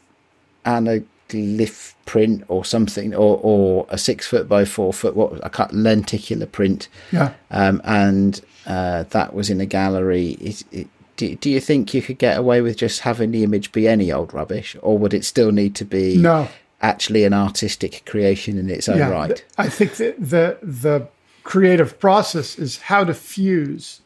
anaglyph 0.65 1.93
print 2.05 2.43
or 2.47 2.63
something 2.65 3.13
or 3.13 3.39
or 3.43 3.86
a 3.89 3.97
six 3.97 4.27
foot 4.27 4.47
by 4.47 4.65
four 4.65 4.93
foot 4.93 5.15
what 5.15 5.33
a 5.45 5.49
cut 5.49 5.73
lenticular 5.73 6.45
print 6.45 6.88
Yeah. 7.12 7.33
um, 7.51 7.81
and 7.83 8.41
uh, 8.65 9.03
that 9.12 9.33
was 9.33 9.49
in 9.49 9.62
a 9.62 9.65
gallery. 9.65 10.31
Is 10.41 10.65
it, 10.73 10.88
do, 11.15 11.36
do 11.36 11.49
you 11.49 11.62
think 11.62 11.93
you 11.93 12.01
could 12.01 12.17
get 12.17 12.38
away 12.38 12.60
with 12.62 12.75
just 12.77 12.99
having 13.01 13.31
the 13.31 13.43
image 13.43 13.71
be 13.71 13.88
any 13.88 14.12
old 14.12 14.33
rubbish, 14.33 14.75
or 14.81 14.97
would 14.97 15.13
it 15.13 15.23
still 15.25 15.51
need 15.53 15.73
to 15.75 15.86
be 15.86 16.17
No. 16.17 16.49
actually 16.81 17.23
an 17.23 17.33
artistic 17.33 18.03
creation 18.05 18.57
in 18.57 18.69
its 18.69 18.89
own 18.89 18.97
yeah, 18.97 19.10
right? 19.10 19.43
I 19.57 19.69
think 19.69 19.95
that 19.95 20.15
the 20.19 20.57
the 20.62 21.07
creative 21.43 21.97
process 21.97 22.60
is 22.60 22.77
how 22.81 23.05
to 23.05 23.13
fuse 23.13 24.01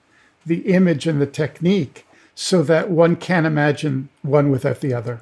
the 0.46 0.74
image 0.74 1.08
and 1.08 1.22
the 1.22 1.28
technique 1.28 2.06
so 2.36 2.64
that 2.64 2.90
one 2.90 3.16
can't 3.16 3.46
imagine 3.46 4.10
one 4.22 4.50
without 4.50 4.82
the 4.82 4.94
other. 4.94 5.22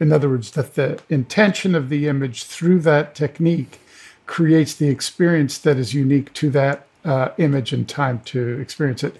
In 0.00 0.12
other 0.12 0.28
words, 0.28 0.50
that 0.52 0.74
the 0.74 1.00
intention 1.08 1.74
of 1.74 1.88
the 1.88 2.06
image 2.08 2.44
through 2.44 2.80
that 2.80 3.14
technique 3.14 3.80
creates 4.26 4.74
the 4.74 4.88
experience 4.88 5.58
that 5.58 5.76
is 5.76 5.94
unique 5.94 6.32
to 6.34 6.50
that 6.50 6.86
uh, 7.04 7.30
image 7.38 7.72
and 7.72 7.88
time 7.88 8.20
to 8.26 8.58
experience 8.60 9.04
it. 9.04 9.16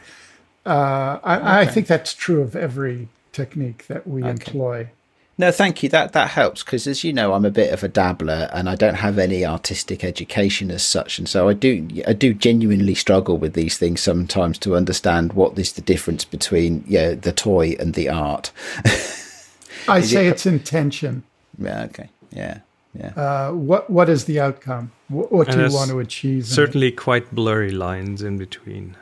Uh, 0.66 1.18
I, 1.22 1.60
I 1.60 1.66
think 1.66 1.86
that's 1.86 2.14
true 2.14 2.40
of 2.40 2.56
every 2.56 3.08
technique 3.32 3.86
that 3.88 4.06
we 4.06 4.22
employ. 4.22 4.88
No, 5.36 5.50
thank 5.50 5.82
you. 5.82 5.88
That 5.88 6.12
that 6.12 6.30
helps 6.30 6.62
because, 6.62 6.86
as 6.86 7.02
you 7.02 7.12
know, 7.12 7.34
I'm 7.34 7.44
a 7.44 7.50
bit 7.50 7.72
of 7.72 7.82
a 7.82 7.88
dabbler, 7.88 8.48
and 8.52 8.68
I 8.68 8.76
don't 8.76 8.94
have 8.94 9.18
any 9.18 9.44
artistic 9.44 10.04
education 10.04 10.70
as 10.70 10.82
such, 10.82 11.18
and 11.18 11.28
so 11.28 11.48
I 11.48 11.54
do 11.54 11.88
I 12.06 12.12
do 12.12 12.32
genuinely 12.32 12.94
struggle 12.94 13.36
with 13.36 13.54
these 13.54 13.76
things 13.76 14.00
sometimes 14.00 14.58
to 14.58 14.76
understand 14.76 15.32
what 15.32 15.58
is 15.58 15.72
the 15.72 15.82
difference 15.82 16.24
between 16.24 16.84
yeah 16.86 17.14
the 17.14 17.32
toy 17.32 17.74
and 17.80 17.94
the 17.94 18.08
art. 18.08 18.52
I 19.88 20.00
say 20.00 20.28
it's 20.28 20.46
intention. 20.46 21.24
yeah. 21.58 21.84
Okay. 21.84 22.10
Yeah. 22.30 22.60
Yeah. 22.94 23.08
Uh, 23.16 23.52
what 23.52 23.90
what 23.90 24.08
is 24.08 24.26
the 24.26 24.38
outcome? 24.38 24.92
What, 25.08 25.32
what 25.32 25.50
do 25.50 25.60
you 25.60 25.72
want 25.72 25.90
to 25.90 25.98
achieve? 25.98 26.46
Certainly 26.46 26.92
quite 26.92 27.34
blurry 27.34 27.72
lines 27.72 28.22
in 28.22 28.38
between. 28.38 28.96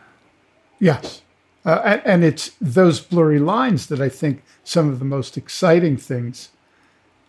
Yes. 0.78 1.20
Uh, 1.64 1.80
and, 1.84 2.02
and 2.04 2.24
it's 2.24 2.52
those 2.60 3.00
blurry 3.00 3.38
lines 3.38 3.86
that 3.86 4.00
I 4.00 4.08
think 4.08 4.42
some 4.64 4.88
of 4.88 4.98
the 4.98 5.04
most 5.04 5.36
exciting 5.36 5.96
things 5.96 6.50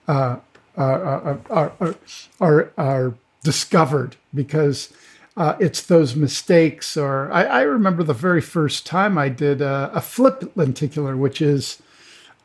uh, 0.08 0.38
are, 0.76 1.04
are, 1.04 1.40
are, 1.50 1.72
are, 1.80 1.96
are, 2.40 2.72
are 2.78 3.14
discovered 3.44 4.16
because 4.34 4.92
uh, 5.38 5.56
it's 5.60 5.82
those 5.84 6.16
mistakes. 6.16 6.98
Or 6.98 7.32
I, 7.32 7.44
I 7.44 7.62
remember 7.62 8.04
the 8.04 8.14
very 8.14 8.42
first 8.42 8.86
time 8.86 9.18
I 9.18 9.30
did 9.30 9.62
a, 9.62 9.92
a 9.94 10.02
flip 10.02 10.52
lenticular, 10.56 11.16
which 11.16 11.42
is 11.42 11.82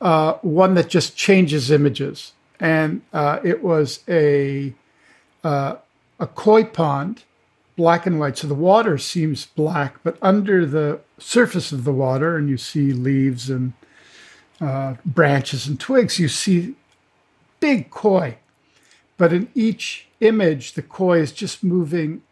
uh, 0.01 0.35
one 0.43 0.75
that 0.75 0.89
just 0.89 1.17
changes 1.17 1.71
images. 1.71 2.33
And 2.61 3.03
uh, 3.13 3.39
it 3.45 3.63
was 3.63 4.01
a, 4.09 4.75
uh, 5.45 5.77
a 6.19 6.27
koi 6.27 6.65
pond 6.65 7.25
black 7.79 8.07
and 8.07 8.19
white. 8.19 8.37
So 8.37 8.49
the 8.49 8.55
water 8.55 8.99
seems 8.99 9.47
black, 9.47 10.01
but 10.03 10.19
under 10.21 10.67
the 10.67 11.01
surface 11.17 11.73
of 11.73 11.85
the 11.85 11.93
water, 11.93 12.37
and 12.37 12.51
you 12.51 12.59
see 12.59 12.93
leaves 12.93 13.49
and 13.49 13.73
uh, 14.61 14.97
branches 15.07 15.69
and 15.69 15.79
twigs, 15.79 16.19
you 16.19 16.29
see 16.29 16.75
big 17.61 17.91
koi. 17.91 18.37
But 19.17 19.33
in 19.33 19.49
each 19.55 20.09
image, 20.21 20.73
the 20.73 20.83
koi 20.83 21.21
is 21.21 21.33
just 21.33 21.63
moving 21.63 22.23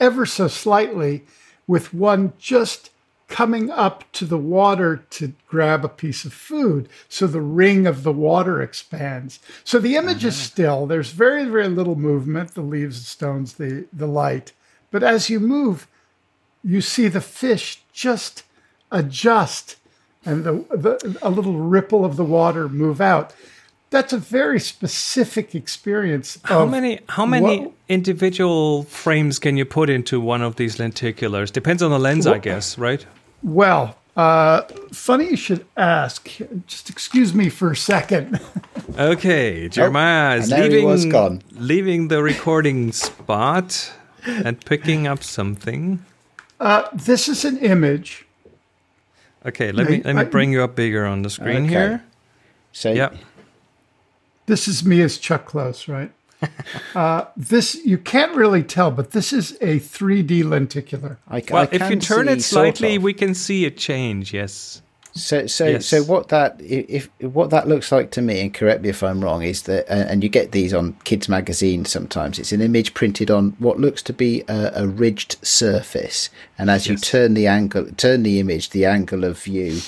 ever 0.00 0.24
so 0.24 0.48
slightly, 0.48 1.24
with 1.66 1.92
one 1.92 2.32
just 2.38 2.90
coming 3.28 3.70
up 3.70 4.10
to 4.12 4.24
the 4.24 4.38
water 4.38 5.04
to 5.10 5.34
grab 5.48 5.84
a 5.84 5.88
piece 5.88 6.24
of 6.24 6.32
food. 6.32 6.88
So 7.10 7.26
the 7.26 7.42
ring 7.42 7.86
of 7.86 8.04
the 8.04 8.12
water 8.12 8.62
expands. 8.62 9.38
So 9.64 9.78
the 9.78 9.96
image 9.96 10.24
is 10.24 10.34
still, 10.34 10.86
there's 10.86 11.10
very, 11.10 11.44
very 11.44 11.68
little 11.68 11.96
movement, 11.96 12.54
the 12.54 12.62
leaves, 12.62 13.00
the 13.00 13.04
stones, 13.04 13.54
the, 13.54 13.86
the 13.92 14.06
light. 14.06 14.52
But 14.90 15.02
as 15.02 15.28
you 15.30 15.40
move, 15.40 15.86
you 16.64 16.80
see 16.80 17.08
the 17.08 17.20
fish 17.20 17.82
just 17.92 18.42
adjust 18.90 19.76
and 20.24 20.44
the, 20.44 20.52
the 20.70 21.18
a 21.22 21.30
little 21.30 21.54
ripple 21.58 22.04
of 22.04 22.16
the 22.16 22.24
water 22.24 22.68
move 22.68 23.00
out. 23.00 23.34
That's 23.90 24.12
a 24.12 24.18
very 24.18 24.60
specific 24.60 25.54
experience. 25.54 26.38
How 26.44 26.66
many 26.66 27.00
how 27.08 27.24
many 27.24 27.60
what- 27.60 27.72
individual 27.88 28.82
frames 28.84 29.38
can 29.38 29.56
you 29.56 29.64
put 29.64 29.88
into 29.88 30.20
one 30.20 30.42
of 30.42 30.56
these 30.56 30.76
lenticulars? 30.76 31.50
Depends 31.52 31.82
on 31.82 31.90
the 31.90 31.98
lens, 31.98 32.26
I 32.26 32.38
guess, 32.38 32.76
right? 32.76 33.06
Well, 33.42 33.96
uh, 34.16 34.62
funny 34.92 35.30
you 35.30 35.36
should 35.36 35.64
ask. 35.76 36.28
Just 36.66 36.90
excuse 36.90 37.32
me 37.32 37.48
for 37.48 37.70
a 37.70 37.76
second. 37.76 38.40
Okay, 38.98 39.68
Jeremiah 39.68 40.38
is 40.38 40.50
and 40.50 40.52
there 40.52 40.64
he 40.68 40.70
leaving 40.70 40.86
was 40.86 41.04
gone. 41.06 41.42
leaving 41.52 42.08
the 42.08 42.20
recording 42.22 42.90
spot 42.92 43.92
and 44.28 44.64
picking 44.64 45.06
up 45.06 45.22
something. 45.24 46.04
Uh, 46.60 46.88
this 46.92 47.28
is 47.28 47.44
an 47.44 47.58
image. 47.58 48.26
Okay, 49.46 49.72
let 49.72 49.88
me 49.88 50.02
let 50.04 50.14
me 50.14 50.20
I- 50.22 50.24
bring 50.24 50.52
you 50.52 50.62
up 50.62 50.74
bigger 50.76 51.06
on 51.06 51.22
the 51.22 51.30
screen 51.30 51.64
Okay. 51.64 51.68
here. 51.68 52.04
So 52.72 52.92
Yeah. 52.92 53.10
This 54.46 54.66
is 54.66 54.84
me 54.84 55.02
as 55.02 55.18
Chuck 55.18 55.44
Close, 55.46 55.88
right? 55.88 56.10
uh, 56.94 57.24
this 57.36 57.74
you 57.84 57.98
can't 57.98 58.34
really 58.34 58.62
tell, 58.62 58.90
but 58.90 59.10
this 59.10 59.32
is 59.32 59.52
a 59.60 59.78
3D 59.80 60.42
lenticular. 60.44 61.18
I, 61.28 61.42
Well, 61.50 61.62
I 61.62 61.68
if 61.70 61.90
you 61.90 61.96
turn 61.96 62.26
see 62.26 62.32
it 62.32 62.42
sort 62.42 62.76
slightly, 62.76 62.96
of. 62.96 63.02
we 63.02 63.12
can 63.12 63.34
see 63.34 63.64
a 63.66 63.70
change. 63.70 64.32
Yes. 64.32 64.80
So, 65.18 65.46
so, 65.46 65.66
Yes. 65.66 65.86
so 65.86 66.02
what 66.02 66.28
that 66.28 66.60
if 66.60 67.08
what 67.20 67.50
that 67.50 67.68
looks 67.68 67.90
like 67.92 68.10
to 68.12 68.22
me, 68.22 68.40
and 68.40 68.54
correct 68.54 68.82
me 68.82 68.88
if 68.88 69.02
I'm 69.02 69.22
wrong, 69.22 69.42
is 69.42 69.62
that, 69.62 69.88
uh, 69.90 70.06
and 70.08 70.22
you 70.22 70.28
get 70.28 70.52
these 70.52 70.72
on 70.72 70.96
kids' 71.04 71.28
magazines 71.28 71.90
sometimes. 71.90 72.38
It's 72.38 72.52
an 72.52 72.60
image 72.60 72.94
printed 72.94 73.30
on 73.30 73.54
what 73.58 73.78
looks 73.80 74.02
to 74.02 74.12
be 74.12 74.42
a, 74.48 74.72
a 74.74 74.86
ridged 74.86 75.36
surface, 75.42 76.30
and 76.58 76.70
as 76.70 76.86
you 76.86 76.96
turn 76.96 77.34
the 77.34 77.46
angle, 77.46 77.86
turn 77.96 78.22
the 78.22 78.40
image, 78.40 78.70
the 78.70 78.84
angle 78.86 79.24
of 79.24 79.38
view 79.42 79.80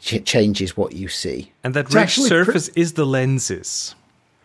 ch- 0.00 0.24
changes 0.24 0.76
what 0.76 0.92
you 0.94 1.08
see. 1.08 1.52
And 1.62 1.74
that 1.74 1.86
It's 1.86 1.94
rich 1.94 2.02
actually 2.02 2.28
pr- 2.30 2.34
surface 2.44 2.68
is 2.70 2.94
the 2.94 3.06
lenses. 3.06 3.94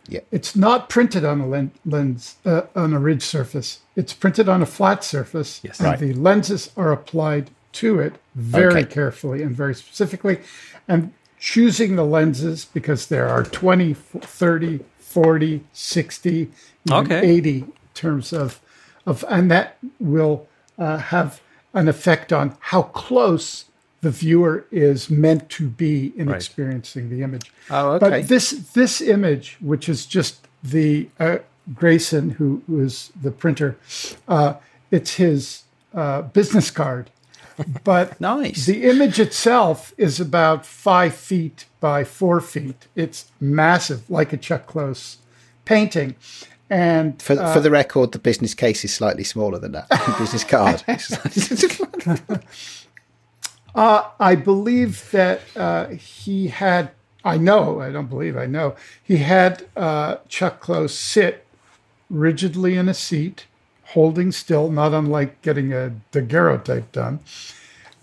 Yeah, 0.07 0.19
it's 0.31 0.55
not 0.55 0.88
printed 0.89 1.25
on 1.25 1.41
a 1.41 1.47
len- 1.47 1.71
lens 1.83 2.36
uh, 2.45 2.61
on 2.75 2.93
a 2.93 2.99
ridged 2.99 3.23
surface. 3.23 3.79
It's 3.95 4.13
printed 4.13 4.47
on 4.47 4.61
a 4.61 4.65
flat 4.67 5.03
surface, 5.03 5.61
Yes. 5.63 5.79
and 5.79 5.88
Right. 5.88 5.99
the 5.99 6.13
lenses 6.13 6.69
are 6.77 6.91
applied 6.91 7.49
to 7.76 7.99
it 7.99 8.13
very 8.36 8.82
Okay. 8.82 8.86
carefully 8.86 9.41
and 9.41 9.55
very 9.55 9.76
specifically. 9.76 10.39
And 10.88 11.13
choosing 11.39 11.95
the 11.95 12.05
lenses 12.05 12.65
because 12.65 13.07
there 13.07 13.28
are 13.28 13.43
20, 13.43 13.93
30, 13.93 14.80
40, 14.99 15.63
60, 15.73 16.51
Okay. 16.91 17.19
80 17.28 17.49
in 17.59 17.73
terms 17.93 18.34
of, 18.34 18.59
of 19.05 19.23
and 19.30 19.49
that 19.51 19.78
will 19.99 20.47
uh, 20.78 20.97
have 20.97 21.41
an 21.73 21.88
effect 21.88 22.32
on 22.32 22.55
how 22.59 22.84
close 22.84 23.65
the 24.01 24.11
viewer 24.11 24.65
is 24.71 25.09
meant 25.09 25.49
to 25.49 25.67
be 25.67 26.13
in 26.15 26.28
Right. 26.28 26.36
experiencing 26.36 27.09
the 27.09 27.21
image. 27.23 27.51
Oh, 27.69 27.93
okay. 27.93 27.99
But 28.21 28.28
this 28.28 28.51
this 28.73 29.01
image, 29.01 29.57
which 29.61 29.89
is 29.89 30.05
just 30.05 30.47
the 30.63 31.09
uh, 31.19 31.38
Grayson, 31.73 32.32
who 32.32 32.61
was 32.67 33.11
the 33.19 33.32
printer, 33.32 33.78
uh, 34.28 34.55
it's 34.91 35.15
his 35.15 35.63
uh, 35.93 36.21
business 36.21 36.69
card. 36.71 37.09
But 37.84 38.20
Nice. 38.20 38.66
the 38.66 38.84
image 38.84 39.20
itself 39.20 39.93
is 39.97 40.20
about 40.20 40.66
five 40.66 41.16
feet 41.16 41.66
by 41.80 42.03
four 42.03 42.41
feet. 42.41 42.88
It's 42.95 43.32
massive, 43.39 44.10
like 44.10 44.34
a 44.34 44.38
Chuck 44.38 44.68
Close 44.68 45.18
painting. 45.64 46.16
And 46.70 47.22
For, 47.22 47.39
uh, 47.39 47.53
for 47.53 47.60
the 47.60 47.70
record, 47.72 48.12
the 48.12 48.20
business 48.20 48.53
case 48.53 48.84
is 48.84 48.93
slightly 48.93 49.24
smaller 49.24 49.60
than 49.60 49.74
that. 49.74 49.88
business 50.18 50.43
card. 50.43 50.84
I 53.76 54.36
believe 54.36 55.12
that 55.12 55.41
uh, 55.56 55.88
he 55.89 56.47
had, 56.47 56.91
I 57.24 57.38
know, 57.38 57.82
I 57.82 57.91
don't 57.91 58.10
believe, 58.10 58.38
I 58.38 58.45
know, 58.45 58.76
he 59.03 59.18
had 59.18 59.66
uh, 59.76 60.18
Chuck 60.28 60.60
Close 60.60 60.97
sit 60.97 61.45
rigidly 62.10 62.78
in 62.78 62.88
a 62.88 62.93
seat, 62.93 63.45
holding 63.86 64.31
still, 64.31 64.69
not 64.69 64.93
unlike 64.93 65.41
getting 65.41 65.73
a 65.73 65.91
daguerreotype 66.11 66.91
done. 66.91 67.19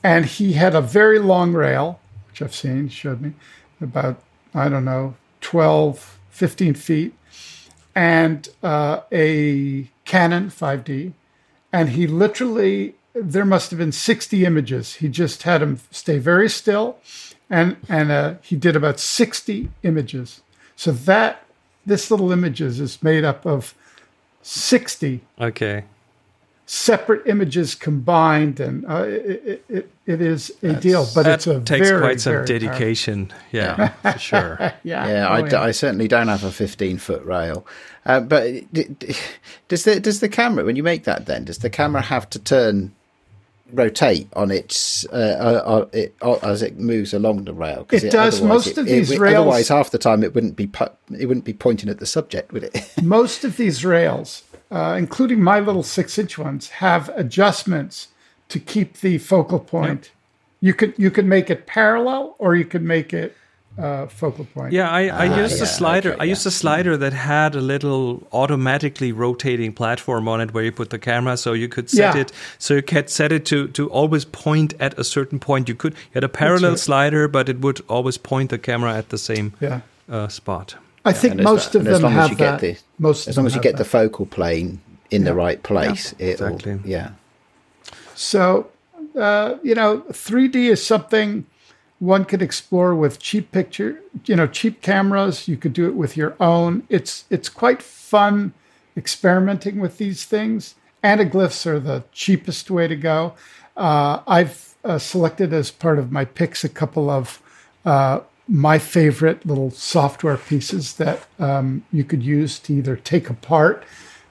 And 0.03 0.27
he 0.27 0.55
had 0.55 0.75
a 0.75 0.81
very 0.81 1.19
long 1.19 1.53
rail, 1.53 2.01
which 2.29 2.43
I've 2.43 2.55
seen, 2.55 2.89
showed 2.89 3.21
me, 3.21 3.33
about, 3.81 4.23
I 4.55 4.69
don't 4.69 4.85
know, 4.85 5.15
12, 5.41 6.19
15 6.31 6.75
feet, 6.75 7.15
and 7.95 8.49
uh, 8.63 9.01
a 9.13 9.89
Canon 10.05 10.49
5D. 10.49 11.13
And 11.73 11.91
he 11.91 12.07
literally, 12.07 12.95
there 13.15 13.45
must 13.45 13.71
have 13.71 13.79
been 13.79 13.93
60 13.93 14.45
images. 14.45 14.95
He 14.97 15.09
just 15.09 15.43
had 15.43 15.63
him 15.63 15.81
stay 15.91 16.19
very 16.19 16.49
still. 16.49 16.99
And, 17.51 17.77
and 17.89 18.11
uh, 18.11 18.35
he 18.43 18.57
did 18.57 18.77
about 18.77 18.99
60 18.99 19.69
images. 19.83 20.41
So 20.75 20.93
that, 20.93 21.45
this 21.85 22.11
little 22.11 22.33
images 22.33 22.81
is 22.81 23.03
made 23.03 23.25
up 23.25 23.45
of 23.45 23.75
60 24.43 25.21
Okay. 25.41 25.85
separate 26.67 27.27
images 27.27 27.75
combined. 27.75 28.61
And 28.61 28.85
uh, 28.87 29.05
it, 29.07 29.65
it, 29.69 29.91
it 30.07 30.21
is 30.21 30.53
a 30.63 30.73
deal, 30.75 31.07
but 31.15 31.25
that 31.25 31.35
it's 31.35 31.47
a 31.47 31.61
takes 31.61 31.89
very, 31.89 32.01
quite 32.01 32.21
some 32.21 32.33
very 32.33 32.47
powerful- 32.47 32.59
dedication. 32.69 33.33
Yeah, 33.53 33.89
for 33.89 34.19
sure. 34.19 34.59
Yeah, 34.83 35.07
Yeah, 35.09 35.29
Oh, 35.29 35.33
I, 35.35 35.49
d- 35.49 35.57
I 35.57 35.71
certainly 35.71 36.09
don't 36.09 36.29
have 36.29 36.45
a 36.45 36.51
15 36.51 36.99
foot 36.99 37.25
rail. 37.25 37.67
Uh, 38.07 38.21
but 38.21 38.45
d- 38.73 38.85
d- 38.99 39.15
does 39.69 39.85
the 39.85 40.01
does 40.01 40.21
the 40.21 40.29
camera 40.29 40.65
when 40.65 40.75
you 40.77 40.83
make 40.83 41.05
that 41.05 41.27
then 41.27 41.45
does 41.45 41.59
the 41.59 41.71
camera 41.71 42.03
have 42.03 42.29
to 42.31 42.39
turn 42.39 42.93
rotate 43.73 44.29
on 44.35 44.51
its 44.51 45.07
uh, 45.13 45.17
uh, 45.17 45.69
uh, 45.71 45.87
it, 45.93 46.15
uh, 46.23 46.35
as 46.43 46.63
it 46.63 46.79
moves 46.79 47.13
along 47.15 47.45
the 47.45 47.55
rail? 47.55 47.85
'Cause 47.85 48.05
It 48.05 48.13
does. 48.13 48.41
Most 48.43 48.69
it- 48.69 48.79
of 48.79 48.87
it 48.87 48.91
these 48.91 49.11
would- 49.11 49.19
rails- 49.19 49.37
Otherwise, 49.41 49.69
half 49.69 49.91
the 49.91 49.99
time 49.99 50.23
it 50.23 50.35
wouldn't 50.35 50.57
be 50.57 50.71
it 51.19 51.27
wouldn't 51.27 51.45
be 51.45 51.53
pointing 51.53 51.89
at 51.89 51.99
the 51.99 52.07
subject, 52.07 52.53
would 52.53 52.65
it? 52.65 52.91
most 53.03 53.45
of 53.45 53.57
these 53.57 53.85
rails, 53.85 54.43
uh, 54.71 54.95
including 54.99 55.43
my 55.43 55.59
little 55.61 55.83
six 55.83 56.19
inch 56.19 56.39
ones, 56.39 56.69
have 56.69 57.11
adjustments 57.17 58.09
to 58.49 58.59
keep 58.61 59.01
the 59.01 59.19
focal 59.19 59.59
point. 59.59 60.11
You 60.61 60.75
could 60.75 60.95
you 60.97 61.11
could 61.11 61.27
make 61.27 61.51
it 61.51 61.67
parallel 61.67 62.37
or 62.39 62.55
you 62.55 62.65
could 62.65 62.83
make 62.85 63.13
it 63.13 63.35
uh, 63.79 64.07
focal 64.07 64.45
point. 64.45 64.73
Yeah, 64.73 64.91
I, 64.91 65.07
I 65.09 65.25
used 65.43 65.57
yeah, 65.59 65.65
a 65.65 65.67
slider. 65.67 66.13
okay, 66.13 66.21
I 66.21 66.25
used 66.25 66.47
a 66.47 66.51
slider 66.51 66.97
that 66.99 67.13
had 67.13 67.55
a 67.55 67.61
little 67.61 68.27
automatically 68.33 69.13
rotating 69.13 69.73
platform 69.73 70.29
on 70.29 70.41
it 70.41 70.53
where 70.53 70.63
you 70.65 70.73
put 70.73 70.91
the 70.91 70.99
camera, 70.99 71.37
so 71.37 71.53
you 71.55 71.69
could 71.69 71.89
set 71.89 72.15
Yeah. 72.15 72.21
it. 72.21 72.33
So 72.59 72.75
you 72.75 72.83
could 72.83 73.09
set 73.11 73.33
it 73.33 73.45
to 73.47 73.69
to 73.69 73.89
always 73.91 74.25
point 74.27 74.75
at 74.81 74.99
a 74.99 75.05
certain 75.05 75.39
point. 75.39 75.69
You 75.69 75.75
could 75.75 75.95
you 75.95 76.15
had 76.15 76.25
a 76.25 76.29
parallel 76.29 76.77
slider, 76.77 77.29
but 77.29 77.49
it 77.49 77.61
would 77.61 77.81
always 77.89 78.19
point 78.19 78.51
the 78.51 78.59
camera 78.59 78.95
at 78.99 79.09
the 79.09 79.19
same 79.19 79.53
Yeah. 79.61 79.81
uh, 80.11 80.29
spot. 80.29 80.75
I 81.05 81.13
think 81.13 81.33
And 81.33 81.41
as 81.41 81.45
most 81.45 81.75
of 81.75 81.85
them 81.85 82.05
as 82.05 82.13
have 82.13 82.31
you 82.31 82.37
get 82.37 82.51
that. 82.51 82.61
the- 82.61 82.77
most 82.99 83.27
as 83.29 83.37
long 83.37 83.47
as 83.47 83.53
you 83.55 83.59
have 83.61 83.63
get 83.73 83.77
the 83.79 83.85
focal 83.85 84.27
plane 84.27 84.79
in 85.11 85.25
the 85.25 85.35
right 85.35 85.63
place, 85.63 86.15
it'll 86.19 86.47
exactly. 86.55 86.79
yeah. 86.85 87.09
So, 88.15 88.67
uh, 89.19 89.57
you 89.63 89.75
know, 89.75 90.03
3D 90.13 90.71
is 90.71 90.85
something 90.85 91.45
one 92.03 92.25
could 92.25 92.43
explore 92.43 92.97
with 92.97 93.21
cheap 93.21 93.53
picture, 93.53 94.01
you 94.25 94.35
know, 94.35 94.49
cheap 94.49 94.83
cameras. 94.83 95.47
You 95.47 95.57
could 95.57 95.73
do 95.73 95.87
it 95.87 95.95
with 95.95 96.17
your 96.17 96.35
own. 96.41 96.83
It's 96.89 97.25
it's 97.31 97.49
quite 97.49 97.81
fun 97.81 98.55
experimenting 98.97 99.79
with 99.79 99.99
these 99.99 100.25
things. 100.25 100.75
Anaglyphs 101.05 101.65
are 101.65 101.79
the 101.79 102.03
cheapest 102.11 102.73
way 102.73 102.89
to 102.89 102.97
go. 102.97 103.35
Uh, 103.77 104.19
I've 104.27 104.75
uh, 104.85 104.99
selected 104.99 105.53
as 105.53 105.71
part 105.71 106.01
of 106.01 106.11
my 106.11 106.25
picks 106.25 106.65
a 106.65 106.69
couple 106.69 107.09
of 107.09 107.41
uh, 107.85 108.19
my 108.49 108.81
favorite 108.81 109.47
little 109.47 109.71
software 109.71 110.37
pieces 110.37 110.97
that 110.97 111.25
um, 111.39 111.85
you 111.93 112.03
could 112.03 112.25
use 112.25 112.59
to 112.61 112.75
either 112.75 112.97
take 112.97 113.31
apart 113.31 113.85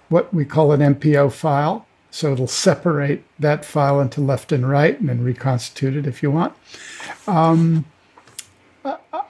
what 0.10 0.34
we 0.34 0.44
call 0.44 0.74
an 0.74 0.82
MPO 0.82 1.32
file. 1.32 1.88
So 2.12 2.34
it'll 2.34 2.48
separate 2.48 3.24
that 3.40 3.64
file 3.64 4.02
into 4.02 4.20
left 4.22 4.52
and 4.52 4.70
right 4.70 5.00
and 5.00 5.08
then 5.08 5.24
reconstitute 5.24 5.96
it 5.96 6.06
if 6.06 6.22
you 6.22 6.30
want. 6.30 6.54
Um, 7.26 7.86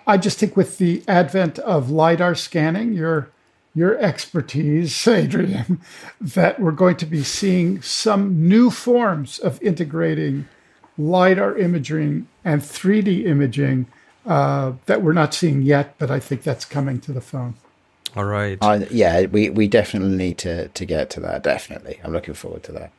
I- 0.07 0.17
just 0.17 0.39
think 0.39 0.57
with 0.57 0.77
the 0.79 1.03
advent 1.07 1.59
of 1.59 1.91
LiDAR 1.91 2.35
scanning, 2.35 2.93
your, 2.93 3.29
your 3.75 3.97
expertise, 3.99 5.07
Adrian, 5.07 5.79
that 6.19 6.59
we're 6.59 6.71
going 6.71 6.97
to 6.97 7.05
be 7.05 7.23
seeing 7.23 7.81
some 7.81 8.47
new 8.47 8.69
forms 8.71 9.37
of 9.39 9.61
integrating 9.61 10.47
LiDAR 10.97 11.57
imaging 11.57 12.27
and 12.43 12.61
3D 12.61 13.25
imaging 13.25 13.85
uh, 14.25 14.73
that 14.85 15.01
we're 15.01 15.13
not 15.13 15.33
seeing 15.33 15.61
yet, 15.61 15.95
but 15.97 16.11
I 16.11 16.19
think 16.19 16.43
that's 16.43 16.65
coming 16.65 16.99
to 17.01 17.11
the 17.11 17.21
phone. 17.21 17.55
All 18.15 18.25
right. 18.25 18.57
I, 18.61 18.87
yeah, 18.91 19.25
we, 19.25 19.49
we 19.49 19.67
definitely 19.67 20.15
need 20.17 20.37
to, 20.39 20.67
to 20.67 20.85
get 20.85 21.09
to 21.11 21.19
that. 21.21 21.43
Definitely, 21.43 21.99
I'm 22.03 22.11
looking 22.11 22.33
forward 22.33 22.63
to 22.63 22.71
that. 22.73 22.91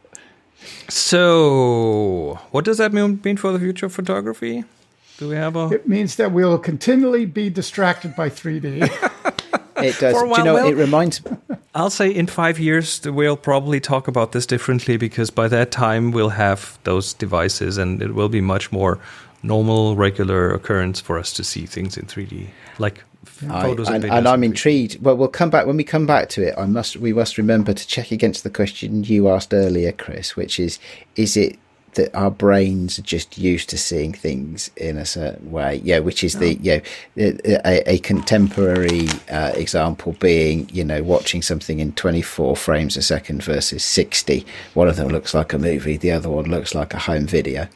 So, 0.89 2.39
what 2.51 2.65
does 2.65 2.79
that 2.79 2.93
mean, 2.93 3.21
mean 3.25 3.37
for 3.37 3.53
the 3.53 3.59
future 3.59 3.87
of 3.87 3.93
photography? 3.93 4.65
Do 5.19 5.29
we 5.29 5.35
have 5.35 5.57
a? 5.57 5.69
It 5.69 5.89
means 5.89 6.17
that 6.17 6.33
we'll 6.33 6.59
continually 6.59 7.27
be 7.27 7.51
distracted 7.51 8.17
by 8.17 8.31
3D. 8.31 8.89
It 9.77 9.99
does. 9.99 10.15
For 10.15 10.27
a 10.27 10.29
do 10.29 10.39
you 10.39 10.45
know? 10.45 10.55
well- 10.55 10.69
it 10.69 10.75
reminds. 10.75 11.23
I'll 11.75 11.91
say 11.91 12.11
in 12.11 12.27
five 12.27 12.59
years 12.59 13.01
we'll 13.05 13.37
probably 13.37 13.81
talk 13.81 14.07
about 14.07 14.33
this 14.33 14.45
differently 14.45 14.97
because 14.97 15.31
by 15.31 15.49
that 15.49 15.71
time 15.71 16.13
we'll 16.13 16.29
have 16.29 16.79
those 16.85 17.15
devices 17.15 17.79
and 17.79 18.03
it 18.03 18.15
will 18.15 18.29
be 18.29 18.43
much 18.43 18.71
more 18.71 18.99
normal, 19.43 19.97
regular 19.97 20.53
occurrence 20.53 21.01
for 21.01 21.19
us 21.19 21.33
to 21.33 21.43
see 21.43 21.65
things 21.67 21.97
in 21.97 22.05
3D, 22.05 22.49
like 22.79 23.03
f- 23.27 23.51
I, 23.51 23.63
photos 23.63 23.89
and, 23.89 24.05
and 24.05 24.13
and 24.13 24.29
I'm 24.29 24.45
intrigued. 24.45 25.03
Well, 25.03 25.17
we'll 25.17 25.29
come 25.29 25.51
back 25.51 25.67
when 25.67 25.77
we 25.77 25.85
come 25.85 26.07
back 26.07 26.29
to 26.31 26.43
it. 26.43 26.55
I 26.57 26.67
must. 26.67 26.97
We 26.97 27.13
must 27.13 27.39
remember 27.39 27.73
to 27.73 27.87
check 27.87 28.11
against 28.11 28.45
the 28.45 28.51
question 28.51 29.05
you 29.05 29.29
asked 29.29 29.53
earlier, 29.55 29.93
Chris, 29.93 30.37
which 30.37 30.59
is: 30.61 30.79
Is 31.17 31.37
it 31.37 31.59
that 31.95 32.15
our 32.17 32.31
brains 32.31 32.99
are 32.99 33.03
just 33.03 33.37
used 33.37 33.69
to 33.69 33.77
seeing 33.77 34.15
things 34.15 34.71
in 34.77 34.97
a 34.97 35.05
certain 35.05 35.51
way? 35.51 35.81
Yeah, 35.85 35.99
which 35.99 36.25
is 36.25 36.35
the 36.35 36.55
you 36.55 36.81
know 37.17 37.31
a, 37.65 37.95
a 37.95 37.99
contemporary 37.99 39.09
uh, 39.31 39.53
example 39.55 40.17
being 40.19 40.69
you 40.73 40.85
know 40.85 41.03
watching 41.03 41.43
something 41.43 41.81
in 41.81 41.93
24 41.93 42.57
frames 42.57 42.97
a 42.97 43.03
second 43.03 43.43
versus 43.43 43.85
60. 43.85 44.45
One 44.75 44.89
of 44.89 44.97
them 44.97 45.09
looks 45.09 45.35
like 45.35 45.53
a 45.53 45.59
movie, 45.59 45.97
the 45.97 46.13
other 46.13 46.31
one 46.31 46.47
looks 46.47 46.75
like 46.75 46.95
a 46.95 46.99
home 46.99 47.27
video. 47.27 47.69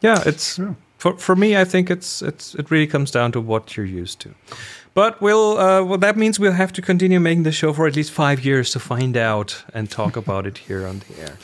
Yeah, 0.00 0.22
it's 0.26 0.58
for 1.02 1.18
for 1.18 1.34
me, 1.34 1.56
I 1.56 1.64
think 1.64 1.90
it's 1.90 2.22
it's 2.22 2.54
it 2.54 2.70
really 2.70 2.86
comes 2.86 3.10
down 3.10 3.32
to 3.32 3.40
what 3.40 3.76
you're 3.76 3.92
used 4.02 4.20
to. 4.20 4.28
But 4.94 5.20
we'll 5.20 5.58
uh, 5.58 5.82
well 5.82 5.98
that 5.98 6.16
means 6.16 6.38
we'll 6.38 6.52
have 6.52 6.72
to 6.74 6.82
continue 6.82 7.18
making 7.18 7.42
the 7.42 7.50
show 7.50 7.72
for 7.72 7.88
at 7.88 7.96
least 7.96 8.12
five 8.12 8.44
years 8.44 8.70
to 8.70 8.78
find 8.78 9.16
out 9.16 9.64
and 9.74 9.90
talk 9.90 10.16
about 10.22 10.46
it 10.46 10.58
here 10.58 10.86
on 10.86 11.00
the 11.00 11.20
air. 11.20 11.36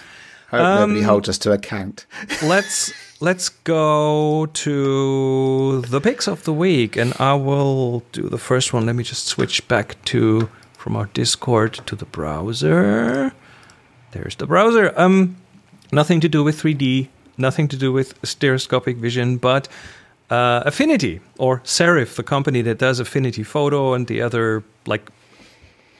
Hope 0.50 0.60
nobody 0.60 1.02
holds 1.02 1.28
us 1.28 1.38
to 1.38 1.50
account. 1.52 2.06
let's 2.42 2.92
let's 3.20 3.48
go 3.48 4.46
to 4.46 5.80
the 5.82 6.00
picks 6.00 6.28
of 6.28 6.44
the 6.44 6.52
week, 6.52 6.96
and 6.96 7.12
I 7.18 7.34
will 7.34 8.04
do 8.12 8.28
the 8.28 8.38
first 8.38 8.72
one. 8.72 8.86
Let 8.86 8.94
me 8.94 9.02
just 9.02 9.26
switch 9.26 9.66
back 9.66 9.96
to 10.04 10.48
from 10.78 10.94
our 10.94 11.06
Discord 11.06 11.74
to 11.86 11.96
the 11.96 12.06
browser. 12.06 13.32
There's 14.12 14.36
the 14.36 14.46
browser. 14.46 14.92
Um, 14.96 15.36
nothing 15.90 16.20
to 16.20 16.28
do 16.28 16.44
with 16.44 16.62
3D, 16.62 17.08
nothing 17.38 17.68
to 17.68 17.76
do 17.76 17.92
with 17.92 18.14
stereoscopic 18.24 18.96
vision, 18.96 19.36
but 19.36 19.68
uh, 20.30 20.62
Affinity 20.66 21.20
or 21.38 21.60
Serif, 21.60 22.16
the 22.16 22.22
company 22.22 22.62
that 22.62 22.78
does 22.78 23.00
Affinity 23.00 23.42
Photo 23.42 23.94
and 23.94 24.06
the 24.06 24.20
other 24.20 24.62
like 24.86 25.10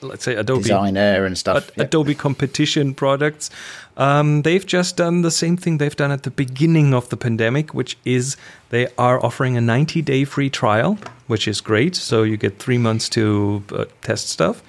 let's 0.01 0.23
say 0.23 0.35
Adobe 0.35 0.61
Designer 0.61 1.25
and 1.25 1.37
stuff. 1.37 1.69
Ad- 1.77 1.87
Adobe 1.87 2.15
competition 2.15 2.93
products. 2.93 3.49
Um, 3.97 4.43
they've 4.43 4.65
just 4.65 4.97
done 4.97 5.21
the 5.21 5.31
same 5.31 5.57
thing 5.57 5.77
they've 5.77 5.95
done 5.95 6.11
at 6.11 6.23
the 6.23 6.31
beginning 6.31 6.93
of 6.93 7.09
the 7.09 7.17
pandemic, 7.17 7.73
which 7.73 7.97
is 8.05 8.37
they 8.69 8.87
are 8.97 9.23
offering 9.23 9.57
a 9.57 9.61
90 9.61 10.01
day 10.01 10.23
free 10.25 10.49
trial, 10.49 10.97
which 11.27 11.47
is 11.47 11.61
great. 11.61 11.95
So 11.95 12.23
you 12.23 12.37
get 12.37 12.59
three 12.59 12.77
months 12.77 13.09
to 13.09 13.63
uh, 13.73 13.85
test 14.01 14.29
stuff. 14.29 14.61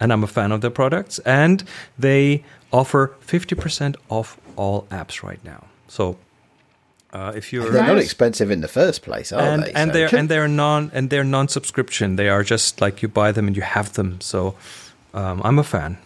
And 0.00 0.12
I'm 0.12 0.22
a 0.22 0.28
fan 0.28 0.52
of 0.52 0.60
their 0.60 0.70
products. 0.70 1.18
And 1.20 1.64
they 1.98 2.44
offer 2.72 3.16
50% 3.26 3.96
off 4.08 4.38
all 4.54 4.82
apps 4.90 5.22
right 5.24 5.42
now. 5.44 5.64
So 5.88 6.16
uh, 7.12 7.32
if 7.34 7.52
you're 7.52 7.70
They're 7.70 7.86
not 7.86 7.98
expensive 7.98 8.50
in 8.50 8.60
the 8.60 8.68
first 8.68 9.02
place, 9.02 9.32
are 9.32 9.40
and 9.40 9.62
they? 9.62 9.72
and 9.72 9.90
So- 9.90 9.94
they're 9.98 10.14
and 10.16 10.28
they're 10.28 10.48
non 10.48 10.90
and 10.94 11.10
they're 11.10 11.24
non-subscription. 11.24 12.16
They 12.16 12.28
are 12.28 12.42
just 12.44 12.80
like 12.80 13.02
you 13.02 13.08
buy 13.08 13.32
them 13.32 13.46
and 13.46 13.56
you 13.56 13.62
have 13.62 13.94
them. 13.94 14.20
So 14.20 14.54
um, 15.14 15.40
I'm 15.44 15.58
a 15.58 15.64
fan. 15.64 15.98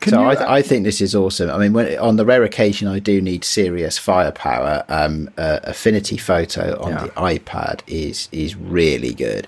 Can 0.00 0.10
so 0.10 0.20
you, 0.22 0.26
I, 0.26 0.56
I 0.56 0.62
think 0.62 0.82
this 0.84 1.00
is 1.00 1.14
awesome. 1.14 1.50
I 1.50 1.58
mean, 1.58 1.72
when, 1.72 1.96
on 1.98 2.16
the 2.16 2.24
rare 2.24 2.42
occasion 2.42 2.88
I 2.88 2.98
do 2.98 3.20
need 3.20 3.44
serious 3.44 3.96
firepower, 3.96 4.84
um, 4.88 5.30
uh, 5.38 5.60
Affinity 5.62 6.16
Photo 6.16 6.76
on 6.82 6.90
Yeah. 6.92 7.02
the 7.04 7.08
iPad 7.10 7.80
is 7.86 8.28
is 8.32 8.56
really 8.56 9.14
good. 9.14 9.46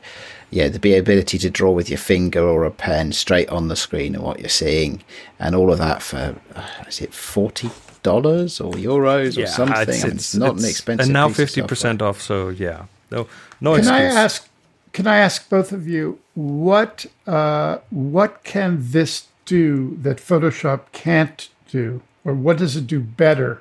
Yeah, 0.51 0.69
the 0.69 0.95
ability 0.97 1.39
to 1.39 1.51
draw 1.51 1.73
with 1.73 1.89
your 1.91 1.99
finger 1.99 2.41
or 2.41 2.65
a 2.65 2.71
pen 2.71 3.13
straight 3.13 3.49
on 3.49 3.67
the 3.67 3.75
screen 3.75 4.15
and 4.15 4.23
what 4.23 4.39
you're 4.39 4.49
seeing, 4.49 5.03
and 5.41 5.57
all 5.57 5.73
of 5.73 5.79
that 5.79 6.01
for 6.03 6.37
uh, 6.55 6.63
is 6.87 7.01
it 7.01 7.13
forty 7.13 7.69
dollars 8.11 8.61
or 8.65 8.73
euros 8.93 9.33
or 9.43 9.47
something? 9.59 9.77
I 9.77 9.85
mean, 9.85 10.17
it's, 10.17 10.35
not 10.35 10.59
an 10.61 10.65
expensive. 10.73 11.07
And 11.07 11.13
now 11.21 11.29
fifty 11.43 11.63
percent 11.71 11.99
off. 12.07 12.19
So 12.31 12.37
yeah, 12.67 12.87
no 13.15 13.21
no 13.61 13.71
can 13.73 13.81
excuse. 13.81 14.01
I 14.01 14.23
ask? 14.25 14.49
Can 14.97 15.07
I 15.07 15.19
ask 15.29 15.49
both 15.57 15.71
of 15.79 15.83
you 15.95 16.19
what 16.35 16.95
uh, 17.27 17.79
what 17.91 18.33
can 18.45 18.71
this 18.97 19.13
do 19.45 19.97
that 20.03 20.17
Photoshop 20.19 20.81
can't 20.93 21.49
do, 21.71 22.01
or 22.25 22.33
what 22.35 22.57
does 22.59 22.77
it 22.81 22.87
do 22.87 23.01
better 23.01 23.61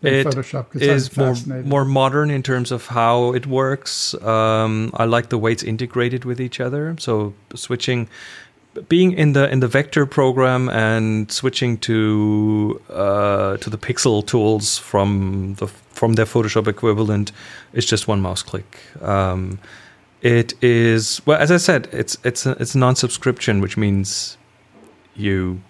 than 0.00 0.14
it 0.14 0.26
Photoshop? 0.26 0.64
is 0.76 1.08
I'm 1.18 1.24
more 1.24 1.62
more 1.64 1.84
modern 1.84 2.30
in 2.30 2.42
terms 2.42 2.70
of 2.72 2.86
how 2.88 3.34
it 3.34 3.46
works. 3.46 4.14
Um, 4.22 4.90
I 5.02 5.04
like 5.16 5.28
the 5.28 5.38
way 5.38 5.52
it's 5.52 5.64
integrated 5.64 6.24
with 6.24 6.40
each 6.40 6.60
other. 6.60 6.96
So 6.98 7.32
switching, 7.54 8.08
being 8.88 9.12
in 9.12 9.32
the 9.32 9.50
in 9.50 9.60
the 9.60 9.68
vector 9.68 10.06
program 10.06 10.68
and 10.68 11.30
switching 11.30 11.78
to 11.78 12.80
uh, 12.90 13.56
to 13.58 13.70
the 13.70 13.78
pixel 13.78 14.24
tools 14.26 14.78
from 14.78 15.54
the 15.58 15.66
from 15.66 16.14
their 16.14 16.26
Photoshop 16.26 16.66
equivalent 16.68 17.32
is 17.72 17.86
just 17.86 18.06
one 18.08 18.20
mouse 18.20 18.42
click. 18.42 18.78
Um, 19.02 19.58
it 20.22 20.54
is 20.62 21.20
well, 21.26 21.38
as 21.40 21.50
I 21.50 21.56
said, 21.58 21.88
it's 21.92 22.16
it's 22.24 22.46
a, 22.46 22.52
it's 22.60 22.74
non-subscription, 22.74 23.60
which 23.60 23.76
means 23.76 24.36
you 25.14 25.60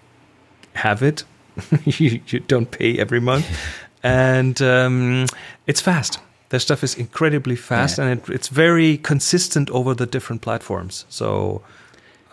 have 0.75 1.03
it. 1.03 1.25
you, 1.85 2.21
you 2.29 2.41
don't 2.41 2.71
pay 2.71 2.99
every 2.99 3.21
month, 3.21 3.47
and 4.03 4.61
um, 4.63 5.27
it's 5.67 5.81
fast. 5.81 6.19
Their 6.51 6.61
stuff 6.61 6.85
is 6.85 6.95
incredibly 6.95 7.57
fast, 7.57 7.99
Yeah. 7.99 8.07
and 8.07 8.21
it, 8.21 8.29
it's 8.29 8.49
very 8.49 8.99
consistent 8.99 9.69
over 9.71 9.95
the 9.95 10.07
different 10.07 10.43
platforms. 10.43 11.05
So, 11.09 11.63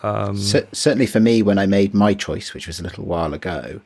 um, 0.04 0.36
Cer- 0.36 0.68
certainly 0.72 1.06
for 1.06 1.20
me, 1.20 1.42
when 1.42 1.58
I 1.58 1.66
made 1.66 1.94
my 1.94 2.12
choice, 2.14 2.52
which 2.54 2.66
was 2.66 2.78
a 2.80 2.82
little 2.82 3.04
while 3.04 3.32
ago, 3.34 3.80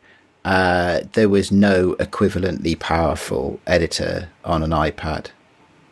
uh, 0.45 1.01
there 1.13 1.29
was 1.29 1.51
no 1.53 1.95
equivalently 1.95 2.79
powerful 2.79 3.61
editor 3.67 4.29
on 4.45 4.63
an 4.63 4.71
iPad. 4.71 5.27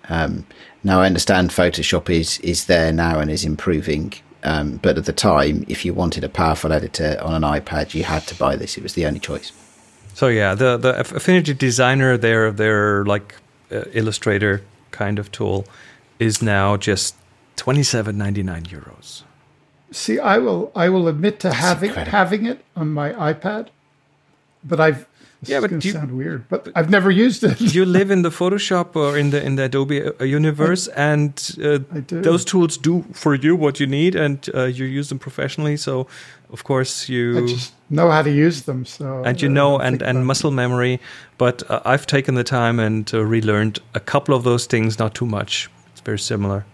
Um, 0.09 0.47
now 0.85 1.01
I 1.01 1.07
understand 1.07 1.51
Photoshop 1.51 2.09
is 2.11 2.39
is 2.41 2.67
there 2.67 2.93
now 2.93 3.19
and 3.21 3.31
is 3.31 3.45
improving, 3.45 4.13
um, 4.45 4.79
but 4.83 4.97
at 4.99 5.05
the 5.05 5.13
time, 5.13 5.65
if 5.69 5.85
you 5.85 5.93
wanted 5.95 6.25
a 6.25 6.29
powerful 6.29 6.73
editor 6.73 7.19
on 7.21 7.35
an 7.35 7.43
iPad, 7.43 7.95
you 7.95 8.05
had 8.05 8.23
to 8.29 8.35
buy 8.35 8.57
this. 8.57 8.77
It 8.79 8.83
was 8.83 8.95
the 8.95 9.07
only 9.07 9.21
choice. 9.21 9.53
so 10.15 10.29
yeah, 10.29 10.55
the 10.55 10.77
the 10.77 11.01
Affinity 11.01 11.55
Designer, 11.55 12.17
their 12.17 12.53
their 12.53 13.05
like 13.05 13.35
uh, 13.73 13.83
Illustrator 13.93 14.63
kind 14.93 15.19
of 15.19 15.31
tool, 15.33 15.67
is 16.19 16.41
now 16.41 16.77
just 16.77 17.15
twenty 17.57 17.83
seven 17.83 18.17
ninety 18.17 18.43
nine 18.43 18.65
euros. 18.65 19.25
See, 19.93 20.19
I 20.19 20.39
will 20.39 20.71
I 20.75 20.89
will 20.89 21.07
admit 21.09 21.39
to 21.41 21.53
having 21.53 21.91
incredible. 21.91 22.19
having 22.19 22.47
it 22.47 22.59
on 22.75 22.93
my 22.93 23.13
iPad, 23.33 23.69
but 24.65 24.81
I've 24.81 25.07
this 25.41 25.51
Yeah, 25.51 25.59
is 25.59 25.63
but 25.63 25.71
gonna 25.71 25.83
you- 25.85 25.93
sound 25.93 26.11
weird, 26.13 26.49
but 26.49 26.69
I've 26.75 26.91
never 26.91 27.11
used 27.11 27.45
it. 27.45 27.61
you 27.75 27.85
live 27.99 28.11
in 28.11 28.23
the 28.23 28.31
Photoshop 28.31 28.97
or 28.97 29.17
in 29.19 29.31
the 29.31 29.41
in 29.45 29.57
the 29.57 29.65
Adobe 29.65 30.03
uh, 30.03 30.25
universe, 30.25 30.89
and 30.97 31.31
uh, 31.63 31.79
those 32.09 32.45
tools 32.45 32.79
do 32.79 33.05
for 33.13 33.35
you 33.37 33.55
what 33.55 33.79
you 33.79 33.87
need, 33.87 34.17
and 34.17 34.49
uh, 34.55 34.65
you 34.65 34.87
use 34.87 35.09
them 35.09 35.19
professionally. 35.19 35.77
So, 35.77 36.07
of 36.53 36.65
course, 36.65 37.09
I 37.09 37.13
you 37.13 37.47
just 37.49 37.73
know 37.89 38.11
how 38.11 38.23
to 38.23 38.31
use 38.31 38.63
them. 38.63 38.85
So 38.87 39.23
and 39.25 39.41
you 39.41 39.49
I 39.51 39.53
know 39.53 39.71
don't 39.79 39.87
and 39.87 39.99
think 39.99 40.09
and 40.09 40.19
it. 40.19 40.25
muscle 40.25 40.51
memory. 40.51 40.99
But 41.39 41.63
uh, 41.71 41.81
I've 41.85 42.07
taken 42.07 42.35
the 42.35 42.45
time 42.45 42.81
and 42.81 43.09
uh, 43.15 43.19
relearned 43.25 43.79
a 43.95 44.01
couple 44.01 44.35
of 44.35 44.43
those 44.43 44.67
things, 44.67 44.99
not 44.99 45.15
too 45.15 45.27
much. 45.27 45.69
It's 45.93 46.01
very 46.05 46.19
similar. 46.19 46.65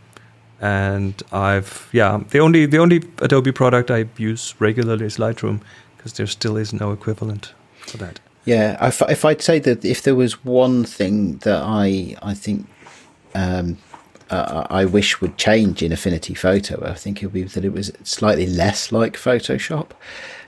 And 0.62 1.20
I've 1.32 1.88
yeah, 1.92 2.20
the 2.30 2.38
only 2.38 2.66
the 2.66 2.78
only 2.78 3.02
Adobe 3.18 3.50
product 3.52 3.90
I 3.90 4.06
use 4.16 4.54
regularly 4.60 5.06
is 5.06 5.16
Lightroom 5.18 5.60
because 5.96 6.12
there 6.14 6.26
still 6.28 6.56
is 6.56 6.72
no 6.72 6.92
equivalent 6.92 7.52
for 7.80 7.96
that. 7.98 8.20
Yeah, 8.44 8.86
if, 8.86 9.02
if 9.02 9.24
I'd 9.24 9.42
say 9.42 9.58
that 9.58 9.84
if 9.84 10.02
there 10.02 10.14
was 10.14 10.44
one 10.44 10.84
thing 10.84 11.38
that 11.38 11.62
I 11.64 12.16
I 12.22 12.34
think 12.34 12.68
um, 13.34 13.78
uh, 14.30 14.66
I 14.70 14.84
wish 14.84 15.20
would 15.20 15.36
change 15.36 15.82
in 15.82 15.92
Affinity 15.92 16.34
Photo, 16.34 16.88
I 16.88 16.94
think 16.94 17.22
it 17.22 17.26
would 17.26 17.34
be 17.34 17.42
that 17.42 17.64
it 17.64 17.72
was 17.72 17.92
slightly 18.04 18.46
less 18.46 18.92
like 18.92 19.16
Photoshop. 19.16 19.90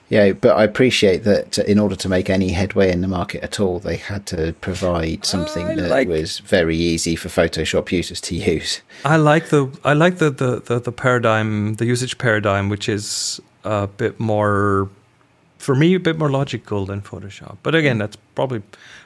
Yeah, 0.08 0.32
but 0.32 0.56
I 0.56 0.64
appreciate 0.64 1.24
that 1.24 1.58
in 1.58 1.78
order 1.78 1.96
to 1.96 2.08
make 2.08 2.28
any 2.28 2.50
headway 2.50 2.92
in 2.92 3.00
the 3.00 3.08
market 3.08 3.42
at 3.42 3.58
all, 3.58 3.78
they 3.78 3.96
had 3.96 4.26
to 4.26 4.52
provide 4.60 5.24
something 5.24 5.66
I 5.66 5.74
that 5.76 5.90
like- 5.90 6.08
was 6.08 6.40
very 6.40 6.76
easy 6.76 7.16
for 7.16 7.28
Photoshop 7.28 7.90
users 7.90 8.20
to 8.22 8.34
use. 8.54 8.82
I 9.04 9.16
like 9.16 9.48
the 9.48 9.68
I 9.84 9.94
like 9.94 10.18
the 10.18 10.30
the, 10.30 10.60
the, 10.60 10.78
the 10.78 10.92
paradigm, 10.92 11.74
the 11.74 11.86
usage 11.86 12.18
paradigm, 12.18 12.68
which 12.68 12.88
is 12.88 13.40
a 13.64 13.86
bit 13.86 14.20
more, 14.20 14.88
for 15.58 15.74
me, 15.74 15.94
a 15.94 16.00
bit 16.00 16.18
more 16.18 16.30
logical 16.30 16.84
than 16.84 17.00
Photoshop. 17.00 17.56
But 17.62 17.74
again, 17.74 17.96
mm. 17.96 18.00
that's 18.00 18.16
probably 18.34 18.62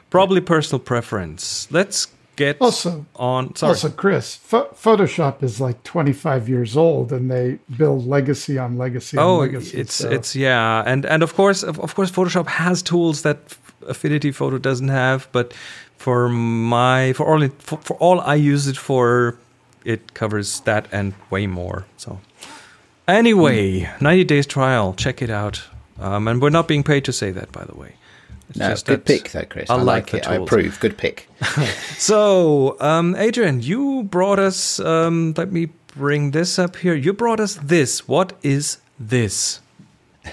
probably 0.09 0.41
personal 0.41 0.79
preference. 0.79 1.71
Let's 1.71 2.07
get 2.39 2.55
Also- 2.61 3.05
on. 3.15 3.55
Sorry, 3.55 3.69
Also, 3.71 3.89
Chris, 3.89 4.35
Pho- 4.49 4.69
Photoshop 4.85 5.43
is 5.43 5.59
like 5.67 5.77
25 5.83 6.47
years 6.49 6.75
old, 6.77 7.11
and 7.11 7.29
they 7.29 7.59
build 7.77 8.07
legacy 8.07 8.57
on 8.57 8.77
legacy 8.77 9.17
on 9.17 9.23
oh, 9.25 9.37
legacy. 9.39 9.77
it's 9.81 9.93
so- 9.95 10.09
it's 10.09 10.35
yeah, 10.35 10.83
and 10.91 11.05
and 11.05 11.21
of 11.23 11.31
course 11.35 11.61
of, 11.69 11.79
of 11.79 11.93
course 11.95 12.11
Photoshop 12.11 12.47
has 12.47 12.81
tools 12.81 13.21
that 13.21 13.37
Affinity 13.87 14.31
Photo 14.31 14.57
doesn't 14.57 14.89
have, 14.89 15.27
but 15.31 15.53
for 15.97 16.29
my 16.29 17.13
for 17.13 17.25
all 17.29 17.43
it, 17.43 17.53
for, 17.61 17.77
for 17.87 17.95
all 17.99 18.19
I 18.33 18.35
use 18.53 18.67
it 18.71 18.77
for, 18.77 19.35
it 19.83 20.01
covers 20.13 20.61
that 20.61 20.87
and 20.91 21.13
way 21.29 21.47
more. 21.47 21.83
So 21.97 22.19
anyway, 23.07 23.89
ninety 23.99 24.23
days 24.23 24.47
trial, 24.47 24.93
check 24.93 25.21
it 25.21 25.29
out. 25.29 25.61
Um, 26.01 26.27
and 26.29 26.41
we're 26.41 26.49
not 26.59 26.67
being 26.67 26.83
paid 26.83 27.03
to 27.05 27.11
say 27.11 27.31
that, 27.31 27.51
by 27.51 27.65
the 27.65 27.75
way. 27.75 27.91
It's 28.49 28.57
No, 28.57 28.69
just 28.69 28.85
good 28.85 29.05
pick 29.05 29.31
though, 29.31 29.43
Chris. 29.45 29.69
I 29.69 29.75
I, 29.75 29.81
like 29.81 30.13
like, 30.13 30.23
it. 30.23 30.27
I 30.27 30.35
approve. 30.35 30.79
Good 30.79 30.97
pick. 30.97 31.27
So, 31.97 32.77
um, 32.79 33.15
Adrian, 33.15 33.61
you 33.61 34.03
brought 34.03 34.39
us. 34.39 34.79
Um, 34.79 35.33
let 35.37 35.51
me 35.51 35.69
bring 35.95 36.31
this 36.31 36.57
up 36.57 36.77
here. 36.77 36.95
You 36.95 37.13
brought 37.13 37.39
us 37.39 37.55
this. 37.55 38.07
What 38.07 38.33
is 38.41 38.77
this? 38.99 39.59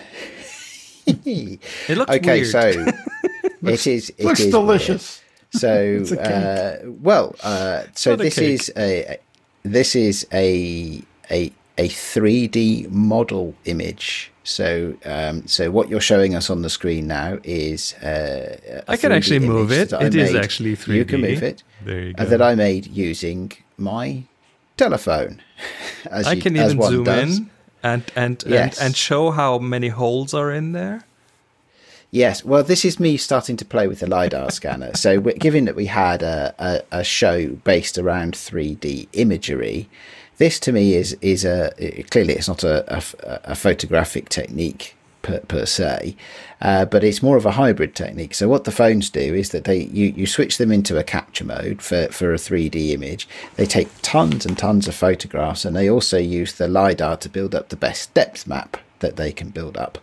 It 1.07 1.97
looks 1.97 2.11
okay, 2.11 2.41
weird. 2.41 2.47
so 2.49 2.61
it 3.63 3.87
is. 3.87 4.11
It 4.11 4.25
looks 4.25 4.41
is 4.41 4.47
weird. 4.47 4.53
delicious. 4.53 5.23
So, 5.53 6.03
uh, 6.21 6.79
well, 6.85 7.37
uh, 7.43 7.85
so 7.95 8.15
a 8.15 8.17
this 8.17 8.35
cake. 8.35 8.51
is 8.51 8.73
a 8.77 9.19
this 9.63 9.95
is 9.95 10.27
a 10.33 11.03
a 11.31 11.53
a 11.79 11.89
three 11.89 12.49
D 12.49 12.87
model 12.91 13.55
image 13.67 14.33
So, 14.47 14.95
um, 15.05 15.47
so 15.49 15.73
what 15.73 15.89
you're 15.89 16.01
showing 16.01 16.37
us 16.37 16.51
on 16.51 16.63
the 16.63 16.71
screen 16.71 17.09
now 17.09 17.39
is 17.43 17.95
uh, 17.95 18.57
a 18.87 18.93
I 18.93 18.97
can 18.97 19.11
3D 19.11 19.17
actually 19.17 19.39
move 19.41 19.73
it. 19.73 19.93
It 19.93 20.15
is 20.15 20.33
made. 20.33 20.43
actually 20.45 20.77
3D. 20.77 21.09
can 21.09 21.21
move 21.21 21.43
it. 21.43 21.65
There 21.85 22.01
you 22.01 22.15
uh, 22.17 22.23
go. 22.25 22.31
that 22.31 22.43
I 22.43 22.55
made 22.55 22.87
using 22.87 23.51
my 23.77 24.23
telephone. 24.77 25.43
As 26.11 26.29
I 26.29 26.35
you- 26.35 26.43
can 26.43 26.57
even 26.57 26.81
zoom 26.81 27.05
does. 27.05 27.39
in 27.39 27.51
and 27.83 28.05
and, 28.15 28.45
Yes. 28.47 28.79
and 28.79 28.87
and 28.87 28.97
show 28.97 29.33
how 29.33 29.59
many 29.59 29.89
holes 29.89 30.33
are 30.33 30.53
in 30.53 30.73
there. 30.73 31.05
Yes, 32.13 32.45
well, 32.45 32.63
this 32.63 32.85
is 32.85 33.01
me 33.01 33.17
starting 33.17 33.57
to 33.57 33.65
play 33.65 33.89
with 33.89 33.99
the 33.99 34.07
lidar 34.07 34.51
scanner. 34.53 34.95
So, 34.95 35.21
given 35.21 35.65
that 35.65 35.75
we 35.75 35.87
had 35.87 36.23
a, 36.23 36.55
a, 36.59 37.01
a 37.01 37.05
show 37.05 37.49
based 37.49 37.99
around 37.99 38.35
3D 38.35 39.09
imagery, 39.13 39.89
this 40.39 40.61
to 40.61 40.73
me 40.73 40.95
is 40.95 41.17
is 41.21 41.45
a 41.45 41.73
clearly 42.11 42.35
it's 42.35 42.49
not 42.49 42.65
a, 42.65 42.97
a, 42.97 43.03
a 43.53 43.55
photographic 43.55 44.29
technique 44.29 44.97
per, 45.27 45.41
per 45.41 45.67
se, 45.67 46.17
uh, 46.61 46.85
but 46.85 47.03
it's 47.03 47.23
more 47.23 47.37
of 47.37 47.45
a 47.45 47.53
hybrid 47.53 47.95
technique. 47.95 48.33
So, 48.33 48.49
what 48.49 48.65
the 48.65 48.71
phones 48.71 49.11
do 49.11 49.35
is 49.35 49.51
that 49.51 49.65
they 49.65 49.83
you, 49.83 50.07
you 50.17 50.27
switch 50.27 50.59
them 50.59 50.71
into 50.71 50.97
a 50.99 51.05
capture 51.05 51.45
mode 51.45 51.83
for, 51.83 52.07
for 52.09 52.33
a 52.33 52.39
3D 52.39 52.93
image. 52.93 53.29
They 53.57 53.67
take 53.67 53.89
tons 54.03 54.47
and 54.47 54.57
tons 54.57 54.87
of 54.87 54.95
photographs, 54.95 55.65
and 55.65 55.75
they 55.75 55.91
also 55.91 56.19
use 56.19 56.55
the 56.55 56.69
lidar 56.69 57.17
to 57.19 57.29
build 57.29 57.55
up 57.55 57.69
the 57.69 57.77
best 57.77 58.15
depth 58.15 58.47
map 58.47 58.79
that 59.01 59.17
they 59.17 59.33
can 59.33 59.51
build 59.51 59.77
up. 59.77 59.99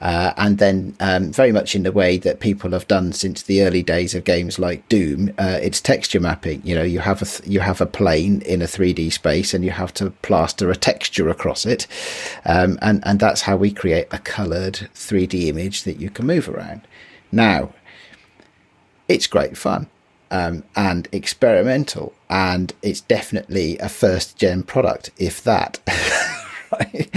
Uh, 0.00 0.32
and 0.38 0.58
then, 0.58 0.96
um, 1.00 1.30
very 1.30 1.52
much 1.52 1.74
in 1.74 1.82
the 1.82 1.92
way 1.92 2.16
that 2.16 2.40
people 2.40 2.70
have 2.70 2.88
done 2.88 3.12
since 3.12 3.42
the 3.42 3.62
early 3.62 3.82
days 3.82 4.14
of 4.14 4.24
games 4.24 4.58
like 4.58 4.88
Doom, 4.88 5.32
uh, 5.38 5.58
it's 5.60 5.80
texture 5.80 6.20
mapping. 6.20 6.62
You 6.64 6.74
know, 6.74 6.82
you 6.82 7.00
have 7.00 7.20
a 7.20 7.26
th- 7.26 7.48
you 7.48 7.60
have 7.60 7.80
a 7.82 7.86
plane 7.86 8.40
in 8.42 8.62
a 8.62 8.66
3D 8.66 9.12
space, 9.12 9.52
and 9.52 9.62
you 9.62 9.72
have 9.72 9.92
to 9.94 10.10
plaster 10.22 10.70
a 10.70 10.76
texture 10.76 11.28
across 11.28 11.66
it, 11.66 11.86
um, 12.46 12.78
and 12.80 13.02
and 13.04 13.20
that's 13.20 13.42
how 13.42 13.56
we 13.56 13.70
create 13.70 14.06
a 14.10 14.18
coloured 14.18 14.88
3D 14.94 15.48
image 15.48 15.84
that 15.84 16.00
you 16.00 16.08
can 16.08 16.26
move 16.26 16.48
around. 16.48 16.80
Now, 17.30 17.74
it's 19.08 19.26
great 19.26 19.58
fun 19.58 19.88
um, 20.30 20.64
and 20.76 21.08
experimental, 21.12 22.14
and 22.28 22.72
it's 22.82 23.00
definitely 23.00 23.78
a 23.78 23.88
first 23.88 24.36
gen 24.36 24.62
product, 24.62 25.10
if 25.18 25.42
that. 25.44 25.80
right? 26.72 27.10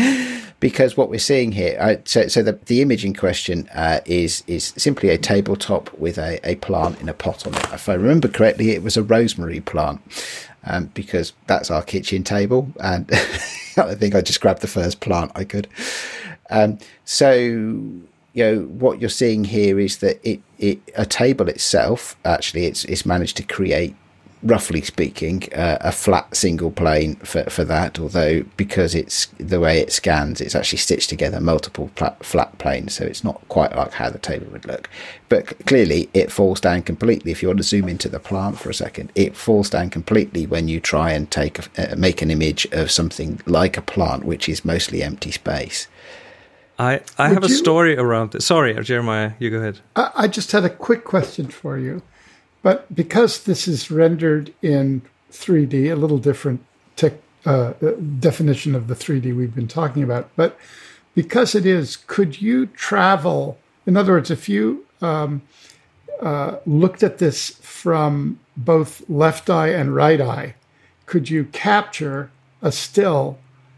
Because 0.63 0.95
what 0.95 1.09
we're 1.09 1.19
seeing 1.19 1.51
here, 1.51 2.01
so 2.05 2.29
so 2.29 2.41
the, 2.41 2.53
the 2.53 2.81
image 2.81 3.03
in 3.03 3.13
question 3.13 3.67
uh, 3.75 3.99
is 4.05 4.45
is 4.47 4.73
simply 4.77 5.09
a 5.09 5.17
tabletop 5.17 5.93
with 5.99 6.17
a, 6.17 6.39
a 6.49 6.55
plant 6.55 7.01
in 7.01 7.09
a 7.09 7.13
pot 7.13 7.45
on 7.45 7.53
it. 7.53 7.65
If 7.73 7.89
I 7.89 7.95
remember 7.95 8.29
correctly, 8.29 8.69
it 8.69 8.81
was 8.81 8.95
a 8.95 9.03
rosemary 9.03 9.59
plant. 9.59 9.99
Um, 10.65 10.85
because 10.93 11.33
that's 11.47 11.69
our 11.69 11.81
kitchen 11.81 12.23
table, 12.23 12.71
and 12.79 13.11
I 13.11 13.93
think 13.95 14.15
I 14.15 14.21
just 14.21 14.39
grabbed 14.39 14.61
the 14.61 14.69
first 14.69 15.01
plant 15.01 15.33
I 15.35 15.43
could. 15.43 15.67
Um, 16.49 16.77
so 17.03 17.33
you 17.33 18.07
know 18.37 18.59
what 18.61 19.01
you're 19.01 19.09
seeing 19.09 19.43
here 19.43 19.77
is 19.81 19.97
that 19.97 20.25
it, 20.25 20.39
it 20.59 20.79
a 20.95 21.05
table 21.05 21.49
itself 21.49 22.15
actually 22.23 22.67
it's 22.67 22.85
it's 22.85 23.05
managed 23.05 23.35
to 23.35 23.43
create 23.43 23.97
roughly 24.43 24.81
speaking 24.81 25.43
uh, 25.53 25.77
a 25.81 25.91
flat 25.91 26.35
single 26.35 26.69
plane 26.69 27.15
for, 27.17 27.43
for 27.49 27.63
that 27.63 27.99
although 27.99 28.43
because 28.57 28.93
it's 28.93 29.27
the 29.37 29.59
way 29.59 29.79
it 29.79 29.91
scans 29.91 30.41
it's 30.41 30.55
actually 30.55 30.77
stitched 30.77 31.09
together 31.09 31.39
multiple 31.39 31.89
pla- 31.95 32.15
flat 32.21 32.57
planes 32.57 32.93
so 32.93 33.05
it's 33.05 33.23
not 33.23 33.47
quite 33.47 33.75
like 33.75 33.93
how 33.93 34.09
the 34.09 34.19
table 34.19 34.47
would 34.51 34.65
look 34.65 34.89
but 35.29 35.65
clearly 35.65 36.09
it 36.13 36.31
falls 36.31 36.59
down 36.59 36.81
completely 36.81 37.31
if 37.31 37.41
you 37.41 37.47
want 37.47 37.57
to 37.57 37.63
zoom 37.63 37.87
into 37.87 38.09
the 38.09 38.19
plant 38.19 38.59
for 38.59 38.69
a 38.69 38.73
second 38.73 39.11
it 39.15 39.35
falls 39.35 39.69
down 39.69 39.89
completely 39.89 40.45
when 40.45 40.67
you 40.67 40.79
try 40.79 41.11
and 41.11 41.31
take 41.31 41.59
a, 41.59 41.93
uh, 41.93 41.95
make 41.95 42.21
an 42.21 42.29
image 42.29 42.65
of 42.71 42.91
something 42.91 43.39
like 43.45 43.77
a 43.77 43.81
plant 43.81 44.25
which 44.25 44.49
is 44.49 44.65
mostly 44.65 45.01
empty 45.01 45.31
space 45.31 45.87
I 46.79 47.01
I 47.19 47.29
Would 47.29 47.35
have 47.35 47.43
a 47.43 47.49
story 47.49 47.95
around 47.97 48.31
this. 48.31 48.47
Sorry, 48.47 48.73
Jeremiah, 48.83 49.33
you 49.37 49.51
go 49.51 49.57
ahead. 49.57 49.79
I, 49.95 50.11
I 50.15 50.27
just 50.27 50.51
had 50.51 50.65
a 50.65 50.69
quick 50.71 51.03
question 51.03 51.47
for 51.47 51.77
you. 51.77 52.01
But 52.63 52.93
because 52.95 53.43
this 53.43 53.67
is 53.67 53.91
rendered 53.91 54.53
in 54.63 55.03
3D, 55.31 55.91
a 55.91 55.95
little 55.95 56.17
different 56.17 56.65
tech, 56.95 57.13
uh, 57.45 57.73
uh, 57.81 57.91
definition 58.19 58.73
of 58.73 58.87
the 58.87 58.95
3D 58.95 59.35
we've 59.35 59.53
been 59.53 59.67
talking 59.67 60.01
about, 60.01 60.29
but 60.35 60.57
because 61.13 61.53
it 61.53 61.65
is, 61.65 61.97
could 61.97 62.41
you 62.41 62.65
travel? 62.67 63.59
In 63.85 63.95
other 63.95 64.13
words, 64.13 64.31
if 64.31 64.49
you 64.49 64.85
um, 65.01 65.41
uh, 66.21 66.57
looked 66.65 67.03
at 67.03 67.17
this 67.17 67.49
from 67.61 68.39
both 68.55 69.07
left 69.09 69.49
eye 69.49 69.67
and 69.67 69.93
right 69.93 70.21
eye, 70.21 70.55
could 71.05 71.29
you 71.29 71.43
capture 71.45 72.31
a 72.61 72.71
still 72.71 73.37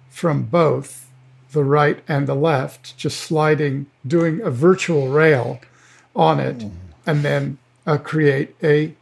from 0.10 0.44
both 0.44 1.10
the 1.52 1.64
right 1.64 2.04
and 2.08 2.28
the 2.28 2.36
left, 2.36 2.96
just 2.98 3.20
sliding, 3.20 3.88
doing 4.06 4.42
a 4.42 4.52
virtual 4.52 5.08
rail 5.08 5.60
on 6.16 6.40
it, 6.40 6.66
and 7.08 7.24
then 7.24 7.58
uh, 7.86 7.98
create 7.98 8.56
a 8.64 8.94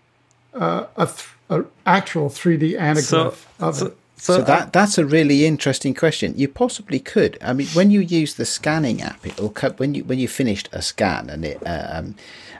uh, 0.53 0.85
a, 0.97 1.05
th- 1.07 1.29
a 1.49 1.65
actual 1.85 2.29
3D 2.29 2.77
anaglyph 2.79 3.01
So 3.01 3.33
of 3.59 3.75
so, 3.75 3.85
it. 3.87 3.97
so, 4.17 4.33
So 4.35 4.41
that 4.43 4.71
that's 4.73 4.97
a 4.97 5.05
really 5.05 5.45
interesting 5.45 5.93
question. 5.93 6.33
You 6.37 6.47
possibly 6.47 6.99
could. 6.99 7.37
I 7.41 7.53
mean, 7.53 7.67
when 7.69 7.91
you 7.91 8.01
use 8.01 8.35
the 8.35 8.45
scanning 8.45 9.01
app, 9.01 9.25
it'll 9.25 9.49
cut 9.49 9.79
when 9.79 9.95
you 9.95 10.03
when 10.03 10.19
you 10.19 10.27
finished 10.27 10.69
a 10.71 10.81
scan 10.81 11.29
and 11.29 11.43
it 11.45 11.61
um, 11.65 12.15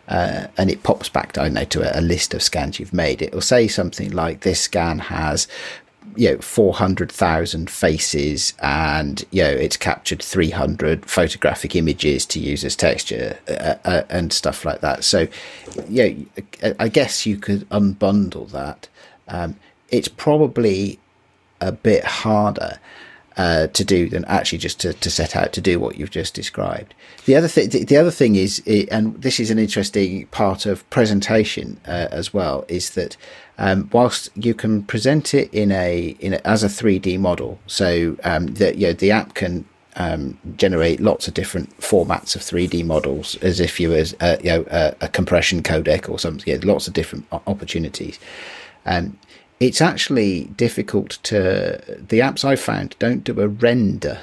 uh, 0.07 0.47
and 0.57 0.69
it 0.69 0.84
pops 0.84 1.09
back. 1.09 1.38
I 1.38 1.43
don't 1.43 1.53
know 1.53 1.63
to 1.65 1.97
a, 1.97 1.99
a 1.99 2.01
list 2.01 2.34
of 2.34 2.41
scans 2.43 2.80
you've 2.80 2.93
made. 2.93 3.21
It'll 3.21 3.41
say 3.41 3.67
something 3.67 4.11
like 4.11 4.41
this 4.41 4.59
scan 4.61 4.99
has 4.99 5.47
you 6.16 6.32
know 6.32 6.38
400,000 6.39 7.70
faces 7.70 8.54
and 8.62 9.24
you 9.32 9.43
know 9.43 9.49
it's 9.49 9.78
captured 9.78 10.22
300 10.22 11.06
photographic 11.06 11.76
images 11.76 12.26
to 12.28 12.39
use 12.39 12.64
as 12.64 12.76
texture 12.76 13.38
uh, 13.47 13.76
uh, 13.86 14.04
and 14.10 14.32
stuff 14.34 14.66
like 14.66 14.82
that 14.82 15.04
so 15.04 15.28
yeah 15.89 16.10
I- 16.62 16.76
I 16.80 16.88
guess 16.88 17.26
you 17.26 17.38
could 17.38 17.68
unbundle 17.70 18.49
that 18.51 18.88
um, 19.28 19.56
it's 19.89 20.08
probably 20.08 20.99
a 21.62 21.72
bit 21.72 22.04
harder 22.04 22.80
uh, 23.38 23.68
to 23.68 23.84
do 23.84 24.10
than 24.10 24.24
actually 24.26 24.60
just 24.60 24.80
to, 24.82 24.93
to 24.93 25.10
set 25.10 25.36
out 25.36 25.54
to 25.54 25.62
do 25.62 25.80
what 25.80 25.97
you've 25.97 26.12
just 26.12 26.36
described. 26.36 26.93
The 27.26 27.36
other 27.36 27.47
thing, 27.47 27.70
the, 27.70 27.84
the 27.84 27.97
other 27.97 28.12
thing 28.12 28.36
is, 28.36 28.62
and 28.91 29.20
this 29.20 29.39
is 29.39 29.49
an 29.49 29.58
interesting 29.58 30.28
part 30.28 30.68
of 30.68 30.88
presentation 30.91 31.80
uh, 31.88 32.10
as 32.12 32.32
well, 32.32 32.64
is 32.68 32.91
that 32.91 33.18
um, 33.58 33.89
whilst 33.93 34.30
you 34.36 34.54
can 34.54 34.84
present 34.84 35.34
it 35.34 35.54
in 35.54 35.72
a 35.72 36.16
in 36.20 36.34
a, 36.34 36.41
as 36.45 36.64
a 36.64 36.70
three 36.70 36.99
D 36.99 37.18
model, 37.18 37.60
so 37.68 38.18
um, 38.24 38.47
that 38.56 38.78
you 38.78 38.88
know, 38.88 38.93
the 38.93 39.12
app 39.12 39.36
can 39.36 39.66
um, 39.95 40.38
generate 40.58 40.99
lots 40.99 41.28
of 41.28 41.34
different 41.34 41.78
formats 41.80 42.36
of 42.36 42.41
3D 42.41 42.86
models 42.86 43.36
as 43.38 43.60
if 43.60 43.80
you 43.80 43.89
was 43.89 44.16
uh, 44.20 44.38
you 44.41 44.49
know 44.49 44.66
a, 44.70 44.95
a 45.01 45.08
compression 45.08 45.62
codec 45.62 46.10
or 46.10 46.20
something. 46.20 46.62
Lots 46.62 46.88
of 46.88 46.93
different 46.93 47.26
opportunities. 47.32 48.20
Um, 48.86 49.18
it's 49.60 49.82
actually 49.82 50.45
difficult 50.58 51.20
to 51.24 51.82
the 51.97 52.20
apps 52.20 52.43
I've 52.43 52.60
found 52.60 52.95
don't 52.99 53.24
do 53.24 53.39
a 53.39 53.47
render. 53.47 54.20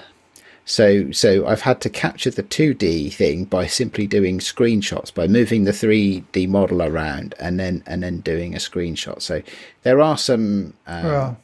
So 0.65 1.11
so 1.11 1.47
I've 1.47 1.63
had 1.63 1.81
to 1.83 1.91
capture 1.91 2.31
the 2.31 2.43
2D 2.45 3.13
thing 3.13 3.45
by 3.45 3.67
simply 3.67 4.07
doing 4.07 4.39
screenshots 4.39 5.13
by 5.13 5.27
moving 5.27 5.65
the 5.65 5.73
3D 5.73 6.49
model 6.49 6.83
around 6.83 7.35
and 7.41 7.59
then 7.59 7.83
and 7.87 8.03
then 8.03 8.21
doing 8.21 8.55
a 8.55 8.59
screenshot. 8.59 9.21
So 9.21 9.43
there 9.83 10.01
are 10.01 10.17
some 10.17 10.75
um, 10.87 11.05
Well, 11.05 11.37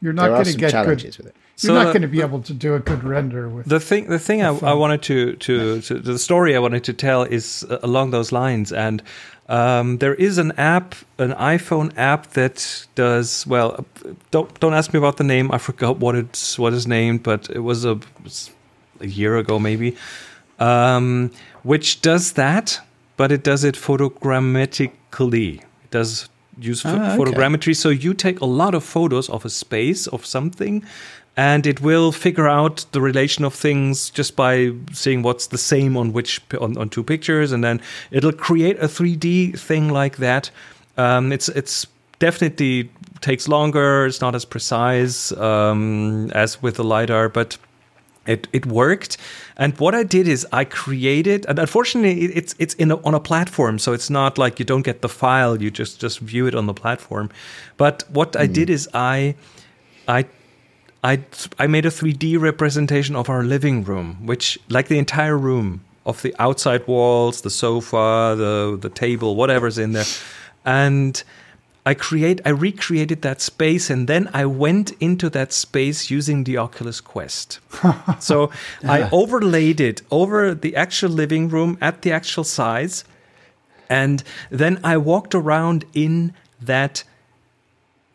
you're 0.00 0.12
not 0.12 0.28
going 0.28 0.44
to 0.44 0.56
get 0.56 0.70
challenges 0.70 1.16
good. 1.16 1.26
with 1.26 1.34
it. 1.34 1.36
You're 1.60 1.70
So 1.70 1.74
not 1.74 1.86
going 1.92 2.02
to 2.02 2.08
be 2.08 2.20
able 2.20 2.40
to 2.42 2.54
do 2.54 2.76
a 2.76 2.78
good 2.78 3.02
render 3.02 3.48
with. 3.48 3.66
the 3.66 3.80
thing 3.80 4.08
the 4.08 4.18
thing 4.20 4.42
I, 4.42 4.50
I 4.58 4.74
wanted 4.74 5.02
to, 5.02 5.34
to 5.34 5.80
to 5.80 5.94
the 5.98 6.16
story 6.18 6.54
I 6.54 6.60
wanted 6.60 6.84
to 6.84 6.92
tell 6.92 7.24
is 7.24 7.66
uh, 7.68 7.78
along 7.82 8.12
those 8.12 8.30
lines 8.30 8.72
and 8.72 9.02
um, 9.48 9.98
there 9.98 10.14
is 10.14 10.38
an 10.38 10.52
app 10.52 10.94
an 11.18 11.32
iPhone 11.32 11.92
app 11.96 12.28
that 12.34 12.86
does 12.94 13.44
well 13.44 13.74
uh, 14.06 14.10
don't 14.30 14.60
don't 14.60 14.74
ask 14.74 14.92
me 14.92 14.98
about 14.98 15.16
the 15.16 15.24
name 15.24 15.50
I 15.50 15.58
forgot 15.58 15.98
what 15.98 16.14
it's 16.14 16.58
what 16.60 16.72
is 16.74 16.86
named 16.86 17.24
but 17.24 17.50
it 17.50 17.60
was 17.64 17.84
a, 17.84 17.98
was 18.22 18.50
a 19.00 19.06
year 19.06 19.36
ago 19.36 19.58
maybe. 19.58 19.96
Um, 20.58 21.30
which 21.62 22.00
does 22.02 22.32
that 22.32 22.80
but 23.16 23.30
it 23.32 23.42
does 23.44 23.64
it 23.64 23.74
photogrammetrically 23.76 25.58
it 25.60 25.90
does 25.90 26.28
use 26.60 26.80
pho- 26.82 26.96
Ah, 26.98 27.14
okay. 27.14 27.16
photogrammetry. 27.22 27.74
So 27.76 27.88
you 27.88 28.14
take 28.14 28.40
a 28.40 28.44
lot 28.44 28.74
of 28.74 28.82
photos 28.84 29.28
of 29.30 29.44
a 29.44 29.50
space 29.50 30.06
of 30.08 30.26
something 30.26 30.84
and 31.36 31.66
it 31.66 31.80
will 31.80 32.10
figure 32.10 32.48
out 32.48 32.84
the 32.90 33.00
relation 33.00 33.44
of 33.44 33.54
things 33.54 34.10
just 34.10 34.34
by 34.34 34.72
seeing 34.92 35.22
what's 35.22 35.46
the 35.48 35.58
same 35.58 35.96
on 35.96 36.12
which 36.12 36.40
on, 36.60 36.76
on 36.76 36.88
two 36.88 37.04
pictures 37.04 37.52
and 37.52 37.62
then 37.62 37.80
it'll 38.10 38.32
create 38.32 38.76
a 38.80 38.88
3d 38.88 39.56
thing 39.58 39.88
like 39.88 40.16
that. 40.16 40.50
Um, 40.96 41.30
it's 41.32 41.48
it's 41.48 41.86
definitely 42.18 42.90
takes 43.20 43.46
longer. 43.46 44.06
It's 44.06 44.20
not 44.20 44.34
as 44.34 44.44
precise 44.44 45.30
um, 45.32 46.30
as 46.34 46.60
with 46.60 46.74
the 46.74 46.84
lidar 46.84 47.28
but 47.28 47.56
it 48.28 48.46
it 48.52 48.66
worked. 48.66 49.16
And 49.56 49.76
what 49.80 49.94
i 49.94 50.04
did 50.04 50.28
is 50.28 50.46
i 50.52 50.64
created 50.64 51.46
and 51.48 51.58
unfortunately 51.58 52.26
it's 52.40 52.54
it's 52.58 52.74
in 52.74 52.92
a, 52.92 52.96
on 53.08 53.14
a 53.14 53.20
platform 53.20 53.78
so 53.78 53.92
it's 53.92 54.10
not 54.10 54.38
like 54.38 54.60
you 54.60 54.64
don't 54.64 54.82
get 54.82 55.02
the 55.02 55.08
file 55.08 55.60
you 55.60 55.70
just 55.70 56.00
just 56.00 56.20
view 56.20 56.46
it 56.46 56.54
on 56.54 56.66
the 56.66 56.74
platform. 56.74 57.30
But 57.76 58.04
what 58.10 58.36
i 58.36 58.46
hmm. 58.46 58.52
did 58.52 58.70
is 58.70 58.88
i 58.94 59.34
i 60.06 60.26
I 61.04 61.20
I 61.58 61.66
made 61.68 61.86
a 61.86 61.90
3D 61.90 62.40
representation 62.40 63.14
of 63.14 63.28
our 63.28 63.44
living 63.44 63.84
room, 63.84 64.26
which 64.26 64.58
like 64.68 64.88
the 64.88 64.98
entire 64.98 65.38
room 65.38 65.80
of 66.04 66.22
the 66.22 66.34
outside 66.38 66.86
walls, 66.88 67.42
the 67.42 67.50
sofa, 67.50 68.34
the 68.36 68.78
the 68.80 68.88
table, 68.88 69.36
whatever's 69.36 69.78
in 69.78 69.92
there, 69.92 70.10
and 70.64 71.22
I 71.88 71.94
create 71.94 72.42
I 72.44 72.50
recreated 72.50 73.22
that 73.22 73.40
space 73.40 73.88
and 73.88 74.06
then 74.06 74.28
I 74.34 74.44
went 74.44 74.92
into 75.00 75.30
that 75.30 75.54
space 75.54 76.10
using 76.10 76.44
the 76.44 76.58
Oculus 76.58 77.00
Quest. 77.00 77.60
so 78.18 78.50
I 78.84 79.08
overlaid 79.10 79.80
it 79.80 80.02
over 80.10 80.54
the 80.54 80.76
actual 80.76 81.08
living 81.08 81.48
room 81.48 81.78
at 81.80 82.02
the 82.02 82.12
actual 82.12 82.44
size 82.44 83.04
and 83.88 84.22
then 84.50 84.78
I 84.84 84.98
walked 84.98 85.34
around 85.34 85.86
in 85.94 86.34
that 86.60 87.04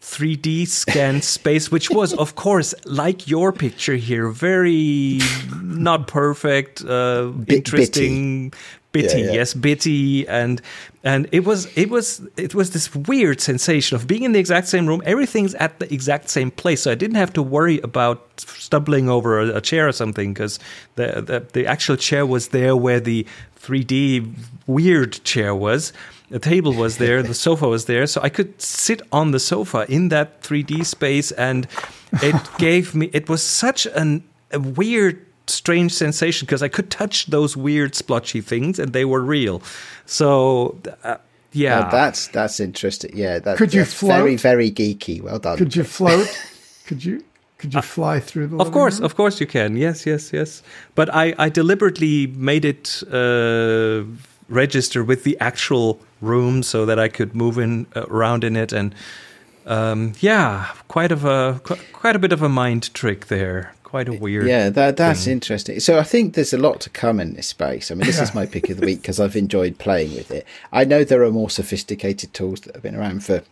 3D 0.03 0.67
scan 0.67 1.21
space, 1.37 1.71
which 1.71 1.89
was, 1.89 2.13
of 2.13 2.35
course, 2.35 2.75
like 2.85 3.27
your 3.27 3.51
picture 3.51 3.95
here, 3.95 4.29
very 4.29 5.19
not 5.63 6.07
perfect, 6.07 6.83
uh, 6.85 7.31
interesting, 7.47 8.49
bitty, 8.49 8.57
yeah, 8.93 9.15
yeah. 9.15 9.31
yes, 9.31 9.53
bitty, 9.53 10.27
and 10.27 10.61
and 11.03 11.27
it 11.31 11.45
was 11.45 11.65
it 11.77 11.89
was 11.89 12.21
it 12.37 12.53
was 12.53 12.71
this 12.71 12.93
weird 12.93 13.41
sensation 13.41 13.95
of 13.95 14.07
being 14.07 14.23
in 14.23 14.31
the 14.31 14.39
exact 14.39 14.67
same 14.67 14.87
room. 14.87 15.01
Everything's 15.05 15.55
at 15.55 15.79
the 15.79 15.91
exact 15.93 16.29
same 16.29 16.51
place, 16.51 16.83
so 16.83 16.91
I 16.91 16.95
didn't 16.95 17.15
have 17.15 17.33
to 17.33 17.41
worry 17.41 17.79
about 17.81 18.39
stumbling 18.39 19.09
over 19.09 19.39
a, 19.39 19.57
a 19.57 19.61
chair 19.61 19.87
or 19.87 19.91
something 19.91 20.33
because 20.33 20.59
the, 20.95 21.21
the 21.21 21.45
the 21.53 21.67
actual 21.67 21.97
chair 21.97 22.25
was 22.25 22.49
there 22.49 22.75
where 22.75 22.99
the 22.99 23.25
3D 23.59 24.33
weird 24.67 25.23
chair 25.23 25.55
was 25.55 25.93
the 26.33 26.39
table 26.39 26.73
was 26.73 26.97
there, 26.97 27.21
the 27.21 27.33
sofa 27.47 27.67
was 27.67 27.85
there, 27.85 28.07
so 28.07 28.19
I 28.21 28.29
could 28.29 28.59
sit 28.59 29.03
on 29.11 29.31
the 29.31 29.39
sofa 29.39 29.85
in 29.87 30.09
that 30.09 30.41
3D 30.41 30.83
space, 30.83 31.31
and 31.31 31.67
it 32.23 32.35
gave 32.57 32.95
me. 32.95 33.11
It 33.13 33.29
was 33.29 33.43
such 33.43 33.85
an, 33.85 34.23
a 34.51 34.59
weird, 34.59 35.23
strange 35.47 35.93
sensation 35.93 36.45
because 36.45 36.63
I 36.63 36.67
could 36.67 36.89
touch 36.89 37.27
those 37.27 37.57
weird 37.57 37.95
splotchy 37.95 38.41
things, 38.41 38.79
and 38.79 38.93
they 38.93 39.05
were 39.05 39.21
real. 39.21 39.61
So. 40.05 40.79
Uh, 41.03 41.17
yeah, 41.55 41.87
that's 41.91 42.29
that's 42.29 42.59
interesting. 42.59 43.11
Yeah, 43.13 43.37
that, 43.37 43.57
could 43.57 43.75
you 43.75 43.81
that's 43.81 43.93
float? 43.93 44.17
very 44.17 44.37
very 44.37 44.71
geeky. 44.71 45.21
Well 45.21 45.37
done. 45.37 45.55
Could 45.55 45.75
you 45.75 45.83
float? 45.83 46.27
could 46.87 47.05
you 47.05 47.23
could 47.59 47.75
you 47.75 47.81
fly 47.83 48.19
through 48.19 48.47
the? 48.47 48.57
Of 48.57 48.71
course, 48.71 48.97
room? 48.97 49.05
of 49.05 49.15
course 49.15 49.39
you 49.39 49.45
can. 49.45 49.77
Yes, 49.77 50.07
yes, 50.07 50.33
yes. 50.33 50.63
But 50.95 51.13
I 51.13 51.35
I 51.37 51.49
deliberately 51.49 52.25
made 52.25 52.65
it 52.65 53.03
uh, 53.11 54.03
register 54.49 55.03
with 55.03 55.25
the 55.25 55.37
actual 55.39 55.99
room 56.21 56.63
so 56.63 56.87
that 56.87 56.97
I 56.97 57.07
could 57.07 57.35
move 57.35 57.59
in 57.59 57.85
uh, 57.95 58.05
around 58.07 58.43
in 58.43 58.55
it 58.55 58.73
and 58.73 58.95
um, 59.65 60.13
yeah, 60.19 60.71
quite 60.87 61.11
of 61.11 61.25
a 61.25 61.61
quite 61.93 62.15
a 62.15 62.19
bit 62.19 62.33
of 62.33 62.41
a 62.41 62.49
mind 62.49 62.93
trick 62.93 63.27
there. 63.27 63.73
Quite 63.93 64.09
a 64.09 64.13
weird. 64.13 64.47
Yeah, 64.47 64.71
that 64.71 64.97
that's 64.97 65.25
thing. 65.25 65.33
interesting. 65.33 65.79
So 65.79 65.99
I 65.99 66.03
think 66.03 66.33
there's 66.33 66.51
a 66.51 66.57
lot 66.57 66.81
to 66.81 66.89
come 66.89 67.19
in 67.19 67.35
this 67.35 67.45
space. 67.45 67.91
I 67.91 67.93
mean, 67.93 68.07
this 68.07 68.19
is 68.19 68.33
my 68.33 68.47
pick 68.47 68.71
of 68.71 68.79
the 68.79 68.85
week 68.87 69.01
because 69.03 69.19
I've 69.19 69.35
enjoyed 69.35 69.77
playing 69.77 70.15
with 70.15 70.31
it. 70.31 70.47
I 70.71 70.83
know 70.83 71.03
there 71.03 71.21
are 71.21 71.29
more 71.29 71.51
sophisticated 71.51 72.33
tools 72.33 72.61
that 72.61 72.73
have 72.73 72.81
been 72.81 72.95
around 72.95 73.23
for 73.23 73.43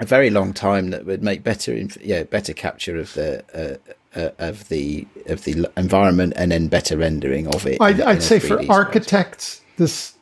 a 0.00 0.06
very 0.06 0.30
long 0.30 0.54
time 0.54 0.88
that 0.92 1.04
would 1.04 1.22
make 1.22 1.44
better, 1.44 1.74
inf- 1.74 2.02
yeah, 2.02 2.22
better 2.22 2.54
capture 2.54 2.96
of 2.96 3.12
the 3.12 3.44
uh, 3.54 4.18
uh, 4.18 4.30
of 4.38 4.66
the 4.70 5.06
of 5.26 5.44
the 5.44 5.68
environment 5.76 6.32
and 6.36 6.52
then 6.52 6.68
better 6.68 6.96
rendering 6.96 7.46
of 7.54 7.66
it. 7.66 7.76
I'd, 7.78 8.00
in- 8.00 8.06
I'd 8.08 8.22
say 8.22 8.38
for 8.38 8.56
space. 8.56 8.70
architects, 8.70 9.60
this 9.76 10.14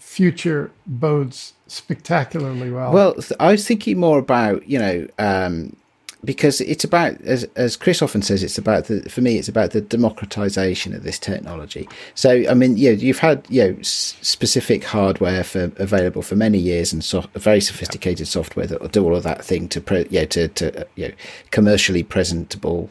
future 0.00 0.72
bodes 0.84 1.52
spectacularly 1.68 2.72
well. 2.72 2.92
Well, 2.92 3.14
th- 3.14 3.34
I 3.38 3.52
was 3.52 3.64
thinking 3.68 4.00
more 4.00 4.18
about 4.18 4.68
you 4.68 4.80
know 4.80 5.06
um, 5.20 5.76
because 6.24 6.60
it's 6.60 6.84
about 6.84 7.20
as 7.22 7.44
as 7.56 7.76
Chris 7.76 8.02
often 8.02 8.22
says, 8.22 8.42
it's 8.42 8.58
about 8.58 8.86
the 8.86 9.08
for 9.08 9.20
me, 9.20 9.36
it's 9.38 9.48
about 9.48 9.70
the 9.70 9.80
democratization 9.80 10.94
of 10.94 11.02
this 11.02 11.18
technology. 11.18 11.88
So 12.14 12.44
I 12.48 12.54
mean, 12.54 12.76
yeah, 12.76 12.90
you've 12.90 13.18
had 13.18 13.46
you 13.48 13.64
know 13.64 13.76
s- 13.80 14.16
specific 14.20 14.84
hardware 14.84 15.44
for 15.44 15.72
available 15.76 16.22
for 16.22 16.36
many 16.36 16.58
years 16.58 16.92
and 16.92 17.02
so, 17.02 17.24
very 17.34 17.60
sophisticated 17.60 18.28
software 18.28 18.66
that 18.66 18.80
will 18.80 18.88
do 18.88 19.04
all 19.04 19.16
of 19.16 19.22
that 19.22 19.44
thing 19.44 19.68
to 19.68 19.80
pre, 19.80 20.06
yeah 20.10 20.24
to 20.26 20.48
to 20.48 20.80
uh, 20.80 20.84
you 20.96 21.08
know 21.08 21.14
commercially 21.50 22.02
presentable 22.02 22.90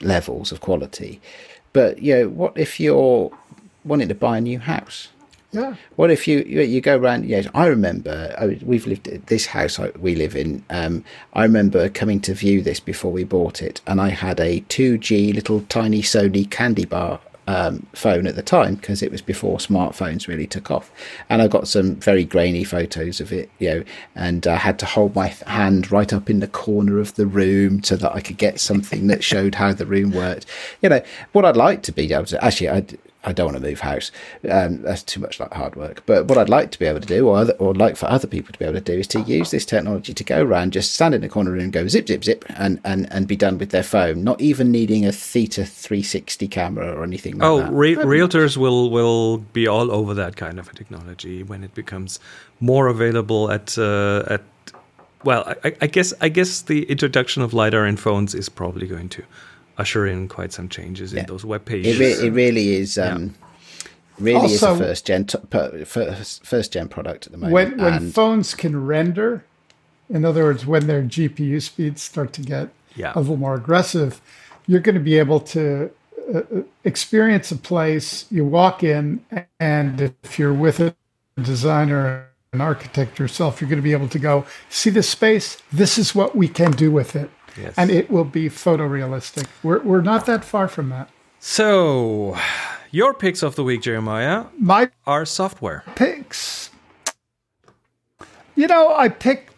levels 0.00 0.52
of 0.52 0.60
quality. 0.60 1.20
But 1.72 2.00
you 2.02 2.14
know, 2.14 2.28
what 2.28 2.56
if 2.56 2.80
you're 2.80 3.30
wanting 3.84 4.08
to 4.08 4.14
buy 4.14 4.38
a 4.38 4.40
new 4.40 4.58
house? 4.58 5.08
Yeah. 5.54 5.76
What 5.96 6.10
if 6.10 6.26
you 6.26 6.40
you, 6.40 6.80
go 6.80 6.96
around? 6.96 7.26
Yes, 7.26 7.46
I 7.54 7.66
remember. 7.66 8.56
We've 8.62 8.86
lived 8.86 9.08
at 9.08 9.28
this 9.28 9.46
house 9.46 9.78
we 9.98 10.14
live 10.16 10.34
in. 10.34 10.64
Um, 10.68 11.04
I 11.32 11.44
remember 11.44 11.88
coming 11.88 12.20
to 12.22 12.34
view 12.34 12.60
this 12.60 12.80
before 12.80 13.12
we 13.12 13.24
bought 13.24 13.62
it, 13.62 13.80
and 13.86 14.00
I 14.00 14.08
had 14.08 14.40
a 14.40 14.60
two 14.60 14.98
G 14.98 15.32
little 15.32 15.60
tiny 15.62 16.02
Sony 16.02 16.50
Candy 16.50 16.84
Bar 16.84 17.20
um, 17.46 17.86
phone 17.92 18.26
at 18.26 18.36
the 18.36 18.42
time 18.42 18.76
because 18.76 19.02
it 19.02 19.12
was 19.12 19.22
before 19.22 19.58
smartphones 19.58 20.26
really 20.26 20.46
took 20.46 20.70
off. 20.70 20.90
And 21.28 21.42
I 21.42 21.48
got 21.48 21.68
some 21.68 21.96
very 21.96 22.24
grainy 22.24 22.64
photos 22.64 23.20
of 23.20 23.32
it, 23.32 23.50
you 23.58 23.70
know, 23.70 23.84
and 24.14 24.46
I 24.46 24.56
had 24.56 24.78
to 24.80 24.86
hold 24.86 25.14
my 25.14 25.28
hand 25.46 25.92
right 25.92 26.12
up 26.12 26.30
in 26.30 26.40
the 26.40 26.48
corner 26.48 26.98
of 26.98 27.14
the 27.14 27.26
room 27.26 27.82
so 27.82 27.96
that 27.96 28.14
I 28.14 28.20
could 28.20 28.38
get 28.38 28.60
something 28.60 29.06
that 29.08 29.22
showed 29.22 29.56
how 29.56 29.72
the 29.72 29.86
room 29.86 30.10
worked. 30.10 30.46
You 30.82 30.88
know, 30.88 31.02
what 31.32 31.44
I'd 31.44 31.56
like 31.56 31.82
to 31.84 31.92
be 31.92 32.12
able 32.12 32.26
to 32.26 32.44
actually, 32.44 32.70
I. 32.70 32.84
I 33.26 33.32
don't 33.32 33.46
want 33.46 33.56
to 33.56 33.62
move 33.62 33.80
house. 33.80 34.12
Um, 34.50 34.82
that's 34.82 35.02
too 35.02 35.18
much 35.20 35.40
like 35.40 35.52
hard 35.52 35.76
work. 35.76 36.02
But 36.06 36.26
what 36.26 36.36
I'd 36.38 36.48
like 36.48 36.70
to 36.72 36.78
be 36.78 36.86
able 36.86 37.00
to 37.00 37.06
do, 37.06 37.26
or 37.28 37.38
other, 37.38 37.52
or 37.54 37.74
like 37.74 37.96
for 37.96 38.06
other 38.10 38.26
people 38.26 38.52
to 38.52 38.58
be 38.58 38.64
able 38.64 38.74
to 38.74 38.80
do, 38.80 38.98
is 38.98 39.06
to 39.08 39.20
use 39.22 39.50
this 39.50 39.64
technology 39.64 40.12
to 40.12 40.24
go 40.24 40.42
around, 40.42 40.72
just 40.72 40.92
stand 40.94 41.14
in 41.14 41.20
the 41.22 41.28
corner 41.28 41.56
and 41.56 41.72
go 41.72 41.88
zip, 41.88 42.06
zip, 42.06 42.22
zip, 42.24 42.44
and, 42.50 42.80
and, 42.84 43.10
and 43.12 43.26
be 43.26 43.36
done 43.36 43.56
with 43.58 43.70
their 43.70 43.82
phone, 43.82 44.22
not 44.22 44.40
even 44.40 44.70
needing 44.70 45.06
a 45.06 45.12
Theta 45.12 45.64
360 45.64 46.46
camera 46.48 46.92
or 46.94 47.02
anything 47.02 47.38
like 47.38 47.48
Oh, 47.48 47.60
that. 47.60 47.72
re- 47.72 47.96
realtors 47.96 48.56
will 48.56 48.90
will 48.90 49.38
be 49.38 49.66
all 49.66 49.90
over 49.90 50.14
that 50.14 50.36
kind 50.36 50.58
of 50.58 50.68
a 50.68 50.74
technology 50.74 51.42
when 51.42 51.64
it 51.64 51.74
becomes 51.74 52.20
more 52.60 52.88
available 52.88 53.50
at 53.50 53.76
uh, 53.78 54.22
at. 54.28 54.42
Well, 55.24 55.54
I, 55.64 55.74
I 55.80 55.86
guess 55.86 56.12
I 56.20 56.28
guess 56.28 56.60
the 56.60 56.82
introduction 56.84 57.42
of 57.42 57.54
lidar 57.54 57.86
in 57.86 57.96
phones 57.96 58.34
is 58.34 58.50
probably 58.50 58.86
going 58.86 59.08
to 59.10 59.22
usher 59.78 60.06
in 60.06 60.28
quite 60.28 60.52
some 60.52 60.68
changes 60.68 61.12
in 61.14 61.26
those 61.26 61.44
web 61.44 61.62
It, 61.62 61.66
pages. 61.66 61.98
re- 61.98 62.26
it 62.28 62.32
really 62.32 62.74
is. 62.74 62.98
Um, 62.98 63.34
Really 64.20 64.52
is 64.52 64.62
a 64.62 64.76
first 64.76 65.06
gen 65.06 65.24
t- 65.26 65.38
first, 65.84 66.46
first 66.46 66.72
gen 66.72 66.86
product 66.86 67.26
at 67.26 67.32
the 67.32 67.38
moment. 67.38 67.52
When 67.52 67.78
when 67.78 67.94
and 67.94 68.14
phones 68.14 68.54
can 68.54 68.86
render, 68.86 69.44
in 70.08 70.24
other 70.24 70.44
words, 70.44 70.64
when 70.64 70.86
their 70.86 71.02
GPU 71.02 71.60
speeds 71.60 72.00
start 72.02 72.32
to 72.34 72.40
get 72.40 72.68
Yeah. 72.94 73.12
a 73.16 73.18
little 73.20 73.36
more 73.36 73.56
aggressive, 73.56 74.20
you're 74.68 74.78
going 74.80 74.94
to 74.94 75.00
be 75.00 75.18
able 75.18 75.40
to 75.40 75.90
uh, 76.32 76.38
uh, 76.38 76.62
experience 76.84 77.50
a 77.50 77.56
place. 77.56 78.26
You 78.30 78.44
walk 78.44 78.84
in, 78.84 79.24
and 79.58 80.00
if 80.00 80.38
you're 80.38 80.54
with 80.54 80.78
a 80.78 80.94
designer, 81.42 82.28
an 82.52 82.60
architect 82.60 83.18
yourself, 83.18 83.60
you're 83.60 83.68
going 83.68 83.80
to 83.80 83.82
be 83.82 83.92
able 83.92 84.08
to 84.08 84.18
go 84.20 84.46
see 84.70 84.90
this 84.90 85.08
space. 85.08 85.58
This 85.72 85.98
is 85.98 86.14
what 86.14 86.36
we 86.36 86.46
can 86.46 86.70
do 86.70 86.92
with 86.92 87.16
it, 87.16 87.30
Yes. 87.60 87.74
and 87.76 87.90
it 87.90 88.10
will 88.10 88.24
be 88.24 88.48
photorealistic. 88.48 89.46
We're 89.62 89.80
we're 89.80 90.00
not 90.00 90.26
that 90.26 90.44
far 90.44 90.68
from 90.68 90.88
that. 90.90 91.08
so, 91.38 92.36
your 92.90 93.14
picks 93.14 93.42
of 93.42 93.56
the 93.56 93.64
week, 93.64 93.82
Jeremiah, 93.82 94.46
My 94.58 94.90
are 95.06 95.24
software. 95.24 95.82
picks. 95.94 96.70
You 98.56 98.68
know, 98.68 98.94
I 98.94 99.08
picked, 99.08 99.52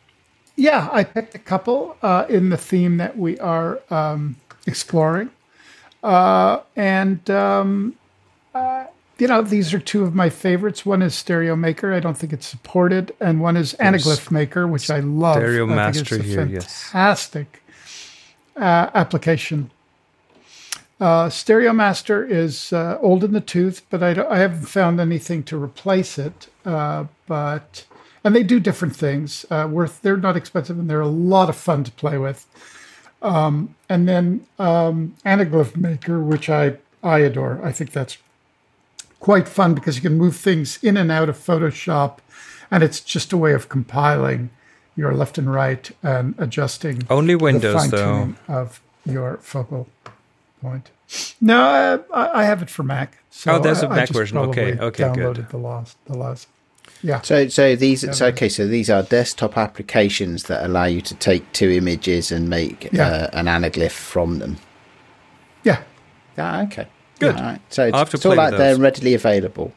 yeah, 0.57 0.89
I 0.91 1.05
picked 1.05 1.35
a 1.35 1.39
couple 1.39 1.97
uh, 2.03 2.25
in 2.31 2.49
the 2.49 2.57
theme 2.57 2.97
that 2.97 3.19
we 3.19 3.39
are 3.39 3.81
um, 3.91 4.37
exploring. 4.67 5.29
Uh, 6.03 6.61
and, 6.77 7.29
um, 7.29 7.95
uh, 8.55 8.87
you 9.19 9.29
know, 9.29 9.43
these 9.43 9.75
are 9.75 9.79
two 9.79 10.03
of 10.03 10.15
my 10.15 10.31
favorites. 10.31 10.87
One 10.87 11.03
is 11.03 11.15
Stereo 11.15 11.57
Maker. 11.57 11.93
I 11.93 12.01
don't 12.01 12.17
think 12.17 12.33
it's 12.33 12.47
supported. 12.47 13.15
And 13.21 13.43
one 13.43 13.57
is 13.59 13.75
Anaglyph 13.75 14.31
Maker, 14.31 14.67
which 14.67 14.89
I 14.89 15.01
love. 15.01 15.37
Stereo 15.37 15.71
I 15.71 15.75
Master 15.75 16.23
here, 16.23 16.47
yes. 16.47 16.85
fantastic 16.85 17.63
uh, 18.57 18.91
application. 18.95 19.71
Uh, 20.99 21.29
Stereo 21.29 21.73
Master 21.73 22.25
is 22.25 22.73
uh, 22.73 22.99
old 23.03 23.23
in 23.23 23.33
the 23.33 23.41
tooth, 23.41 23.83
but 23.91 24.03
I, 24.03 24.11
I 24.29 24.39
haven't 24.39 24.67
found 24.67 24.99
anything 24.99 25.43
to 25.45 25.63
replace 25.63 26.19
it. 26.19 26.49
Uh, 26.65 27.05
but 27.27 27.85
and 28.25 28.35
they 28.35 28.43
do 28.43 28.59
different 28.59 28.97
things. 28.97 29.45
Uh, 29.51 29.69
worth 29.71 30.01
they're 30.03 30.17
not 30.17 30.37
expensive 30.37 30.79
and 30.79 30.89
they're 30.89 31.01
a 31.01 31.07
lot 31.07 31.49
of 31.49 31.57
fun 31.57 31.85
to 31.85 31.91
play 31.93 32.19
with. 32.19 32.47
Um, 33.23 33.75
and 33.89 34.09
then 34.09 34.47
um, 34.59 35.15
Anaglyph 35.25 35.77
Maker, 35.77 36.21
which 36.21 36.49
I 36.49 36.79
I 37.03 37.21
adore. 37.21 37.61
I 37.63 37.73
think 37.73 37.93
that's 37.93 38.19
quite 39.21 39.49
fun 39.49 39.75
because 39.75 39.97
you 39.97 40.03
can 40.03 40.19
move 40.19 40.37
things 40.37 40.83
in 40.83 40.97
and 40.97 41.11
out 41.11 41.29
of 41.29 41.37
Photoshop, 41.37 42.19
and 42.71 42.83
it's 42.83 43.01
just 43.01 43.33
a 43.33 43.37
way 43.37 43.53
of 43.53 43.69
compiling 43.69 44.51
your 44.97 45.13
left 45.15 45.39
and 45.39 45.53
right 45.53 45.91
and 46.03 46.35
adjusting 46.39 47.03
Only 47.11 47.35
the 47.35 47.45
Windows, 47.45 47.91
though. 47.91 47.99
fine-tuning 47.99 48.37
of 48.49 48.81
your 49.05 49.37
focal 49.39 49.89
point. 50.61 50.91
No, 51.41 51.61
uh, 51.61 51.99
I, 52.13 52.41
I 52.41 52.45
have 52.45 52.63
it 52.63 52.71
for 52.71 52.83
Mac. 52.83 53.19
So 53.31 53.53
Oh, 53.53 53.59
there's 53.61 53.83
a 53.83 53.87
a 53.87 53.91
Mac 53.95 54.09
version. 54.09 54.39
Okay, 54.39 54.77
okay, 54.79 55.13
good. 55.15 55.49
The 55.51 55.59
last, 55.59 55.97
the 56.07 56.17
last. 56.17 56.49
Yeah. 57.03 57.21
So, 57.21 57.47
so 57.49 57.77
these, 57.77 58.17
so, 58.17 58.27
okay, 58.29 58.49
so 58.49 58.67
these 58.67 58.89
are 58.91 59.03
desktop 59.03 59.57
applications 59.59 60.45
that 60.45 60.65
allow 60.65 60.85
you 60.85 61.01
to 61.03 61.15
take 61.15 61.53
two 61.53 61.71
images 61.71 62.33
and 62.33 62.49
make 62.49 62.89
Yeah. 62.93 63.07
uh, 63.09 63.31
an 63.35 63.47
anaglyph 63.47 63.91
from 63.93 64.39
them. 64.39 64.57
Yeah. 65.63 65.83
Ah, 66.39 66.63
okay. 66.65 66.87
Good. 67.19 67.37
All 67.37 67.43
right. 67.43 67.61
So 67.69 67.83
I'll 67.85 67.89
it's, 67.91 67.99
have 67.99 68.11
to 68.11 68.17
it's 68.17 68.27
all 68.27 68.35
play 68.35 68.45
out 68.45 68.53
with 68.53 68.59
there 68.61 68.77
readily 68.77 69.15
available. 69.15 69.73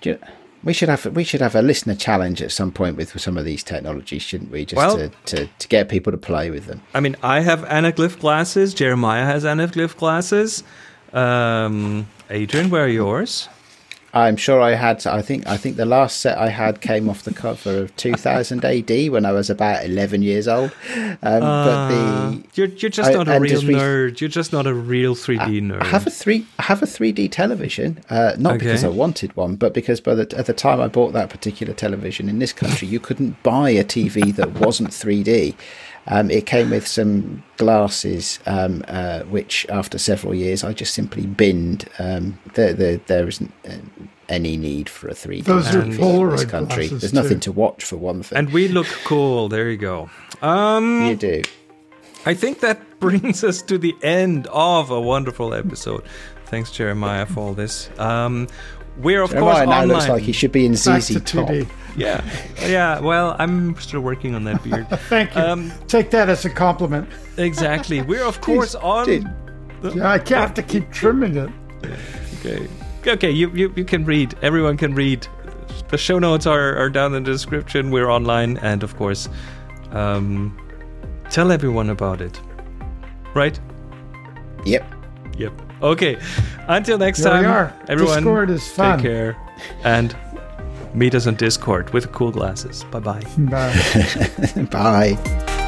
Do 0.00 0.10
you- 0.10 0.18
we 0.62 0.72
should 0.72 0.88
have 0.88 1.06
we 1.16 1.24
should 1.24 1.40
have 1.40 1.54
a 1.54 1.62
listener 1.62 1.94
challenge 1.94 2.42
at 2.42 2.52
some 2.52 2.70
point 2.70 2.96
with 2.96 3.18
some 3.20 3.36
of 3.38 3.44
these 3.44 3.62
technologies, 3.62 4.22
shouldn't 4.22 4.50
we? 4.50 4.64
Just 4.64 4.76
Well- 4.76 4.96
to, 4.96 5.10
to, 5.26 5.46
to 5.46 5.68
get 5.68 5.88
people 5.88 6.12
to 6.12 6.18
play 6.18 6.50
with 6.50 6.66
them. 6.66 6.82
I 6.94 7.00
mean, 7.00 7.16
I 7.22 7.40
have 7.40 7.60
anaglyph 7.62 8.18
glasses. 8.20 8.74
Jeremiah 8.74 9.24
has 9.24 9.44
anaglyph 9.44 9.96
glasses. 9.96 10.62
Um, 11.12 12.06
Adrian, 12.28 12.70
where 12.70 12.84
are 12.84 12.88
yours? 12.88 13.48
I'm 14.12 14.36
sure 14.36 14.60
I 14.60 14.72
had. 14.74 15.06
I 15.06 15.22
think. 15.22 15.46
I 15.46 15.56
think 15.56 15.76
the 15.76 15.84
last 15.86 16.20
set 16.20 16.36
I 16.36 16.48
had 16.48 16.80
came 16.80 17.08
off 17.08 17.22
the 17.22 17.32
cover 17.32 17.82
of 17.82 17.96
2000 17.96 18.64
AD 18.64 19.10
when 19.10 19.24
I 19.24 19.32
was 19.32 19.48
about 19.50 19.84
11 19.84 20.22
years 20.22 20.48
old. 20.48 20.72
Um, 20.96 21.18
but 21.22 21.88
the 21.88 22.44
You're 22.54 22.66
you're 22.68 22.90
just 22.90 23.10
I- 23.10 23.14
not 23.14 23.28
a 23.28 23.38
real 23.38 23.60
nerd. 23.60 24.20
You're 24.20 24.28
just 24.28 24.52
not 24.52 24.66
a 24.66 24.74
real 24.74 25.14
3D 25.14 25.60
nerd. 25.62 25.82
I 25.82 25.86
have 25.86 26.06
a 26.06 26.10
three. 26.10 26.46
I 26.58 26.64
have 26.64 26.82
a 26.82 26.86
3D 26.86 27.30
television. 27.30 28.02
Uh, 28.10 28.34
not 28.36 28.58
because 28.58 28.82
I 28.82 28.88
wanted 28.88 29.36
one, 29.36 29.56
but 29.56 29.74
because 29.74 30.00
by 30.00 30.14
the 30.14 30.34
at 30.36 30.46
the 30.46 30.54
time 30.54 30.80
I 30.80 30.88
bought 30.88 31.12
that 31.12 31.30
particular 31.30 31.72
television 31.72 32.28
in 32.28 32.40
this 32.40 32.52
country, 32.52 32.88
you 32.88 32.98
couldn't 32.98 33.40
buy 33.44 33.70
a 33.70 33.84
TV 33.84 34.34
that 34.34 34.52
wasn't 34.52 34.90
3D. 34.90 35.54
Um, 36.06 36.30
it 36.30 36.46
came 36.46 36.70
with 36.70 36.86
some 36.86 37.42
glasses, 37.56 38.38
um, 38.46 38.82
uh, 38.88 39.20
which 39.24 39.66
after 39.68 39.98
several 39.98 40.34
years 40.34 40.64
I 40.64 40.72
just 40.72 40.94
simply 40.94 41.26
binned. 41.26 41.88
Um, 41.98 42.38
there, 42.54 42.72
there, 42.72 42.96
there 42.96 43.28
isn't 43.28 43.52
uh, 43.68 43.72
any 44.28 44.56
need 44.56 44.88
for 44.88 45.08
a 45.08 45.12
3D 45.12 45.44
Those 45.44 45.74
are 45.74 45.82
TV 45.82 46.20
in 46.22 46.30
this 46.30 46.44
country. 46.44 46.88
glasses, 46.88 47.00
There's 47.02 47.12
nothing 47.12 47.38
too. 47.40 47.52
to 47.52 47.52
watch 47.52 47.84
for 47.84 47.96
one 47.96 48.22
thing. 48.22 48.38
and 48.38 48.52
we 48.52 48.68
look 48.68 48.86
cool. 49.04 49.48
There 49.48 49.68
you 49.70 49.76
go. 49.76 50.08
Um, 50.42 51.06
you 51.06 51.16
do. 51.16 51.42
I 52.26 52.34
think 52.34 52.60
that 52.60 53.00
brings 53.00 53.44
us 53.44 53.62
to 53.62 53.78
the 53.78 53.94
end 54.02 54.46
of 54.48 54.90
a 54.90 55.00
wonderful 55.00 55.54
episode. 55.54 56.02
Thanks, 56.46 56.70
Jeremiah, 56.70 57.26
for 57.26 57.40
all 57.40 57.54
this. 57.54 57.88
Um, 57.98 58.46
we're 58.98 59.22
of 59.22 59.30
course 59.30 59.56
Jeremiah 59.58 59.66
now 59.66 59.72
online. 59.82 59.88
looks 59.88 60.08
like 60.08 60.22
he 60.22 60.32
should 60.32 60.52
be 60.52 60.66
in 60.66 60.72
Back 60.72 61.02
ZZ 61.02 61.22
Top. 61.22 61.48
2D. 61.92 61.98
yeah, 61.98 62.24
yeah. 62.68 63.00
Well, 63.00 63.36
I'm 63.38 63.78
still 63.80 64.00
working 64.00 64.34
on 64.34 64.44
that 64.44 64.62
beard. 64.62 64.88
Thank 65.08 65.34
you. 65.34 65.40
Um, 65.40 65.72
Take 65.88 66.10
that 66.10 66.28
as 66.28 66.44
a 66.44 66.50
compliment. 66.50 67.08
exactly. 67.36 68.02
We're 68.02 68.24
of 68.24 68.40
course 68.40 68.74
on. 68.74 69.06
dude. 69.06 69.30
Yeah, 69.94 70.10
I 70.10 70.18
can't 70.18 70.40
have 70.40 70.54
to 70.54 70.62
keep 70.62 70.90
trimming 70.92 71.36
it. 71.36 71.50
Okay. 72.40 72.68
Okay, 73.06 73.30
you, 73.30 73.50
you, 73.52 73.72
you 73.76 73.84
can 73.84 74.04
read. 74.04 74.34
Everyone 74.42 74.76
can 74.76 74.94
read. 74.94 75.26
The 75.88 75.96
show 75.96 76.18
notes 76.18 76.46
are, 76.46 76.76
are 76.76 76.90
down 76.90 77.14
in 77.14 77.22
the 77.24 77.30
description. 77.32 77.90
We're 77.90 78.10
online. 78.10 78.58
And 78.58 78.82
of 78.82 78.96
course, 78.96 79.28
um, 79.92 80.54
tell 81.30 81.50
everyone 81.50 81.88
about 81.88 82.20
it. 82.20 82.38
Right? 83.34 83.58
Yep. 84.66 84.84
Yep. 85.38 85.52
Okay. 85.82 86.18
Until 86.68 86.98
next 86.98 87.20
There 87.22 87.32
we 87.32 87.38
time, 87.44 87.50
are. 87.50 87.74
everyone. 87.88 88.16
Discord 88.18 88.50
is 88.50 88.68
fun. 88.70 88.98
Take 88.98 89.06
care. 89.10 89.36
And 89.82 90.14
meet 90.94 91.14
us 91.14 91.26
on 91.26 91.34
Discord 91.36 91.90
with 91.92 92.10
cool 92.12 92.30
glasses. 92.30 92.84
Bye 92.90 93.00
bye. 93.00 93.22
Bye. 93.38 94.66
Bye. 94.70 95.60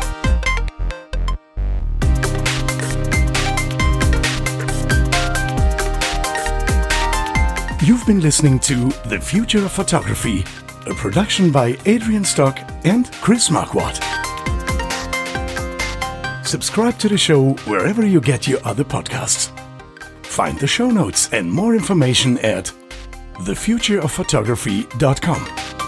You've 7.85 8.07
been 8.07 8.21
listening 8.21 8.61
to 8.61 8.91
The 9.09 9.19
Future 9.21 9.65
of 9.65 9.73
Photography, 9.73 10.45
a 10.87 10.95
production 10.95 11.51
by 11.51 11.77
Adrian 11.85 12.25
Stock 12.25 12.57
and 12.85 13.11
Chris 13.15 13.49
Marquardt. 13.49 13.99
Subscribe 16.47 16.97
to 16.99 17.09
the 17.09 17.19
show 17.19 17.55
wherever 17.67 18.07
you 18.07 18.21
get 18.21 18.47
your 18.47 18.61
other 18.65 18.85
podcasts. 18.85 19.51
Find 20.25 20.57
the 20.61 20.67
show 20.69 20.91
notes 20.91 21.29
and 21.33 21.51
more 21.51 21.75
information 21.75 22.39
at 22.39 22.73
thefutureofphotography.com. 23.43 25.82